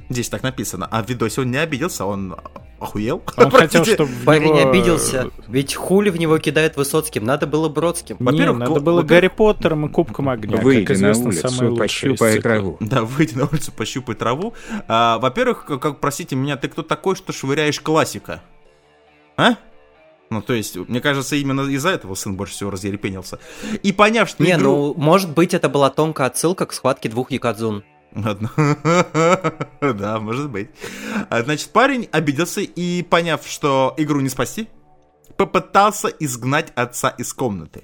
Здесь 0.09 0.29
так 0.29 0.41
написано. 0.43 0.87
А 0.89 1.03
в 1.03 1.07
видосе 1.07 1.41
он 1.41 1.51
не 1.51 1.57
обиделся, 1.57 2.05
он 2.05 2.35
охуел. 2.79 3.21
Он 3.37 3.51
хотел, 3.51 3.83
чтобы 3.83 4.09
в 4.09 4.23
Парень 4.23 4.47
него- 4.53 4.59
э, 4.59 4.69
обиделся. 4.69 5.29
Ведь 5.47 5.75
хули 5.75 6.09
в 6.09 6.17
него 6.17 6.37
кидает 6.39 6.77
Высоцким. 6.77 7.25
Надо 7.25 7.45
было 7.45 7.67
Бродским. 7.67 8.15
Во-первых, 8.19 8.57
надо 8.57 8.79
было 8.79 9.01
Гарри 9.01 9.27
Поттером 9.27 9.85
и 9.85 9.89
Кубком 9.89 10.29
Огня. 10.29 10.57
Выйди 10.61 10.85
как 10.85 10.97
на 10.97 11.11
известно, 11.11 11.49
самое 11.49 11.73
улицу, 11.73 11.73
из 11.73 11.79
пощупай 11.79 12.39
траву. 12.39 12.77
Да, 12.79 13.03
выйди 13.03 13.35
на 13.35 13.47
улицу, 13.47 13.73
пощупай 13.73 14.15
траву. 14.15 14.53
А, 14.87 15.19
во-первых, 15.19 15.65
как, 15.65 15.81
как, 15.81 15.99
простите 15.99 16.35
меня, 16.37 16.55
ты 16.55 16.69
кто 16.69 16.81
такой, 16.81 17.15
что 17.17 17.33
швыряешь 17.33 17.81
классика? 17.81 18.41
А? 19.35 19.55
Ну, 20.29 20.41
то 20.41 20.53
есть, 20.53 20.75
мне 20.77 21.01
кажется, 21.01 21.35
именно 21.35 21.61
из-за 21.61 21.89
этого 21.89 22.13
сын 22.15 22.35
больше 22.35 22.53
всего 22.53 22.69
разъерепенился. 22.69 23.39
И 23.83 23.91
поняв, 23.91 24.29
что 24.29 24.43
Не, 24.43 24.51
игру... 24.51 24.61
ну, 24.61 24.93
может 24.95 25.33
быть, 25.33 25.53
это 25.53 25.69
была 25.69 25.89
тонкая 25.89 26.27
отсылка 26.27 26.65
к 26.65 26.73
схватке 26.73 27.09
двух 27.09 27.31
якадзун. 27.31 27.83
Ладно. 28.15 28.51
Да, 29.81 30.19
может 30.19 30.49
быть. 30.49 30.69
А, 31.29 31.41
Значит, 31.43 31.69
парень 31.71 32.09
обиделся 32.11 32.61
и, 32.61 33.03
поняв, 33.03 33.45
что 33.45 33.93
игру 33.97 34.19
не 34.19 34.29
спасти, 34.29 34.67
попытался 35.37 36.07
изгнать 36.07 36.71
отца 36.75 37.09
из 37.09 37.33
комнаты. 37.33 37.83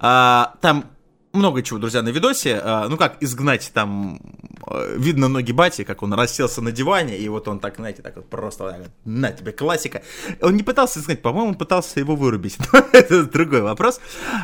А, 0.00 0.54
Там 0.60 0.86
много 1.34 1.62
чего, 1.62 1.78
друзья, 1.78 2.02
на 2.02 2.08
видосе. 2.10 2.60
А, 2.62 2.88
Ну 2.88 2.96
как 2.96 3.16
изгнать, 3.22 3.70
там 3.74 4.20
э, 4.66 4.96
видно 4.98 5.28
ноги 5.28 5.52
бати, 5.52 5.84
как 5.84 6.02
он 6.02 6.12
расселся 6.14 6.60
на 6.62 6.72
диване, 6.72 7.18
и 7.18 7.28
вот 7.28 7.48
он 7.48 7.58
так, 7.60 7.76
знаете, 7.76 8.02
так 8.02 8.16
вот 8.16 8.28
просто 8.30 8.64
так 8.70 8.80
на 9.04 9.30
тебе 9.32 9.52
классика. 9.52 10.02
Он 10.40 10.56
не 10.56 10.62
пытался 10.62 11.00
изгнать, 11.00 11.22
по-моему, 11.22 11.48
он 11.50 11.54
пытался 11.54 12.00
его 12.00 12.16
вырубить. 12.16 12.56
Но 12.72 12.78
Это 12.92 13.24
другой 13.24 13.62
вопрос. 13.62 14.00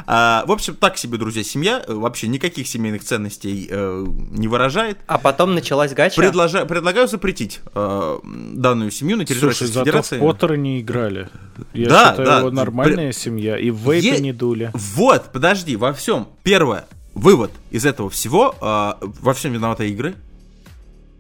А, 0.07 0.45
В 0.47 0.53
общем, 0.53 0.75
так 0.77 0.97
себе, 0.99 1.19
друзья, 1.19 1.43
семья 1.45 1.83
вообще 1.89 2.29
никаких 2.29 2.67
семейных 2.67 3.05
ценностей 3.05 3.69
э, 3.71 4.05
не 4.31 4.49
выражает. 4.49 4.99
А 5.07 5.19
потом 5.19 5.55
началась 5.55 5.93
гача. 5.95 6.21
Предложа- 6.21 6.67
Предлагаю 6.67 7.09
запретить 7.09 7.61
э, 7.75 8.19
данную 8.55 8.91
семью 8.91 9.17
на 9.17 9.25
территории 9.25 9.53
Слушай, 9.53 9.63
Российской 9.63 9.75
зато 9.75 9.85
Федерации. 9.87 10.17
в 10.19 10.21
Поттера 10.21 10.55
не 10.55 10.81
играли. 10.81 11.29
Я 11.75 11.89
Да, 11.89 12.11
считаю, 12.11 12.27
да. 12.29 12.39
его 12.39 12.51
нормальная 12.51 13.13
семья. 13.13 13.59
И 13.59 13.71
в 13.71 13.77
вейпе 13.91 14.15
Е- 14.17 14.21
не 14.21 14.33
дули. 14.33 14.71
Вот, 14.75 15.31
подожди, 15.33 15.77
во 15.77 15.93
всем. 15.93 16.29
Первое, 16.43 16.80
вывод 17.21 17.53
из 17.71 17.85
этого 17.85 18.09
всего, 18.11 18.55
э, 18.61 18.93
во 19.21 19.35
всем 19.35 19.53
виноваты 19.53 19.89
игры. 19.91 20.17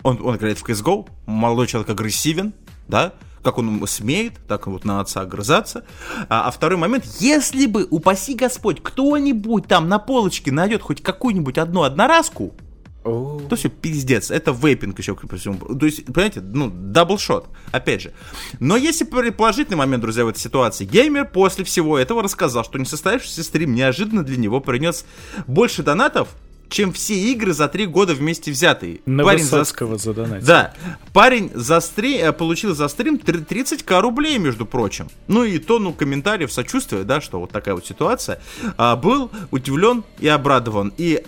Он, 0.02 0.18
он 0.22 0.36
играет 0.36 0.58
в 0.58 0.64
CSGO, 0.64 1.06
молодой 1.26 1.66
человек 1.66 1.90
агрессивен, 1.90 2.54
да, 2.88 3.12
как 3.42 3.58
он 3.58 3.86
смеет, 3.86 4.34
так 4.48 4.66
вот 4.66 4.84
на 4.84 5.00
отца 5.00 5.20
огрызаться. 5.20 5.84
А, 6.28 6.48
а 6.48 6.50
второй 6.50 6.78
момент, 6.78 7.04
если 7.20 7.66
бы, 7.66 7.86
упаси 7.90 8.34
Господь, 8.34 8.82
кто-нибудь 8.82 9.66
там 9.66 9.88
на 9.88 9.98
полочке 9.98 10.50
найдет 10.50 10.82
хоть 10.82 11.02
какую-нибудь 11.02 11.58
одну 11.58 11.82
одноразку, 11.82 12.54
то 13.02 13.56
все 13.56 13.68
пиздец. 13.68 14.30
Это 14.30 14.52
вейпинг 14.52 14.98
еще 14.98 15.14
ко 15.14 15.36
всему. 15.36 15.58
То 15.58 15.86
есть, 15.86 16.04
понимаете, 16.06 16.40
ну, 16.40 16.70
double 16.70 17.13
shot, 17.13 17.48
опять 17.72 18.02
же. 18.02 18.12
Но 18.58 18.76
если 18.76 19.04
положительный 19.04 19.76
момент, 19.78 20.02
друзья, 20.02 20.24
в 20.24 20.28
этой 20.28 20.38
ситуации, 20.40 20.84
геймер 20.84 21.26
после 21.26 21.64
всего 21.64 21.98
этого 21.98 22.22
рассказал, 22.22 22.64
что 22.64 22.78
несостоявшийся 22.78 23.42
стрим 23.42 23.74
неожиданно 23.74 24.22
для 24.22 24.36
него 24.36 24.60
принес 24.60 25.04
больше 25.46 25.82
донатов, 25.82 26.28
чем 26.68 26.92
все 26.92 27.14
игры 27.32 27.52
за 27.52 27.66
три 27.68 27.86
года 27.86 28.14
вместе 28.14 28.52
взятые. 28.52 29.00
На 29.04 29.24
Парень 29.24 29.42
за- 29.44 29.58
Высоцкого 29.58 29.98
задонатил. 29.98 30.46
Да, 30.46 30.74
парень 31.12 31.50
за 31.52 31.80
стри... 31.80 32.16
э, 32.18 32.32
получил 32.32 32.76
за 32.76 32.86
стрим 32.86 33.16
тр- 33.16 33.44
30к 33.44 34.00
рублей, 34.00 34.38
между 34.38 34.64
прочим. 34.66 35.08
Ну 35.26 35.42
и 35.42 35.58
тонну 35.58 35.92
комментариев 35.92 36.52
сочувствия, 36.52 37.02
да, 37.02 37.20
что 37.20 37.40
вот 37.40 37.50
такая 37.50 37.74
вот 37.74 37.86
ситуация. 37.86 38.40
А, 38.76 38.94
был 38.94 39.32
удивлен 39.50 40.04
и 40.20 40.28
обрадован. 40.28 40.92
И 40.96 41.24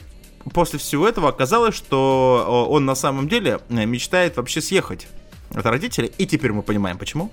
после 0.53 0.78
всего 0.78 1.09
этого 1.09 1.28
оказалось, 1.28 1.74
что 1.74 2.66
он 2.70 2.84
на 2.84 2.95
самом 2.95 3.28
деле 3.28 3.61
э, 3.68 3.84
мечтает 3.84 4.36
вообще 4.36 4.61
съехать 4.61 5.09
от 5.55 5.66
родителей, 5.66 6.11
и 6.18 6.26
теперь 6.26 6.53
мы 6.53 6.62
понимаем 6.62 6.99
почему, 6.99 7.30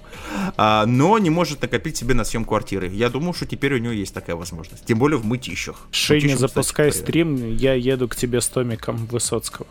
А, 0.57 0.85
но 0.85 1.17
не 1.19 1.29
может 1.29 1.61
накопить 1.61 1.97
себе 1.97 2.13
на 2.13 2.23
съем 2.23 2.45
квартиры. 2.45 2.89
Я 2.89 3.09
думаю, 3.09 3.33
что 3.33 3.45
теперь 3.45 3.75
у 3.75 3.77
него 3.77 3.93
есть 3.93 4.13
такая 4.13 4.35
возможность. 4.35 4.85
Тем 4.85 4.99
более 4.99 5.17
в 5.17 5.25
мытищах. 5.25 5.87
Шейни, 5.91 6.33
кстати, 6.33 6.39
запускай 6.39 6.89
привет. 6.91 7.03
стрим, 7.07 7.55
я 7.55 7.73
еду 7.73 8.07
к 8.07 8.15
тебе 8.15 8.41
с 8.41 8.47
Томиком 8.49 9.05
Высоцкого. 9.05 9.67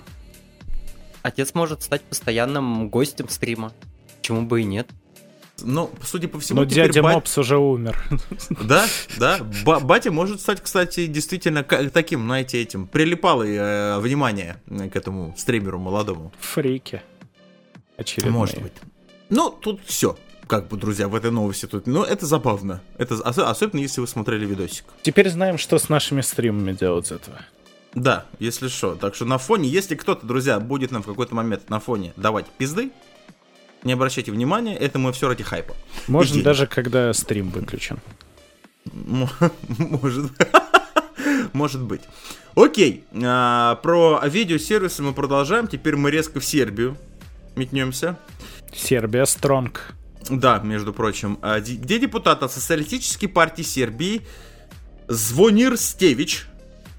Отец 1.23 1.53
может 1.55 1.83
стать 1.83 2.03
постоянным 2.03 2.89
гостем 2.89 3.29
стрима. 3.29 3.73
Почему 4.19 4.43
бы 4.43 4.63
и 4.63 4.65
нет? 4.65 4.89
Ну, 5.63 5.91
судя 6.05 6.29
по 6.29 6.39
всему, 6.39 6.61
Но 6.61 6.65
дядя 6.67 7.03
бать- 7.03 7.15
Мопс 7.15 7.37
уже 7.39 7.57
умер. 7.59 7.97
Да, 8.63 8.87
да. 9.19 9.39
Ба- 9.65 9.81
батя 9.81 10.11
может 10.13 10.41
стать, 10.41 10.61
кстати, 10.63 11.07
действительно 11.07 11.63
таким, 11.65 12.23
знаете, 12.25 12.61
этим 12.63 12.87
прилипалой 12.87 13.55
э, 13.57 13.99
внимание 13.99 14.61
к 14.69 14.95
этому 14.97 15.35
стримеру 15.37 15.79
молодому. 15.79 16.33
Фрики. 16.41 17.03
Очередные. 17.97 18.33
Может 18.33 18.61
быть. 18.63 18.73
Ну, 19.31 19.51
тут 19.51 19.81
все. 19.85 20.17
Как 20.47 20.69
бы, 20.69 20.77
друзья, 20.79 21.09
в 21.09 21.15
этой 21.15 21.31
новости 21.31 21.67
тут. 21.67 21.87
Ну, 21.87 22.03
это 22.05 22.25
забавно. 22.25 22.81
Это 22.97 23.15
ос- 23.17 23.39
особенно, 23.39 23.81
если 23.81 24.01
вы 24.01 24.07
смотрели 24.07 24.47
видосик. 24.47 24.85
Теперь 25.03 25.29
знаем, 25.29 25.59
что 25.59 25.79
с 25.79 25.89
нашими 25.89 26.21
стримами 26.23 26.73
делать 26.73 27.11
этого. 27.11 27.39
Да, 27.95 28.27
если 28.39 28.69
что. 28.69 28.95
Так 28.95 29.15
что 29.15 29.25
на 29.25 29.39
фоне, 29.39 29.69
если 29.69 29.95
кто-то, 29.95 30.27
друзья, 30.27 30.61
будет 30.61 30.91
нам 30.91 31.03
в 31.03 31.07
какой-то 31.07 31.35
момент 31.35 31.69
на 31.69 31.81
фоне 31.81 32.13
давать 32.17 32.47
пизды, 32.47 32.91
не 33.85 33.93
обращайте 33.93 34.33
внимания, 34.33 34.77
это 34.77 34.99
мы 34.99 35.13
все 35.13 35.29
ради 35.29 35.43
хайпа. 35.43 35.75
Можно 36.07 36.43
даже 36.43 36.67
когда 36.67 37.13
стрим 37.13 37.51
выключен. 37.51 37.99
Может. 38.93 40.33
Может 41.53 41.83
быть. 41.83 42.03
Окей. 42.55 43.05
а, 43.23 43.77
Про 43.77 44.21
видеосервисы 44.27 45.03
мы 45.03 45.13
продолжаем. 45.13 45.67
Теперь 45.67 45.97
мы 45.97 46.11
резко 46.11 46.41
в 46.41 46.45
Сербию 46.45 46.97
метнемся. 47.57 48.19
Сербия 48.75 49.25
Стронг. 49.27 49.95
Да, 50.31 50.59
между 50.59 50.93
прочим. 50.93 51.39
А, 51.43 51.61
Где 51.61 51.99
депутат 51.99 52.43
от 52.43 52.53
Социалистической 52.53 53.29
партии 53.29 53.63
Сербии 53.63 54.23
Звонир 55.09 55.77
Стевич, 55.77 56.47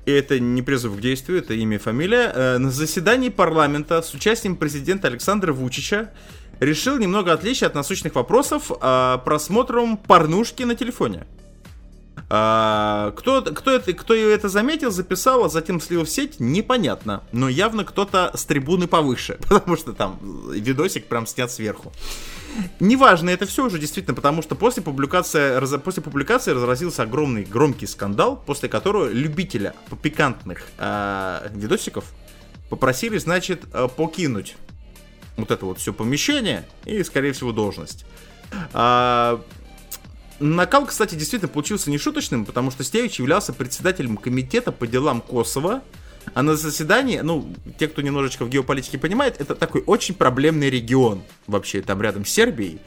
и 0.06 0.12
это 0.12 0.40
не 0.40 0.62
призыв 0.62 0.96
к 0.98 1.00
действию, 1.00 1.40
это 1.40 1.54
имя 1.54 1.76
и 1.76 1.80
фамилия, 1.80 2.32
э, 2.34 2.58
на 2.58 2.72
заседании 2.72 3.30
парламента 3.30 4.02
с 4.02 4.14
участием 4.14 4.56
президента 4.56 5.08
Александра 5.08 5.54
Вучича 5.54 6.10
решил 6.60 6.98
немного 6.98 7.34
отличие 7.34 7.68
от 7.68 7.76
насущных 7.76 8.16
вопросов 8.16 8.72
а, 8.82 9.20
просмотром 9.20 9.98
порнушки 9.98 10.64
на 10.64 10.76
телефоне. 10.76 11.26
А, 12.32 13.12
кто, 13.18 13.42
кто, 13.42 13.72
это, 13.72 13.94
кто 13.94 14.14
это 14.14 14.50
заметил, 14.50 14.92
записал, 14.92 15.46
а 15.46 15.50
затем 15.50 15.82
слил 15.82 16.04
в 16.04 16.10
сеть, 16.10 16.40
непонятно. 16.40 17.24
Но 17.32 17.50
явно 17.50 17.84
кто-то 17.84 18.32
с 18.36 18.46
трибуны 18.46 18.88
повыше, 18.88 19.40
потому 19.48 19.76
что 19.78 19.94
там 19.94 20.20
видосик 20.52 21.06
прям 21.06 21.26
снят 21.26 21.52
сверху. 21.52 21.92
Неважно, 22.80 23.30
это 23.30 23.46
все 23.46 23.66
уже 23.66 23.80
действительно, 23.80 24.16
потому 24.16 24.42
что 24.42 24.56
после 24.56 24.84
публикации, 24.84 25.56
раз- 25.56 25.82
после 25.84 26.04
публикации 26.04 26.52
разразился 26.52 27.04
огромный 27.04 27.46
громкий 27.46 27.88
скандал, 27.88 28.42
после 28.46 28.70
которого 28.70 29.10
любителя 29.10 29.74
пикантных 30.02 30.64
а, 30.78 31.48
видосиков 31.54 32.06
попросили, 32.70 33.18
значит, 33.18 33.64
а, 33.72 33.88
покинуть 33.88 34.56
вот 35.42 35.52
это 35.52 35.66
вот 35.66 35.80
все 35.80 35.94
помещение 35.94 36.66
и, 36.86 37.04
скорее 37.04 37.34
всего, 37.34 37.52
должность. 37.52 38.06
А, 38.74 39.42
Накал, 40.40 40.86
кстати, 40.86 41.16
действительно 41.16 41.50
получился 41.50 41.92
нешуточным, 41.92 42.46
потому 42.46 42.72
что 42.72 42.84
Стевич 42.84 43.20
являлся 43.20 43.52
председателем 43.52 44.18
комитета 44.18 44.72
по 44.72 44.88
делам 44.88 45.22
Косово, 45.22 45.82
а 46.34 46.44
на 46.44 46.56
заседании, 46.56 47.20
ну, 47.20 47.54
те, 47.78 47.88
кто 47.88 48.02
немножечко 48.02 48.46
в 48.46 48.50
геополитике 48.50 48.98
понимает, 48.98 49.40
это 49.42 49.56
такой 49.56 49.84
очень 49.86 50.16
проблемный 50.16 50.70
регион 50.70 51.24
вообще, 51.48 51.82
там 51.82 52.02
рядом 52.02 52.26
с 52.26 52.30
Сербией, 52.30 52.80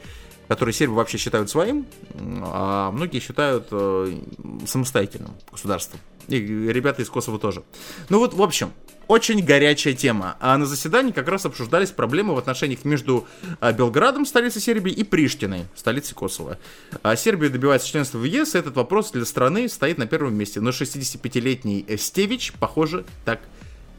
который 0.47 0.73
сербы 0.73 0.95
вообще 0.95 1.17
считают 1.17 1.49
своим, 1.49 1.85
а 2.15 2.91
многие 2.91 3.19
считают 3.19 3.67
э, 3.71 4.17
самостоятельным 4.65 5.31
государством. 5.51 5.99
И 6.27 6.37
ребята 6.37 7.01
из 7.01 7.09
Косово 7.09 7.39
тоже. 7.39 7.63
Ну 8.09 8.19
вот, 8.19 8.33
в 8.33 8.41
общем, 8.41 8.71
очень 9.07 9.43
горячая 9.43 9.93
тема. 9.93 10.37
А 10.39 10.57
на 10.57 10.65
заседании 10.65 11.11
как 11.11 11.27
раз 11.27 11.45
обсуждались 11.45 11.91
проблемы 11.91 12.35
в 12.35 12.37
отношениях 12.37 12.85
между 12.85 13.27
а, 13.59 13.73
Белградом, 13.73 14.25
столицей 14.25 14.61
Сербии, 14.61 14.91
и 14.91 15.03
Приштиной, 15.03 15.65
столицей 15.75 16.15
Косово. 16.15 16.57
А 17.01 17.15
Сербия 17.15 17.49
добивается 17.49 17.87
членства 17.87 18.17
в 18.17 18.23
ЕС, 18.23 18.55
и 18.55 18.57
этот 18.57 18.75
вопрос 18.75 19.11
для 19.11 19.25
страны 19.25 19.67
стоит 19.67 19.97
на 19.97 20.07
первом 20.07 20.35
месте. 20.35 20.61
Но 20.61 20.69
65-летний 20.69 21.85
э, 21.87 21.97
Стевич, 21.97 22.53
похоже, 22.53 23.05
так 23.25 23.41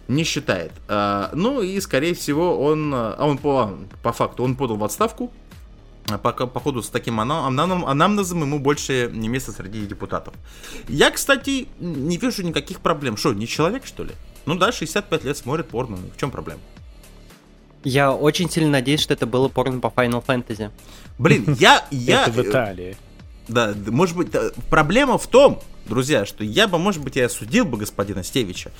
не 0.09 0.25
считает. 0.25 0.73
А, 0.89 1.31
ну 1.35 1.63
и, 1.63 1.79
скорее 1.81 2.15
всего, 2.15 2.61
он, 2.63 2.93
а 2.95 3.17
он 3.21 3.39
по, 3.39 3.79
по 4.03 4.13
факту, 4.13 4.43
он 4.45 4.57
подал 4.57 4.77
в 4.77 4.85
отставку, 4.85 5.33
а 6.09 6.19
Пока, 6.19 6.47
походу, 6.47 6.83
с 6.83 6.89
таким 6.89 7.21
ана- 7.21 7.47
анам- 7.49 7.87
анамнезом 7.87 8.43
ему 8.43 8.59
больше 8.59 9.11
не 9.13 9.29
место 9.29 9.53
среди 9.53 9.87
депутатов. 9.87 10.35
Я, 10.89 11.11
кстати, 11.11 11.69
не 11.81 12.19
вижу 12.19 12.43
никаких 12.43 12.81
проблем. 12.81 13.17
Что, 13.17 13.33
не 13.33 13.47
человек, 13.47 13.87
что 13.87 14.05
ли? 14.05 14.13
Ну 14.47 14.55
да, 14.55 14.71
65 14.73 15.25
лет 15.25 15.37
смотрит 15.37 15.69
порно. 15.69 15.97
В 16.15 16.21
чем 16.21 16.31
проблема? 16.31 16.61
Я 17.85 18.13
очень 18.13 18.51
сильно 18.51 18.71
надеюсь, 18.71 19.01
что 19.01 19.15
это 19.15 19.27
было 19.27 19.49
порно 19.49 19.81
по 19.81 19.89
Final 19.89 20.25
Fantasy. 20.25 20.71
Блин, 21.19 21.57
я... 21.59 21.87
я 21.91 22.23
Это 22.23 22.31
в 22.33 22.43
Италии. 22.43 22.97
Да, 23.49 23.73
д- 23.73 23.91
может 23.91 24.17
быть, 24.17 24.35
э, 24.35 24.51
проблема 24.71 25.19
в 25.19 25.27
том, 25.27 25.61
друзья, 25.87 26.25
что 26.25 26.45
я 26.45 26.67
бы, 26.67 26.79
может 26.79 27.03
быть, 27.03 27.17
и 27.17 27.21
осудил 27.21 27.65
бы 27.67 27.77
господина 27.77 28.25
Стевича. 28.25 28.73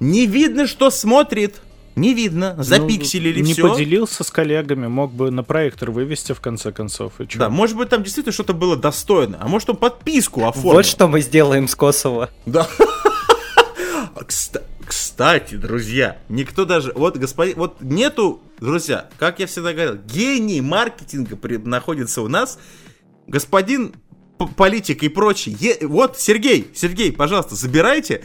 Не 0.00 0.26
видно, 0.26 0.66
что 0.66 0.90
смотрит. 0.90 1.60
Не 1.98 2.14
видно. 2.14 2.54
Запикселили 2.58 3.40
Ну, 3.40 3.46
Не 3.46 3.52
все. 3.54 3.68
поделился 3.70 4.24
с 4.24 4.30
коллегами, 4.30 4.86
мог 4.86 5.12
бы 5.12 5.30
на 5.30 5.42
проектор 5.42 5.90
вывести 5.90 6.32
в 6.32 6.40
конце 6.40 6.72
концов. 6.72 7.20
И 7.20 7.26
чё? 7.28 7.38
Да, 7.38 7.48
может 7.50 7.76
быть, 7.76 7.88
там 7.88 8.02
действительно 8.02 8.32
что-то 8.32 8.52
было 8.54 8.76
достойно. 8.76 9.38
А 9.40 9.48
может, 9.48 9.70
он 9.70 9.76
подписку 9.76 10.46
оформил. 10.46 10.72
Вот 10.72 10.86
что 10.86 11.08
мы 11.08 11.20
сделаем 11.20 11.68
с 11.68 11.74
Косово. 11.74 12.30
Да. 12.46 12.66
Кста- 14.26 14.62
Кстати, 14.86 15.54
друзья, 15.56 16.18
никто 16.28 16.64
даже... 16.64 16.92
Вот, 16.94 17.16
господин... 17.16 17.56
Вот 17.56 17.80
нету... 17.80 18.40
Друзья, 18.60 19.08
как 19.18 19.38
я 19.38 19.46
всегда 19.46 19.72
говорил, 19.72 19.96
гений 20.06 20.60
маркетинга 20.60 21.36
при- 21.36 21.56
находится 21.58 22.22
у 22.22 22.28
нас. 22.28 22.58
Господин 23.26 23.94
политик 24.56 25.02
и 25.02 25.08
прочий. 25.08 25.52
Е- 25.60 25.86
Вот, 25.86 26.18
Сергей, 26.18 26.68
Сергей, 26.74 27.12
пожалуйста, 27.12 27.54
забирайте. 27.54 28.22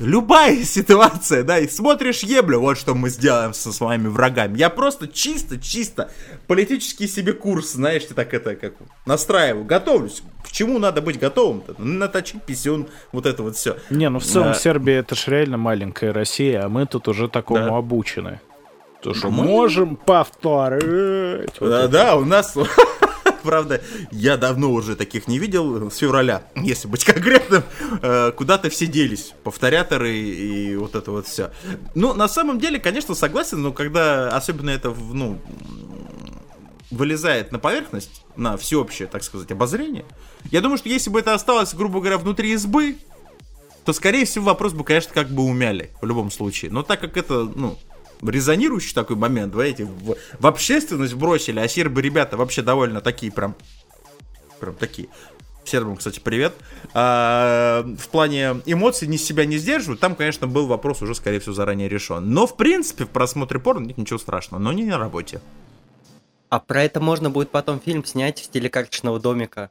Любая 0.00 0.64
ситуация, 0.64 1.42
да, 1.44 1.58
и 1.58 1.68
смотришь 1.68 2.20
еблю, 2.22 2.60
вот 2.60 2.78
что 2.78 2.94
мы 2.94 3.10
сделаем 3.10 3.52
со 3.52 3.70
своими 3.72 4.08
врагами. 4.08 4.56
Я 4.56 4.70
просто 4.70 5.06
чисто-чисто 5.06 6.10
политический 6.46 7.06
себе 7.06 7.34
курс, 7.34 7.72
знаешь, 7.72 8.04
ты 8.06 8.14
так 8.14 8.32
это 8.32 8.56
как 8.56 8.72
настраиваю, 9.06 9.64
готовлюсь. 9.64 10.22
К 10.42 10.50
чему 10.50 10.78
надо 10.78 11.02
быть 11.02 11.18
готовым-то? 11.18 11.74
Наточить 11.78 12.42
писюн, 12.44 12.88
вот 13.12 13.26
это 13.26 13.42
вот 13.42 13.56
все. 13.56 13.76
Не, 13.90 14.08
ну 14.08 14.18
в 14.20 14.24
целом 14.24 14.48
Да. 14.48 14.54
Сербия 14.54 14.94
это 14.96 15.14
ж 15.14 15.24
реально 15.28 15.58
маленькая 15.58 16.12
Россия, 16.14 16.64
а 16.64 16.68
мы 16.70 16.86
тут 16.86 17.06
уже 17.06 17.28
такому 17.28 17.66
Да. 17.66 17.76
обучены. 17.76 18.40
То, 19.02 19.12
что 19.14 19.30
мы- 19.30 19.44
можем 19.44 19.96
повторить. 19.96 21.52
Вот 21.60 21.68
Да, 21.68 21.78
это. 21.84 21.88
да, 21.88 22.16
у 22.16 22.24
нас, 22.24 22.54
правда, 23.42 23.80
я 24.10 24.36
давно 24.36 24.70
уже 24.72 24.96
таких 24.96 25.28
не 25.28 25.38
видел, 25.38 25.90
с 25.90 25.96
февраля, 25.96 26.44
если 26.56 26.88
быть 26.88 27.04
конкретным, 27.04 27.62
э, 28.02 28.32
куда-то 28.32 28.70
все 28.70 28.86
делись, 28.86 29.34
повторяторы 29.44 30.16
и 30.16 30.76
вот 30.76 30.94
это 30.94 31.10
вот 31.10 31.26
все. 31.26 31.50
Ну, 31.94 32.14
на 32.14 32.28
самом 32.28 32.58
деле, 32.58 32.78
конечно, 32.78 33.14
согласен, 33.14 33.62
но 33.62 33.72
когда, 33.72 34.28
особенно 34.28 34.70
это, 34.70 34.90
ну, 34.90 35.40
вылезает 36.90 37.52
на 37.52 37.58
поверхность, 37.58 38.24
на 38.36 38.56
всеобщее, 38.56 39.08
так 39.08 39.22
сказать, 39.22 39.50
обозрение, 39.52 40.04
я 40.50 40.60
думаю, 40.60 40.78
что 40.78 40.88
если 40.88 41.10
бы 41.10 41.20
это 41.20 41.34
осталось, 41.34 41.74
грубо 41.74 42.00
говоря, 42.00 42.18
внутри 42.18 42.52
избы, 42.52 42.96
то, 43.84 43.92
скорее 43.92 44.24
всего, 44.24 44.46
вопрос 44.46 44.72
бы, 44.72 44.84
конечно, 44.84 45.12
как 45.14 45.30
бы 45.30 45.42
умяли, 45.42 45.90
в 46.00 46.06
любом 46.06 46.30
случае. 46.30 46.70
Но 46.70 46.82
так 46.82 47.00
как 47.00 47.16
это, 47.16 47.50
ну, 47.54 47.78
резонирующий 48.28 48.94
такой 48.94 49.16
момент, 49.16 49.54
знаете, 49.54 49.84
в, 49.84 50.16
в 50.38 50.46
общественность 50.46 51.14
бросили, 51.14 51.60
а 51.60 51.68
сербы 51.68 52.02
ребята 52.02 52.36
вообще 52.36 52.62
довольно 52.62 53.00
такие 53.00 53.32
прям, 53.32 53.54
прям 54.58 54.74
такие. 54.74 55.08
Сербам, 55.64 55.96
кстати, 55.96 56.20
привет. 56.20 56.54
А, 56.94 57.82
в 57.82 58.08
плане 58.08 58.60
эмоций 58.66 59.06
ни 59.06 59.16
себя 59.16 59.44
не 59.44 59.58
сдерживают. 59.58 60.00
Там, 60.00 60.16
конечно, 60.16 60.46
был 60.46 60.66
вопрос 60.66 61.02
уже, 61.02 61.14
скорее 61.14 61.38
всего, 61.38 61.54
заранее 61.54 61.88
решен. 61.88 62.30
Но, 62.30 62.46
в 62.46 62.56
принципе, 62.56 63.04
в 63.04 63.10
просмотре 63.10 63.60
порно 63.60 63.86
нет 63.86 63.98
ничего 63.98 64.18
страшного. 64.18 64.60
Но 64.60 64.72
не 64.72 64.84
на 64.84 64.98
работе. 64.98 65.40
А 66.48 66.58
про 66.58 66.82
это 66.82 67.00
можно 67.00 67.30
будет 67.30 67.50
потом 67.50 67.78
фильм 67.78 68.04
снять 68.04 68.40
в 68.40 68.44
стиле 68.44 68.68
карточного 68.68 69.20
домика. 69.20 69.70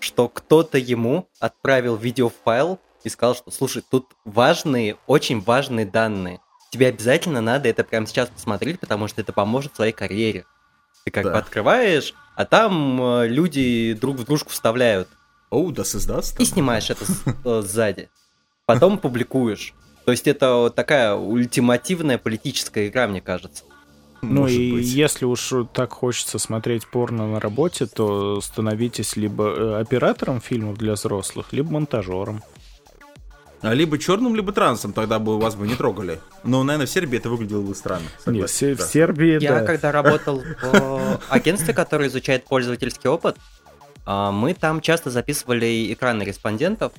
Что 0.00 0.28
кто-то 0.28 0.78
ему 0.78 1.28
отправил 1.38 1.96
видеофайл 1.96 2.80
и 3.04 3.08
сказал, 3.08 3.36
что 3.36 3.50
слушай, 3.50 3.82
тут 3.88 4.06
важные, 4.24 4.96
очень 5.06 5.40
важные 5.40 5.86
данные. 5.86 6.40
Тебе 6.76 6.88
обязательно 6.88 7.40
надо 7.40 7.70
это 7.70 7.84
прямо 7.84 8.06
сейчас 8.06 8.28
посмотреть, 8.28 8.78
потому 8.80 9.08
что 9.08 9.22
это 9.22 9.32
поможет 9.32 9.72
в 9.72 9.76
твоей 9.76 9.94
карьере. 9.94 10.44
Ты 11.06 11.10
как 11.10 11.24
Да. 11.24 11.32
бы 11.32 11.38
открываешь, 11.38 12.12
а 12.34 12.44
там 12.44 13.00
э, 13.00 13.28
люди 13.28 13.96
друг 13.98 14.18
в 14.18 14.24
дружку 14.24 14.50
вставляют. 14.50 15.08
Оу, 15.48 15.72
да 15.72 15.84
создаст. 15.84 16.38
И 16.38 16.44
снимаешь 16.44 16.90
это 16.90 17.06
э, 17.46 17.62
сзади. 17.62 18.10
Потом 18.66 18.98
публикуешь. 18.98 19.72
То 20.04 20.10
есть 20.10 20.28
это 20.28 20.52
вот 20.56 20.74
такая 20.74 21.14
ультимативная 21.14 22.18
политическая 22.18 22.88
игра, 22.88 23.06
мне 23.08 23.22
кажется. 23.22 23.64
Ну 24.20 24.46
и 24.46 24.78
если 24.82 25.24
уж 25.24 25.54
так 25.72 25.92
хочется 25.94 26.38
смотреть 26.38 26.86
порно 26.86 27.26
на 27.26 27.40
работе, 27.40 27.86
то 27.86 28.42
становитесь 28.42 29.16
либо 29.16 29.44
э, 29.48 29.80
оператором 29.80 30.42
фильмов 30.42 30.76
для 30.76 30.92
взрослых, 30.92 31.54
либо 31.54 31.72
монтажером. 31.72 32.42
А 33.62 33.74
Либо 33.74 33.98
черным, 33.98 34.36
либо 34.36 34.52
трансом, 34.52 34.92
тогда 34.92 35.18
бы 35.18 35.38
вас 35.38 35.54
бы 35.54 35.66
не 35.66 35.74
трогали. 35.74 36.20
Но, 36.44 36.62
наверное, 36.62 36.86
в 36.86 36.90
Сербии 36.90 37.18
это 37.18 37.30
выглядело 37.30 37.62
бы 37.62 37.74
странно. 37.74 38.06
Нет, 38.26 38.50
согласен, 38.50 38.74
в 38.74 38.78
да. 38.78 38.86
Сербии, 38.86 39.42
Я 39.42 39.60
да. 39.60 39.66
когда 39.66 39.92
работал 39.92 40.42
в 40.62 41.20
агентстве, 41.28 41.74
которое 41.74 42.08
изучает 42.08 42.44
пользовательский 42.44 43.08
опыт, 43.08 43.36
а, 44.04 44.30
мы 44.30 44.54
там 44.54 44.80
часто 44.80 45.10
записывали 45.10 45.92
экраны 45.92 46.22
респондентов. 46.22 46.92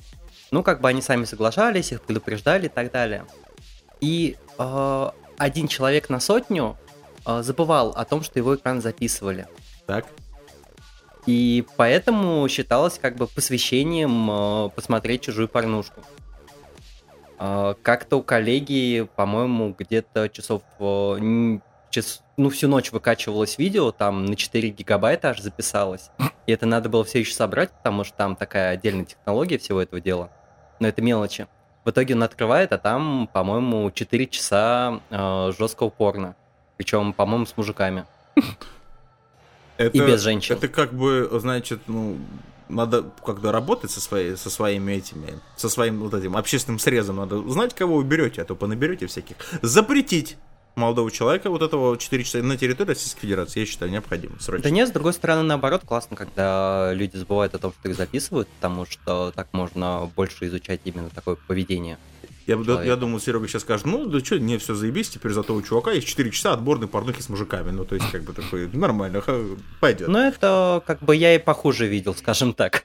Ну, 0.50 0.62
как 0.62 0.80
бы 0.80 0.88
они 0.88 1.02
сами 1.02 1.24
соглашались, 1.24 1.92
их 1.92 2.02
предупреждали 2.02 2.66
и 2.66 2.70
так 2.70 2.90
далее. 2.90 3.24
И 4.00 4.36
а, 4.58 5.14
один 5.38 5.68
человек 5.68 6.08
на 6.08 6.20
сотню 6.20 6.76
забывал 7.40 7.90
о 7.90 8.06
том, 8.06 8.22
что 8.22 8.38
его 8.38 8.54
экран 8.54 8.80
записывали. 8.80 9.46
Так. 9.86 10.06
И 11.28 11.66
поэтому 11.76 12.48
считалось 12.48 12.98
как 12.98 13.16
бы 13.16 13.26
посвящением 13.26 14.30
э, 14.30 14.70
посмотреть 14.70 15.20
чужую 15.20 15.46
порнушку. 15.46 16.02
Э, 17.38 17.74
Как-то 17.82 18.16
у 18.16 18.22
коллеги, 18.22 19.08
по-моему, 19.16 19.74
где-то 19.78 20.28
часов... 20.28 20.62
час- 21.90 22.22
ну, 22.36 22.50
всю 22.50 22.68
ночь 22.68 22.92
выкачивалось 22.92 23.58
видео, 23.58 23.90
там 23.90 24.24
на 24.26 24.36
4 24.36 24.68
гигабайта 24.70 25.30
аж 25.30 25.40
записалось. 25.40 26.10
И 26.46 26.52
это 26.52 26.66
надо 26.66 26.88
было 26.88 27.04
все 27.04 27.20
еще 27.20 27.34
собрать, 27.34 27.70
потому 27.70 28.04
что 28.04 28.16
там 28.16 28.36
такая 28.36 28.70
отдельная 28.72 29.04
технология 29.04 29.58
всего 29.58 29.82
этого 29.82 30.00
дела. 30.00 30.30
Но 30.80 30.88
это 30.88 31.02
мелочи. 31.02 31.46
В 31.84 31.90
итоге 31.90 32.14
он 32.14 32.22
открывает, 32.22 32.72
а 32.72 32.78
там, 32.78 33.28
по-моему, 33.32 33.90
4 33.90 34.26
часа 34.26 35.00
э, 35.10 35.52
жесткого 35.58 35.88
порно. 35.90 36.36
Причем, 36.76 37.12
по-моему, 37.12 37.46
с 37.46 37.56
мужиками. 37.56 38.04
Это, 39.76 39.96
И 39.96 40.00
без 40.00 40.20
женщин. 40.22 40.56
Это 40.56 40.66
как 40.68 40.92
бы, 40.92 41.28
значит, 41.40 41.80
ну, 41.86 42.16
надо 42.68 43.10
когда 43.24 43.52
работать 43.52 43.90
со, 43.90 44.00
своей, 44.00 44.36
со 44.36 44.50
своими 44.50 44.92
этими, 44.92 45.38
со 45.56 45.68
своим 45.68 46.00
вот 46.00 46.14
этим 46.14 46.36
общественным 46.36 46.78
срезом, 46.78 47.16
надо 47.16 47.46
знать, 47.48 47.74
кого 47.74 47.96
вы 47.96 48.04
берете, 48.04 48.42
а 48.42 48.44
то 48.44 48.54
понаберете 48.54 49.06
всяких. 49.06 49.36
Запретить 49.62 50.36
молодого 50.78 51.10
человека 51.10 51.50
вот 51.50 51.60
этого 51.60 51.98
4 51.98 52.24
часа 52.24 52.38
на 52.38 52.56
территории 52.56 52.90
Российской 52.90 53.22
Федерации, 53.22 53.60
я 53.60 53.66
считаю, 53.66 53.90
необходимо 53.90 54.40
срочно. 54.40 54.62
Да 54.62 54.70
нет, 54.70 54.88
с 54.88 54.92
другой 54.92 55.12
стороны, 55.12 55.42
наоборот, 55.42 55.82
классно, 55.84 56.16
когда 56.16 56.92
люди 56.94 57.16
забывают 57.16 57.54
о 57.54 57.58
том, 57.58 57.72
что 57.78 57.90
их 57.90 57.96
записывают, 57.96 58.48
потому 58.48 58.86
что 58.86 59.32
так 59.32 59.48
можно 59.52 60.10
больше 60.16 60.46
изучать 60.46 60.80
именно 60.84 61.10
такое 61.10 61.36
поведение. 61.36 61.98
Я, 62.48 62.82
я 62.82 62.96
думал, 62.96 63.20
Серега 63.20 63.46
сейчас 63.46 63.62
скажет, 63.62 63.84
ну, 63.84 64.06
да 64.06 64.20
что, 64.20 64.38
не, 64.38 64.56
все 64.56 64.74
заебись, 64.74 65.10
теперь 65.10 65.32
зато 65.32 65.54
у 65.54 65.60
чувака 65.60 65.92
есть 65.92 66.08
4 66.08 66.30
часа 66.30 66.54
отборной 66.54 66.88
порнухи 66.88 67.20
с 67.20 67.28
мужиками. 67.28 67.70
Ну, 67.70 67.84
то 67.84 67.94
есть, 67.94 68.10
как 68.10 68.22
бы 68.22 68.32
такой, 68.32 68.68
нормально, 68.72 69.22
пойдет. 69.80 70.08
Но 70.08 70.26
это 70.26 70.82
как 70.86 71.00
бы 71.00 71.14
я 71.14 71.34
и 71.34 71.38
похуже 71.38 71.86
видел, 71.86 72.14
скажем 72.14 72.54
так. 72.54 72.84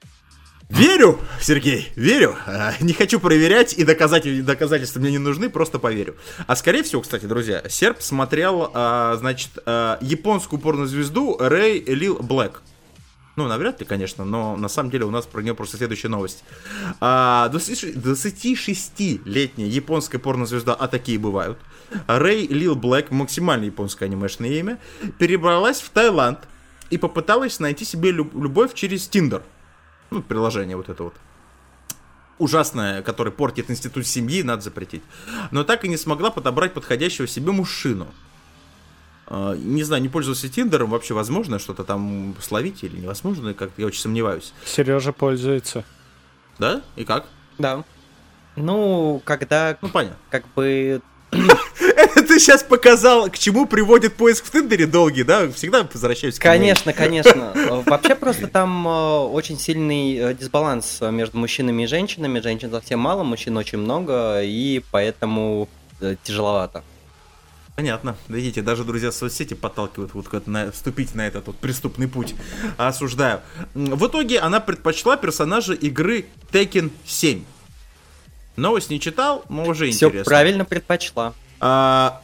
Верю, 0.70 1.20
Сергей, 1.40 1.92
верю. 1.96 2.36
А, 2.46 2.74
Не 2.82 2.94
хочу 2.94 3.20
проверять, 3.20 3.74
и 3.74 3.84
доказать, 3.84 4.46
доказательства 4.46 5.00
мне 5.00 5.12
не 5.12 5.18
нужны, 5.18 5.50
просто 5.50 5.80
поверю. 5.80 6.16
А 6.48 6.56
скорее 6.56 6.84
всего, 6.84 7.02
кстати, 7.02 7.26
друзья, 7.26 7.64
Серб 7.70 8.02
смотрел, 8.02 8.72
а, 8.74 9.16
значит, 9.18 9.52
а, 9.66 9.98
японскую 10.02 10.60
порнозвезду 10.60 11.38
Рэй 11.40 11.84
Лил 11.86 12.18
Блэк. 12.20 12.62
Ну, 13.36 13.48
навряд 13.48 13.80
ли, 13.80 13.86
конечно, 13.86 14.26
но 14.26 14.56
на 14.56 14.70
самом 14.70 14.92
деле 14.92 15.06
у 15.06 15.10
нас 15.10 15.26
про 15.26 15.42
нее 15.42 15.56
просто 15.56 15.78
следующая 15.78 16.10
новость. 16.10 16.44
А, 17.02 17.50
26 17.50 17.96
26-летняя 17.98 19.68
японская 19.68 20.22
порнозвезда, 20.22 20.76
а 20.76 20.88
такие 20.88 21.18
бывают, 21.18 21.58
Рэй 22.08 22.46
Лил 22.48 22.76
Блэк, 22.76 23.08
максимально 23.10 23.66
японское 23.66 24.06
анимешное 24.06 24.52
имя, 24.52 24.80
перебралась 25.18 25.82
в 25.82 25.90
Таиланд 25.90 26.40
и 26.92 26.98
попыталась 27.00 27.60
найти 27.60 27.86
себе 27.86 28.12
люб- 28.12 28.36
любовь 28.36 28.76
через 28.76 29.08
Тиндер. 29.08 29.42
Ну, 30.12 30.22
приложение 30.22 30.78
вот 30.78 30.90
это 30.90 31.04
вот. 31.04 31.16
Ужасное, 32.38 33.02
которое 33.02 33.32
портит 33.32 33.72
институт 33.72 34.06
семьи, 34.06 34.44
надо 34.44 34.62
запретить. 34.62 35.02
Но 35.50 35.64
так 35.64 35.86
и 35.86 35.88
не 35.88 35.98
смогла 35.98 36.30
подобрать 36.30 36.74
подходящего 36.74 37.28
себе 37.28 37.52
мужчину. 37.52 38.08
А, 39.28 39.56
Не 39.56 39.84
знаю, 39.84 40.02
не 40.02 40.10
пользовался 40.10 40.50
Тиндером, 40.50 40.90
вообще 40.90 41.14
возможно 41.14 41.60
что-то 41.60 41.84
там 41.84 42.36
словить 42.42 42.84
или 42.84 42.98
невозможно, 42.98 43.54
как 43.54 43.72
я 43.78 43.86
очень 43.86 44.02
сомневаюсь. 44.02 44.54
Сережа 44.66 45.12
пользуется. 45.12 45.84
Да? 46.60 46.82
И 46.96 47.04
как? 47.06 47.26
Да. 47.58 47.84
Ну, 48.56 49.22
когда 49.26 49.78
Ну, 49.82 49.90
понятно. 49.90 50.18
как 50.30 50.46
бы 50.56 51.02
Ты 52.28 52.40
сейчас 52.40 52.64
показал, 52.64 53.30
к 53.30 53.38
чему 53.38 53.66
приводит 53.66 54.16
поиск 54.16 54.46
в 54.46 54.52
Тиндере 54.52 54.86
долгий, 54.86 55.24
да? 55.24 55.50
Всегда 55.52 55.88
возвращаюсь 55.92 56.38
к. 56.38 56.42
Конечно, 56.42 56.94
конечно. 56.94 57.54
Вообще 57.86 58.16
просто 58.16 58.48
там 58.48 58.88
э, 58.88 59.18
очень 59.32 59.58
сильный 59.58 60.16
э, 60.16 60.34
дисбаланс 60.34 61.02
между 61.02 61.38
мужчинами 61.38 61.84
и 61.84 61.88
женщинами. 61.88 62.40
Женщин 62.40 62.72
совсем 62.72 63.00
мало, 63.00 63.24
мужчин 63.24 63.58
очень 63.58 63.80
много, 63.80 64.42
и 64.44 64.84
поэтому 64.92 65.68
э, 66.02 66.16
тяжеловато. 66.24 66.84
Понятно. 67.76 68.16
Видите, 68.28 68.62
даже 68.62 68.84
друзья 68.84 69.12
соцсети 69.12 69.56
подталкивают 69.56 70.14
вот 70.14 70.28
как 70.28 70.46
на, 70.46 70.72
вступить 70.72 71.16
на 71.16 71.26
этот 71.26 71.48
вот 71.48 71.56
преступный 71.56 72.08
путь. 72.08 72.36
Осуждаю. 72.78 73.42
В 73.74 74.08
итоге 74.08 74.40
она 74.40 74.60
предпочла 74.60 75.18
персонажа 75.18 75.74
игры 75.74 76.26
Tekken 76.52 76.92
7. 77.06 77.44
Новость 78.58 78.92
не 78.92 79.00
читал, 79.00 79.44
но 79.50 79.66
уже 79.66 79.90
Все 79.90 80.08
интересно. 80.08 80.30
правильно 80.30 80.66
предпочла. 80.66 81.34
А, 81.60 82.22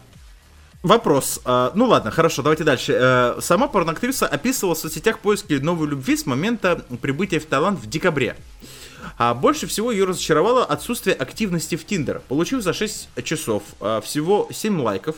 вопрос. 0.83 1.41
А, 1.45 1.71
ну 1.73 1.85
ладно, 1.85 2.11
хорошо, 2.11 2.43
давайте 2.43 2.63
дальше. 2.63 2.95
Э, 2.95 3.39
сама 3.41 3.67
порноактриса 3.67 4.27
описывала 4.27 4.75
в 4.75 4.77
соцсетях 4.77 5.17
поиски 5.17 5.53
новой 5.53 5.87
любви 5.87 6.15
с 6.15 6.27
момента 6.27 6.85
прибытия 7.01 7.39
в 7.39 7.45
Таиланд 7.45 7.79
в 7.79 7.89
декабре. 7.89 8.35
А 9.17 9.33
больше 9.33 9.65
всего 9.65 9.91
ее 9.91 10.05
разочаровало 10.05 10.63
отсутствие 10.63 11.15
активности 11.15 11.75
в 11.75 11.85
Тиндер. 11.85 12.21
Получив 12.27 12.61
за 12.61 12.73
6 12.73 13.09
часов 13.23 13.63
а, 13.79 13.99
всего 14.01 14.47
7 14.51 14.79
лайков, 14.79 15.15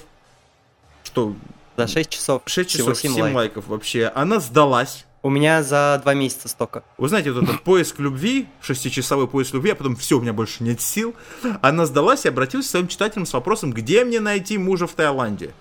что 1.11 1.35
За 1.77 1.87
6 1.87 2.09
часов. 2.09 2.41
6 2.45 2.69
всего 2.69 2.91
часов 2.91 3.01
7 3.01 3.11
семь 3.11 3.21
лайков. 3.21 3.35
лайков 3.35 3.67
вообще, 3.67 4.11
она 4.15 4.39
сдалась. 4.39 5.05
У 5.23 5.29
меня 5.29 5.61
за 5.61 5.99
2 6.03 6.13
месяца 6.15 6.47
столько. 6.47 6.83
Вы 6.97 7.09
знаете, 7.09 7.31
вот 7.31 7.43
этот 7.43 7.61
поиск 7.61 7.99
любви, 7.99 8.47
шестичасовой 8.61 9.27
поиск 9.27 9.53
любви, 9.53 9.71
а 9.71 9.75
потом 9.75 9.95
все, 9.95 10.17
у 10.17 10.21
меня 10.21 10.33
больше 10.33 10.63
нет 10.63 10.81
сил. 10.81 11.13
Она 11.61 11.85
сдалась 11.85 12.25
и 12.25 12.29
обратилась 12.29 12.67
к 12.67 12.69
своим 12.69 12.87
читателям 12.87 13.25
с 13.25 13.33
вопросом, 13.33 13.71
где 13.71 14.03
мне 14.03 14.19
найти 14.19 14.57
мужа 14.57 14.87
в 14.87 14.93
Таиланде. 14.93 15.51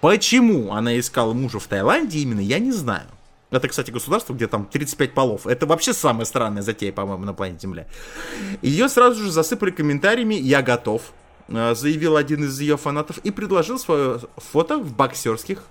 Почему 0.00 0.72
она 0.72 0.98
искала 0.98 1.32
мужа 1.32 1.58
в 1.58 1.66
Таиланде 1.66 2.20
именно, 2.20 2.40
я 2.40 2.58
не 2.58 2.72
знаю. 2.72 3.06
Это, 3.50 3.66
кстати, 3.66 3.90
государство, 3.90 4.32
где 4.32 4.46
там 4.46 4.64
35 4.64 5.12
полов. 5.12 5.46
Это 5.46 5.66
вообще 5.66 5.92
самая 5.92 6.24
странная 6.24 6.62
затея, 6.62 6.92
по-моему, 6.92 7.24
на 7.24 7.34
планете 7.34 7.62
Земля. 7.62 7.86
Ее 8.62 8.88
сразу 8.88 9.24
же 9.24 9.32
засыпали 9.32 9.72
комментариями 9.72 10.34
«Я 10.34 10.62
готов», 10.62 11.12
заявил 11.50 12.16
один 12.16 12.44
из 12.44 12.58
ее 12.60 12.76
фанатов 12.76 13.18
и 13.18 13.30
предложил 13.30 13.78
свое 13.78 14.20
фото 14.36 14.78
в 14.78 14.94
боксерских 14.94 15.62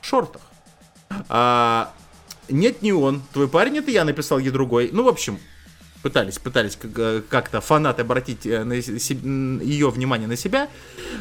шортах. 0.00 0.42
А, 1.28 1.92
нет, 2.48 2.82
не 2.82 2.92
он. 2.92 3.22
Твой 3.32 3.48
парень 3.48 3.78
это 3.78 3.90
я, 3.90 4.04
написал 4.04 4.38
ей 4.38 4.50
другой. 4.50 4.90
Ну, 4.92 5.02
в 5.04 5.08
общем, 5.08 5.38
пытались, 6.02 6.38
пытались 6.38 6.78
э, 6.82 7.22
как-то 7.28 7.60
фанаты 7.60 8.02
обратить 8.02 8.46
э, 8.46 8.64
на 8.64 8.80
се- 8.82 8.98
се- 8.98 9.14
м, 9.14 9.60
ее 9.60 9.90
внимание 9.90 10.28
на 10.28 10.36
себя, 10.36 10.68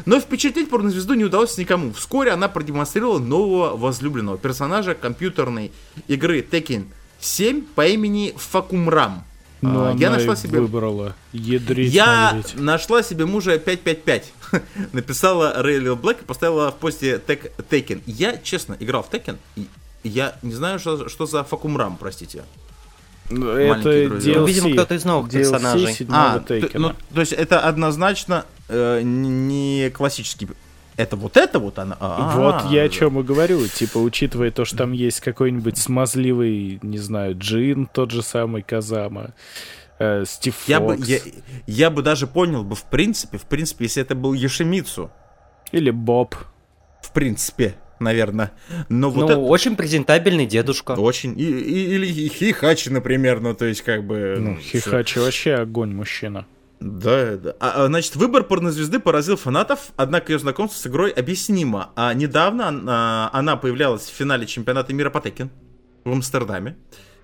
но 0.06 0.20
впечатлить 0.20 0.70
порнозвезду 0.70 1.14
не 1.16 1.26
удалось 1.26 1.58
никому. 1.58 1.94
Вскоре 1.94 2.32
она 2.32 2.48
продемонстрировала 2.48 3.20
нового 3.20 3.76
возлюбленного 3.78 4.38
персонажа 4.38 4.94
компьютерной 4.96 5.72
игры 6.08 6.42
Tekken 6.42 6.86
7 7.20 7.66
по 7.76 7.88
имени 7.88 8.34
Факумрам. 8.38 9.24
Но 9.62 9.88
А, 9.88 9.94
я 9.96 10.08
она 10.10 10.18
нашла 10.18 10.34
и 10.34 10.38
себе 10.38 10.60
выбрала. 10.62 11.16
Ядрить 11.34 11.92
я 11.94 12.32
налить. 12.34 12.56
нашла 12.60 13.02
себе 13.04 13.26
мужа 13.26 13.58
555. 13.58 14.32
Написала 14.94 15.62
Рейли 15.62 15.90
Блэк 15.96 16.22
и 16.22 16.26
поставила 16.26 16.72
в 16.72 16.76
посте 16.76 17.20
Тек- 17.26 17.52
Tekken. 17.70 18.02
Я, 18.06 18.38
честно, 18.38 18.78
играл 18.80 19.04
в 19.04 19.10
и 19.56 19.68
Я 20.04 20.36
не 20.44 20.54
знаю, 20.54 20.78
что, 20.80 21.10
что 21.10 21.26
за 21.26 21.44
Факумрам, 21.44 21.98
простите. 21.98 22.44
Ну, 23.30 23.50
Это. 23.50 23.90
DLC. 24.06 24.36
Ну, 24.38 24.46
видимо, 24.46 24.72
кто-то 24.74 24.96
из 24.96 25.04
новых 25.06 25.30
DLC 25.32 25.40
персонажей. 25.40 26.08
А, 26.10 26.40
т- 26.40 26.62
Тейкена. 26.62 26.90
ну, 26.90 26.96
то 27.14 27.20
есть 27.20 27.34
это 27.34 27.60
однозначно 27.60 28.46
э, 28.70 29.02
не 29.04 29.90
классический... 29.90 30.48
Это 30.98 31.16
вот 31.16 31.38
это 31.38 31.60
вот 31.60 31.78
она? 31.80 31.96
А, 32.00 32.36
Вот 32.36 32.72
я 32.72 32.84
о 32.84 32.90
чем 32.90 33.20
и 33.20 33.24
говорю. 33.24 33.66
Типа, 33.68 34.00
учитывая 34.00 34.50
то, 34.52 34.66
что 34.66 34.78
там 34.78 34.92
есть 34.92 35.22
какой-нибудь 35.22 35.78
смазливый, 35.78 36.80
не 36.82 36.98
знаю, 36.98 37.38
Джин, 37.38 37.86
тот 37.86 38.10
же 38.12 38.24
самый 38.24 38.64
Казама, 38.64 39.36
э, 40.00 40.26
Стив 40.26 40.56
Я 40.68 40.80
бы, 40.80 40.96
Фокс 40.98 41.08
я, 41.08 41.20
я 41.68 41.90
бы 41.92 42.02
даже 42.02 42.26
понял 42.26 42.64
бы, 42.64 42.76
в 42.76 42.84
принципе, 42.86 43.38
в 43.38 43.46
принципе, 43.46 43.86
если 43.86 44.02
это 44.02 44.16
был 44.16 44.34
Ешемицу. 44.34 45.12
или 45.72 45.92
Боб. 45.92 46.36
В 47.02 47.12
принципе, 47.12 47.76
наверное. 48.00 48.52
Но 48.90 49.12
вот 49.12 49.22
ну, 49.22 49.30
это 49.30 49.38
очень 49.40 49.76
презентабельный 49.76 50.48
дедушка. 50.48 50.92
очень... 50.94 51.40
И, 51.40 51.44
и- 51.44 51.94
или 51.96 52.28
Хихачи, 52.28 52.90
например, 52.90 53.40
ну, 53.40 53.54
то 53.54 53.66
есть, 53.66 53.82
как 53.82 54.04
бы... 54.04 54.36
Ну, 54.40 54.58
всё. 54.58 54.80
Хихачи 54.80 55.20
вообще 55.20 55.54
огонь 55.54 55.94
мужчина. 55.94 56.48
Да, 56.80 57.38
да. 57.38 57.56
А, 57.60 57.86
а, 57.86 57.88
значит, 57.88 58.16
выбор 58.16 58.44
порнозвезды 58.44 59.00
поразил 59.00 59.36
фанатов, 59.36 59.92
однако 59.96 60.32
ее 60.32 60.40
знакомство 60.40 60.80
с 60.80 60.88
игрой 60.88 61.10
объяснимо. 61.10 61.92
А 61.96 62.14
недавно 62.14 62.84
а, 62.88 63.30
она 63.34 63.56
появлялась 63.56 64.06
в 64.06 64.14
финале 64.14 64.46
чемпионата 64.46 64.94
мира 64.94 65.10
по 65.10 65.18
Tekken 65.18 65.50
в 66.04 66.12
Амстердаме, 66.12 66.78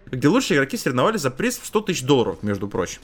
где 0.08 0.28
лучшие 0.28 0.58
игроки 0.58 0.76
соревновались 0.76 1.22
за 1.22 1.30
приз 1.30 1.60
в 1.60 1.66
100 1.68 1.82
тысяч 1.82 2.04
долларов, 2.04 2.40
между 2.42 2.68
прочим. 2.68 3.02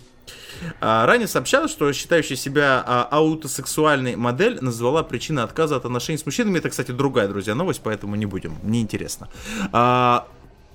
А, 0.82 1.06
ранее 1.06 1.28
сообщалось, 1.28 1.72
что 1.72 1.92
считающая 1.94 2.36
себя 2.36 2.84
а, 2.86 3.08
аутосексуальной 3.12 4.16
модель 4.16 4.58
назвала 4.62 5.04
причиной 5.04 5.44
отказа 5.44 5.76
от 5.76 5.86
отношений 5.86 6.18
с 6.18 6.26
мужчинами. 6.26 6.58
Это, 6.58 6.70
кстати, 6.70 6.92
другая, 6.92 7.28
друзья, 7.28 7.54
новость, 7.54 7.82
поэтому 7.84 8.16
не 8.16 8.26
будем, 8.26 8.58
неинтересно. 8.64 9.30
А, 9.72 10.28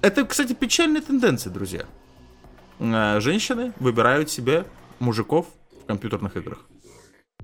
это, 0.02 0.24
кстати, 0.24 0.52
печальная 0.52 1.02
тенденция, 1.02 1.52
друзья. 1.52 1.84
А, 2.78 3.18
женщины 3.18 3.72
выбирают 3.80 4.30
себе 4.30 4.66
мужиков 5.00 5.46
в 5.84 5.86
компьютерных 5.86 6.36
играх. 6.36 6.58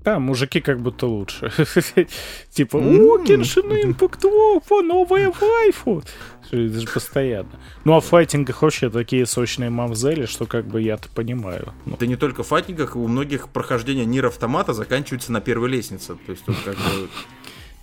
Да, 0.03 0.19
мужики 0.19 0.61
как 0.61 0.81
будто 0.81 1.05
лучше. 1.05 1.51
Типа, 2.49 2.77
о. 2.77 3.19
Кеншин 3.19 3.71
Импакт, 3.71 4.25
опа, 4.25 4.81
новая 4.81 5.31
вайфу. 5.31 6.01
Это 6.49 6.79
же 6.79 6.87
постоянно. 6.87 7.59
Ну, 7.85 7.93
а 7.93 8.01
в 8.01 8.05
файтингах 8.05 8.63
вообще 8.63 8.89
такие 8.89 9.25
сочные 9.25 9.69
мамзели, 9.69 10.25
что 10.25 10.45
как 10.45 10.65
бы 10.65 10.81
я-то 10.81 11.07
понимаю. 11.09 11.73
Ну, 11.85 11.97
Да 11.99 12.07
не 12.07 12.15
только 12.15 12.43
в 12.43 12.47
фатниках, 12.47 12.95
у 12.95 13.07
многих 13.07 13.47
прохождение 13.49 14.05
Нир 14.05 14.25
автомата 14.25 14.73
заканчивается 14.73 15.31
на 15.31 15.39
первой 15.39 15.69
лестнице. 15.69 16.15
То 16.25 16.31
есть 16.31 16.43
тут 16.45 16.55
как 16.65 16.75
бы... 16.75 17.07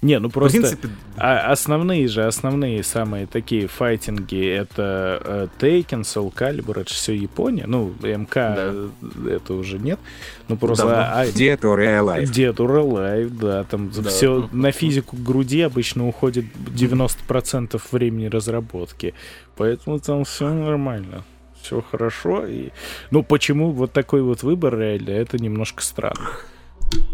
Не, 0.00 0.20
ну 0.20 0.28
В 0.28 0.32
просто 0.32 0.58
принципе, 0.58 0.88
а 1.16 1.50
основные 1.50 2.06
же, 2.06 2.24
основные 2.24 2.84
самые 2.84 3.26
такие 3.26 3.66
файтинги 3.66 4.46
это 4.46 5.20
э, 5.24 5.48
Taken, 5.58 6.02
Soul 6.02 6.32
Calibur, 6.32 6.80
это 6.80 6.94
все 6.94 7.14
Япония. 7.14 7.64
Ну, 7.66 7.92
МК 8.02 8.54
э, 8.56 8.88
это 9.28 9.54
уже 9.54 9.78
нет. 9.78 9.98
Ну 10.46 10.56
просто 10.56 10.86
Давно. 10.86 11.02
а, 11.02 11.26
Dead 11.26 11.58
or 11.60 11.78
Alive. 11.78 12.24
Dead 12.24 12.54
or 12.54 12.80
Alive, 12.84 13.28
да, 13.40 13.64
там 13.64 13.90
Да. 13.90 14.08
все 14.08 14.48
на 14.52 14.70
физику 14.70 15.16
груди 15.16 15.62
обычно 15.62 16.06
уходит 16.06 16.44
90% 16.56 17.80
времени 17.90 18.26
разработки. 18.26 19.14
Поэтому 19.56 19.98
там 19.98 20.24
все 20.24 20.48
нормально. 20.52 21.24
Все 21.60 21.82
хорошо. 21.82 22.46
И... 22.46 22.70
Ну, 23.10 23.24
почему 23.24 23.72
вот 23.72 23.92
такой 23.92 24.22
вот 24.22 24.44
выбор 24.44 24.78
реально, 24.78 25.10
это 25.10 25.38
немножко 25.38 25.82
странно. 25.82 26.30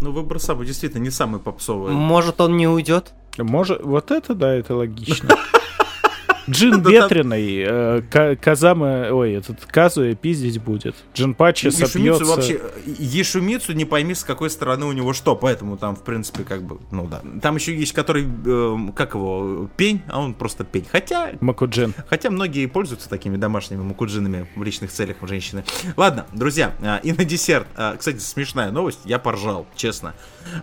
Ну, 0.00 0.12
выбор 0.12 0.38
самый 0.38 0.66
действительно 0.66 1.02
не 1.02 1.10
самый 1.10 1.40
попсовый. 1.40 1.92
Может, 1.92 2.40
он 2.40 2.56
не 2.56 2.68
уйдет? 2.68 3.12
Может, 3.38 3.82
вот 3.82 4.10
это 4.10 4.34
да, 4.34 4.54
это 4.54 4.74
логично. 4.76 5.36
Джин 6.48 6.82
ветреный, 6.82 7.64
э, 7.66 8.02
Ка- 8.10 8.36
Казама, 8.36 9.08
ой, 9.10 9.32
этот 9.34 9.64
Казуя 9.64 10.14
пиздить 10.14 10.60
будет. 10.60 10.94
Джинпачи 11.14 11.66
Ешумицу 11.66 11.86
сопьется. 11.86 12.24
вообще, 12.24 12.60
Ешумицу 12.98 13.72
не 13.72 13.84
пойми, 13.84 14.14
с 14.14 14.24
какой 14.24 14.50
стороны 14.50 14.86
у 14.86 14.92
него 14.92 15.12
что, 15.12 15.36
поэтому 15.36 15.76
там, 15.76 15.96
в 15.96 16.02
принципе, 16.02 16.44
как 16.44 16.62
бы, 16.62 16.78
ну 16.90 17.06
да. 17.06 17.22
Там 17.40 17.56
еще 17.56 17.74
есть, 17.76 17.92
который, 17.92 18.24
эм, 18.24 18.92
как 18.92 19.14
его, 19.14 19.68
пень, 19.76 20.02
а 20.08 20.20
он 20.20 20.34
просто 20.34 20.64
пень. 20.64 20.86
Хотя, 20.90 21.32
Макуджин. 21.40 21.94
хотя 22.08 22.30
многие 22.30 22.66
пользуются 22.66 23.08
такими 23.08 23.36
домашними 23.36 23.82
мукуджинами 23.82 24.46
в 24.56 24.62
личных 24.62 24.90
целях 24.92 25.16
у 25.22 25.26
женщины. 25.26 25.64
Ладно, 25.96 26.26
друзья, 26.32 26.74
а, 26.82 27.00
и 27.02 27.12
на 27.12 27.24
десерт, 27.24 27.66
а, 27.76 27.96
кстати, 27.96 28.18
смешная 28.18 28.70
новость, 28.70 29.00
я 29.04 29.18
поржал, 29.18 29.66
честно. 29.76 30.14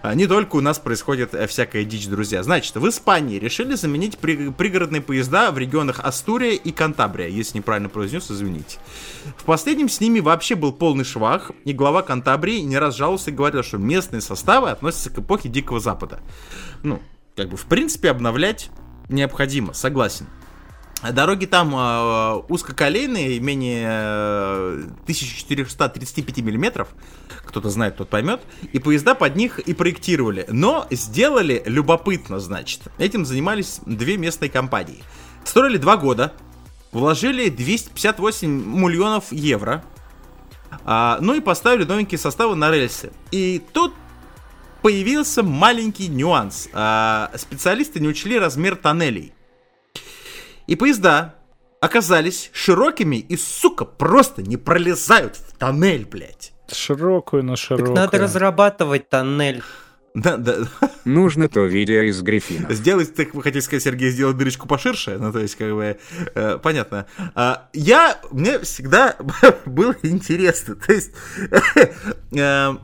А, 0.02 0.14
Не 0.16 0.28
только 0.28 0.56
у 0.56 0.62
нас 0.62 0.80
происходит 0.80 1.34
э, 1.34 1.48
всякая 1.48 1.84
дичь, 1.84 2.08
друзья. 2.08 2.44
Значит, 2.44 2.76
в 2.76 2.88
Испании 2.88 3.40
решили 3.40 3.76
заменить 3.76 4.18
при- 4.18 4.50
пригородные 4.50 5.02
поезда 5.02 5.52
в 5.52 5.58
регионах 5.58 6.00
Астурия 6.00 6.54
и 6.54 6.72
Кантабрия. 6.72 7.28
Если 7.28 7.58
неправильно 7.58 7.90
произнес, 7.90 8.30
извините. 8.30 8.80
В 9.38 9.44
последнем 9.44 9.90
с 9.90 10.00
ними 10.00 10.20
вообще 10.20 10.56
был 10.56 10.72
полный 10.72 11.04
швах, 11.06 11.52
и 11.66 11.74
глава 11.74 12.02
Кантабрии 12.02 12.60
не 12.60 12.78
раз 12.78 12.96
жаловался 12.96 13.32
и 13.32 13.34
говорил, 13.34 13.64
что 13.64 13.78
местные 13.78 14.22
составы 14.22 14.70
относятся 14.70 15.10
к 15.10 15.20
эпохе 15.20 15.50
Дикого 15.50 15.80
Запада. 15.80 16.20
Ну, 16.84 17.02
как 17.36 17.50
бы, 17.50 17.58
в 17.58 17.66
принципе, 17.66 18.10
обновлять 18.10 18.70
необходимо, 19.10 19.74
согласен. 19.74 20.28
Дороги 21.10 21.46
там 21.46 21.76
э, 21.76 22.44
узкоколейные, 22.48 23.40
менее 23.40 23.88
э, 23.90 24.84
1435 25.04 26.38
миллиметров, 26.38 26.90
кто-то 27.44 27.70
знает, 27.72 27.98
тот 27.98 28.10
поймет, 28.10 28.42
и 28.72 28.78
поезда 28.78 29.16
под 29.16 29.36
них 29.36 29.58
и 29.60 29.74
проектировали. 29.74 30.46
Но 30.50 30.86
сделали 30.92 31.64
любопытно, 31.66 32.40
значит. 32.40 32.82
Этим 33.00 33.26
занимались 33.26 33.80
две 33.86 34.18
местные 34.18 34.50
компании. 34.50 35.04
Строили 35.44 35.78
два 35.78 35.98
года, 35.98 36.34
вложили 36.92 37.50
258 37.50 38.48
миллионов 38.48 39.32
евро, 39.32 39.84
а, 40.86 41.18
ну 41.20 41.34
и 41.34 41.42
поставили 41.42 41.84
новенькие 41.84 42.20
составы 42.20 42.56
на 42.56 42.70
рельсы. 42.70 43.12
И 43.32 43.62
тут 43.74 43.94
появился 44.82 45.42
маленький 45.42 46.08
нюанс. 46.08 46.70
А, 46.74 47.32
специалисты 47.36 48.00
не 48.00 48.08
учли 48.08 48.38
размер 48.38 48.76
тоннелей. 48.76 49.34
И 50.72 50.76
поезда 50.78 51.36
оказались 51.82 52.50
широкими 52.54 53.18
и, 53.18 53.36
сука, 53.36 53.84
просто 53.84 54.42
не 54.42 54.56
пролезают 54.56 55.36
в 55.36 55.58
тоннель, 55.58 56.06
блядь. 56.06 56.54
Широкую 56.72 57.44
на 57.44 57.56
Так 57.56 57.60
широкую. 57.60 57.94
надо 57.94 58.18
разрабатывать 58.18 59.10
тоннель. 59.10 59.62
Да, 60.14 60.38
да. 60.38 60.60
Нужно 61.06 61.50
то 61.50 61.66
видео 61.66 62.02
из 62.02 62.22
Гриффина. 62.22 62.74
Сделать, 62.74 63.14
так 63.16 63.34
вы 63.34 63.42
хотите 63.42 63.62
сказать, 63.62 63.84
Сергей, 63.84 64.12
сделать 64.12 64.38
дырочку 64.38 64.68
поширше, 64.68 65.18
ну, 65.20 65.32
то 65.32 65.40
есть, 65.40 65.56
как 65.56 65.74
бы, 65.74 65.98
э, 66.36 66.60
понятно. 66.62 67.06
А, 67.36 67.70
я, 67.74 68.20
мне 68.32 68.60
всегда 68.60 69.16
было 69.66 69.96
интересно, 70.04 70.76
то 70.76 70.94
есть, 70.94 71.12
э, 71.52 72.36
а, 72.36 72.78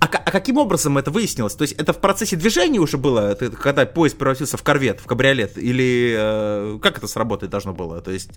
а 0.00 0.30
каким 0.30 0.58
образом 0.58 0.98
это 0.98 1.10
выяснилось? 1.10 1.54
То 1.54 1.62
есть, 1.62 1.74
это 1.74 1.92
в 1.92 1.98
процессе 1.98 2.36
движения 2.36 2.80
уже 2.80 2.98
было, 2.98 3.34
когда 3.34 3.86
поезд 3.86 4.16
превратился 4.16 4.56
в 4.56 4.62
корвет, 4.62 5.00
в 5.00 5.06
кабриолет, 5.06 5.56
или 5.58 6.14
э, 6.16 6.78
как 6.82 6.98
это 6.98 7.06
сработать 7.06 7.50
должно 7.50 7.72
было? 7.72 8.00
То 8.00 8.10
есть, 8.10 8.30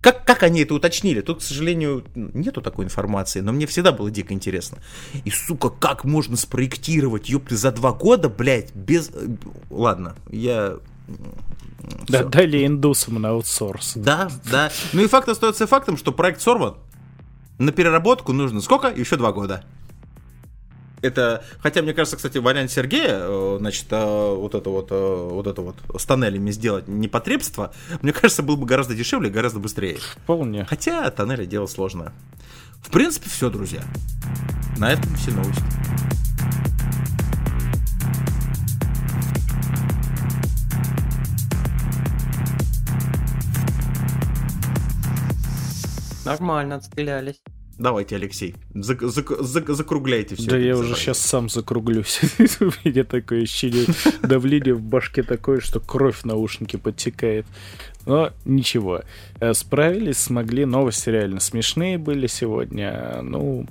как, 0.00 0.24
как 0.24 0.44
они 0.44 0.62
это 0.62 0.74
уточнили? 0.74 1.20
Тут, 1.22 1.40
к 1.40 1.42
сожалению, 1.42 2.04
нету 2.14 2.62
такой 2.62 2.84
информации, 2.84 3.40
но 3.40 3.52
мне 3.52 3.66
всегда 3.66 3.90
было 3.90 4.10
дико 4.10 4.32
интересно. 4.32 4.78
И, 5.24 5.30
сука, 5.30 5.70
как 5.70 6.04
можно 6.04 6.36
спроектировать, 6.36 7.28
ёпты, 7.28 7.56
за 7.56 7.72
два 7.72 7.92
года, 7.92 8.28
блядь, 8.28 8.57
без... 8.74 9.10
э, 9.12 9.28
Ладно, 9.70 10.14
я... 10.30 10.76
Да, 12.08 12.18
Всё. 12.20 12.28
дали 12.28 12.66
индусам 12.66 13.14
на 13.20 13.30
аутсорс. 13.30 13.92
Да, 13.94 14.28
да. 14.50 14.70
Ну 14.92 15.02
и 15.02 15.06
факт 15.06 15.28
остается 15.28 15.66
фактом, 15.66 15.96
что 15.96 16.12
проект 16.12 16.40
сорван. 16.40 16.76
На 17.58 17.72
переработку 17.72 18.32
нужно 18.32 18.60
сколько? 18.60 18.88
Еще 18.88 19.16
два 19.16 19.32
года. 19.32 19.64
Это, 21.00 21.44
хотя 21.60 21.82
мне 21.82 21.94
кажется, 21.94 22.16
кстати, 22.16 22.38
вариант 22.38 22.72
Сергея, 22.72 23.20
э, 23.20 23.56
значит, 23.60 23.86
э, 23.90 24.34
вот 24.34 24.54
это 24.54 24.68
вот, 24.68 24.88
э, 24.90 25.28
вот 25.30 25.46
это 25.46 25.62
вот 25.62 25.76
с 25.96 26.04
тоннелями 26.04 26.50
сделать 26.50 26.88
непотребство, 26.88 27.72
мне 28.02 28.12
кажется, 28.12 28.42
было 28.42 28.56
бы 28.56 28.66
гораздо 28.66 28.94
дешевле 28.96 29.30
гораздо 29.30 29.60
быстрее. 29.60 29.98
Вполне. 30.24 30.64
Хотя 30.64 31.08
тоннели 31.10 31.46
дело 31.46 31.66
сложное. 31.66 32.12
В 32.82 32.90
принципе, 32.90 33.30
все, 33.30 33.48
друзья. 33.48 33.82
На 34.76 34.92
этом 34.92 35.14
все 35.14 35.30
новости. 35.30 35.62
Нормально, 46.28 46.76
отстрелялись. 46.76 47.40
Давайте, 47.78 48.16
Алексей, 48.16 48.56
зак- 48.74 49.02
зак- 49.02 49.40
зак- 49.40 49.72
закругляйте 49.72 50.34
все. 50.34 50.50
Да 50.50 50.58
я 50.58 50.76
уже 50.76 50.96
сейчас 50.96 51.18
сам 51.18 51.48
закруглюсь. 51.48 52.20
У 52.60 52.64
меня 52.84 53.04
такое 53.04 53.44
ощущение, 53.44 53.84
давление 54.20 54.74
в 54.74 54.82
башке 54.82 55.22
такое, 55.22 55.60
что 55.60 55.78
кровь 55.78 56.16
в 56.16 56.24
наушнике 56.24 56.76
подтекает. 56.76 57.46
Но 58.04 58.32
ничего. 58.44 59.02
Э, 59.38 59.54
Справились, 59.54 60.18
смогли. 60.18 60.64
Новости 60.64 61.08
реально 61.10 61.38
смешные 61.38 61.98
были 61.98 62.26
сегодня. 62.26 63.20
Ну, 63.22 63.66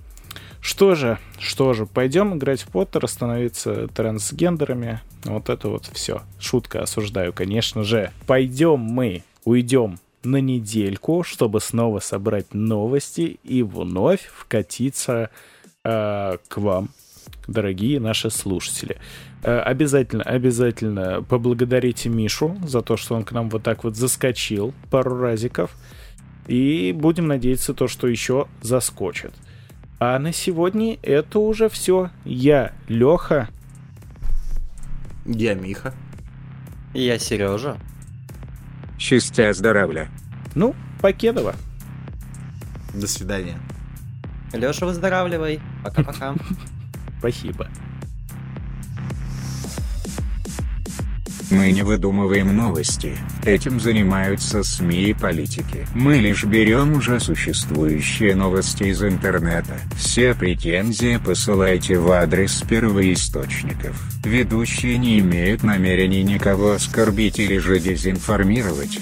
что 0.62 0.96
же, 0.96 1.18
что 1.38 1.74
же, 1.74 1.86
пойдем 1.86 2.38
играть 2.38 2.62
в 2.62 2.68
Поттера, 2.70 3.08
становиться 3.08 3.88
трансгендерами. 3.90 5.02
Вот 5.26 5.50
это 5.50 5.68
вот 5.68 5.90
все. 5.94 6.22
Шутка, 6.40 6.82
осуждаю, 6.82 7.34
конечно 7.34 7.84
же. 7.84 8.12
Пойдем 8.26 8.80
мы, 8.80 9.24
уйдем 9.44 10.00
на 10.28 10.42
недельку, 10.42 11.24
чтобы 11.24 11.62
снова 11.62 12.00
собрать 12.00 12.54
новости 12.54 13.40
и 13.44 13.64
вновь 13.64 14.26
вкатиться 14.26 15.30
э, 15.84 16.38
к 16.48 16.58
вам, 16.58 16.90
дорогие 17.48 18.00
наши 18.00 18.30
слушатели. 18.30 18.98
Э, 19.44 19.60
обязательно, 19.60 20.24
обязательно 20.24 21.24
поблагодарите 21.24 22.10
Мишу 22.10 22.58
за 22.64 22.82
то, 22.82 22.98
что 22.98 23.16
он 23.16 23.24
к 23.24 23.32
нам 23.32 23.50
вот 23.50 23.64
так 23.64 23.84
вот 23.84 23.96
заскочил 23.96 24.74
пару 24.92 25.18
разиков. 25.18 25.72
И 26.48 26.94
будем 26.94 27.28
надеяться 27.28 27.74
то, 27.74 27.88
что 27.88 28.08
еще 28.08 28.48
заскочит. 28.62 29.34
А 30.00 30.18
на 30.20 30.32
сегодня 30.32 30.98
это 31.02 31.40
уже 31.40 31.68
все. 31.70 32.12
Я 32.24 32.74
Леха. 32.88 33.50
Я 35.26 35.56
Миха. 35.56 35.94
Я 36.94 37.20
Сережа. 37.20 37.78
Счастья, 38.98 39.54
здоровля. 39.54 40.10
Ну, 40.56 40.76
Покедова. 41.02 41.56
До 42.94 43.08
свидания. 43.08 43.60
Леша, 44.54 44.86
выздоравливай. 44.86 45.60
Пока-пока. 45.84 46.36
Спасибо. 47.20 47.68
Мы 51.50 51.72
не 51.72 51.82
выдумываем 51.82 52.56
новости. 52.56 53.18
Этим 53.46 53.80
занимаются 53.80 54.64
СМИ 54.64 55.10
и 55.10 55.14
политики. 55.14 55.88
Мы 55.96 56.18
лишь 56.18 56.44
берем 56.44 56.94
уже 56.94 57.22
существующие 57.22 58.36
новости 58.36 58.84
из 58.84 59.02
интернета. 59.02 59.80
Все 59.96 60.34
претензии 60.34 61.18
посылайте 61.24 62.00
в 62.00 62.12
адрес 62.12 62.62
первоисточников. 62.68 63.98
Ведущие 64.26 64.98
не 64.98 65.20
имеют 65.20 65.64
намерений 65.64 66.24
никого 66.24 66.72
оскорбить 66.72 67.40
или 67.40 67.58
же 67.60 67.80
дезинформировать. 67.80 69.00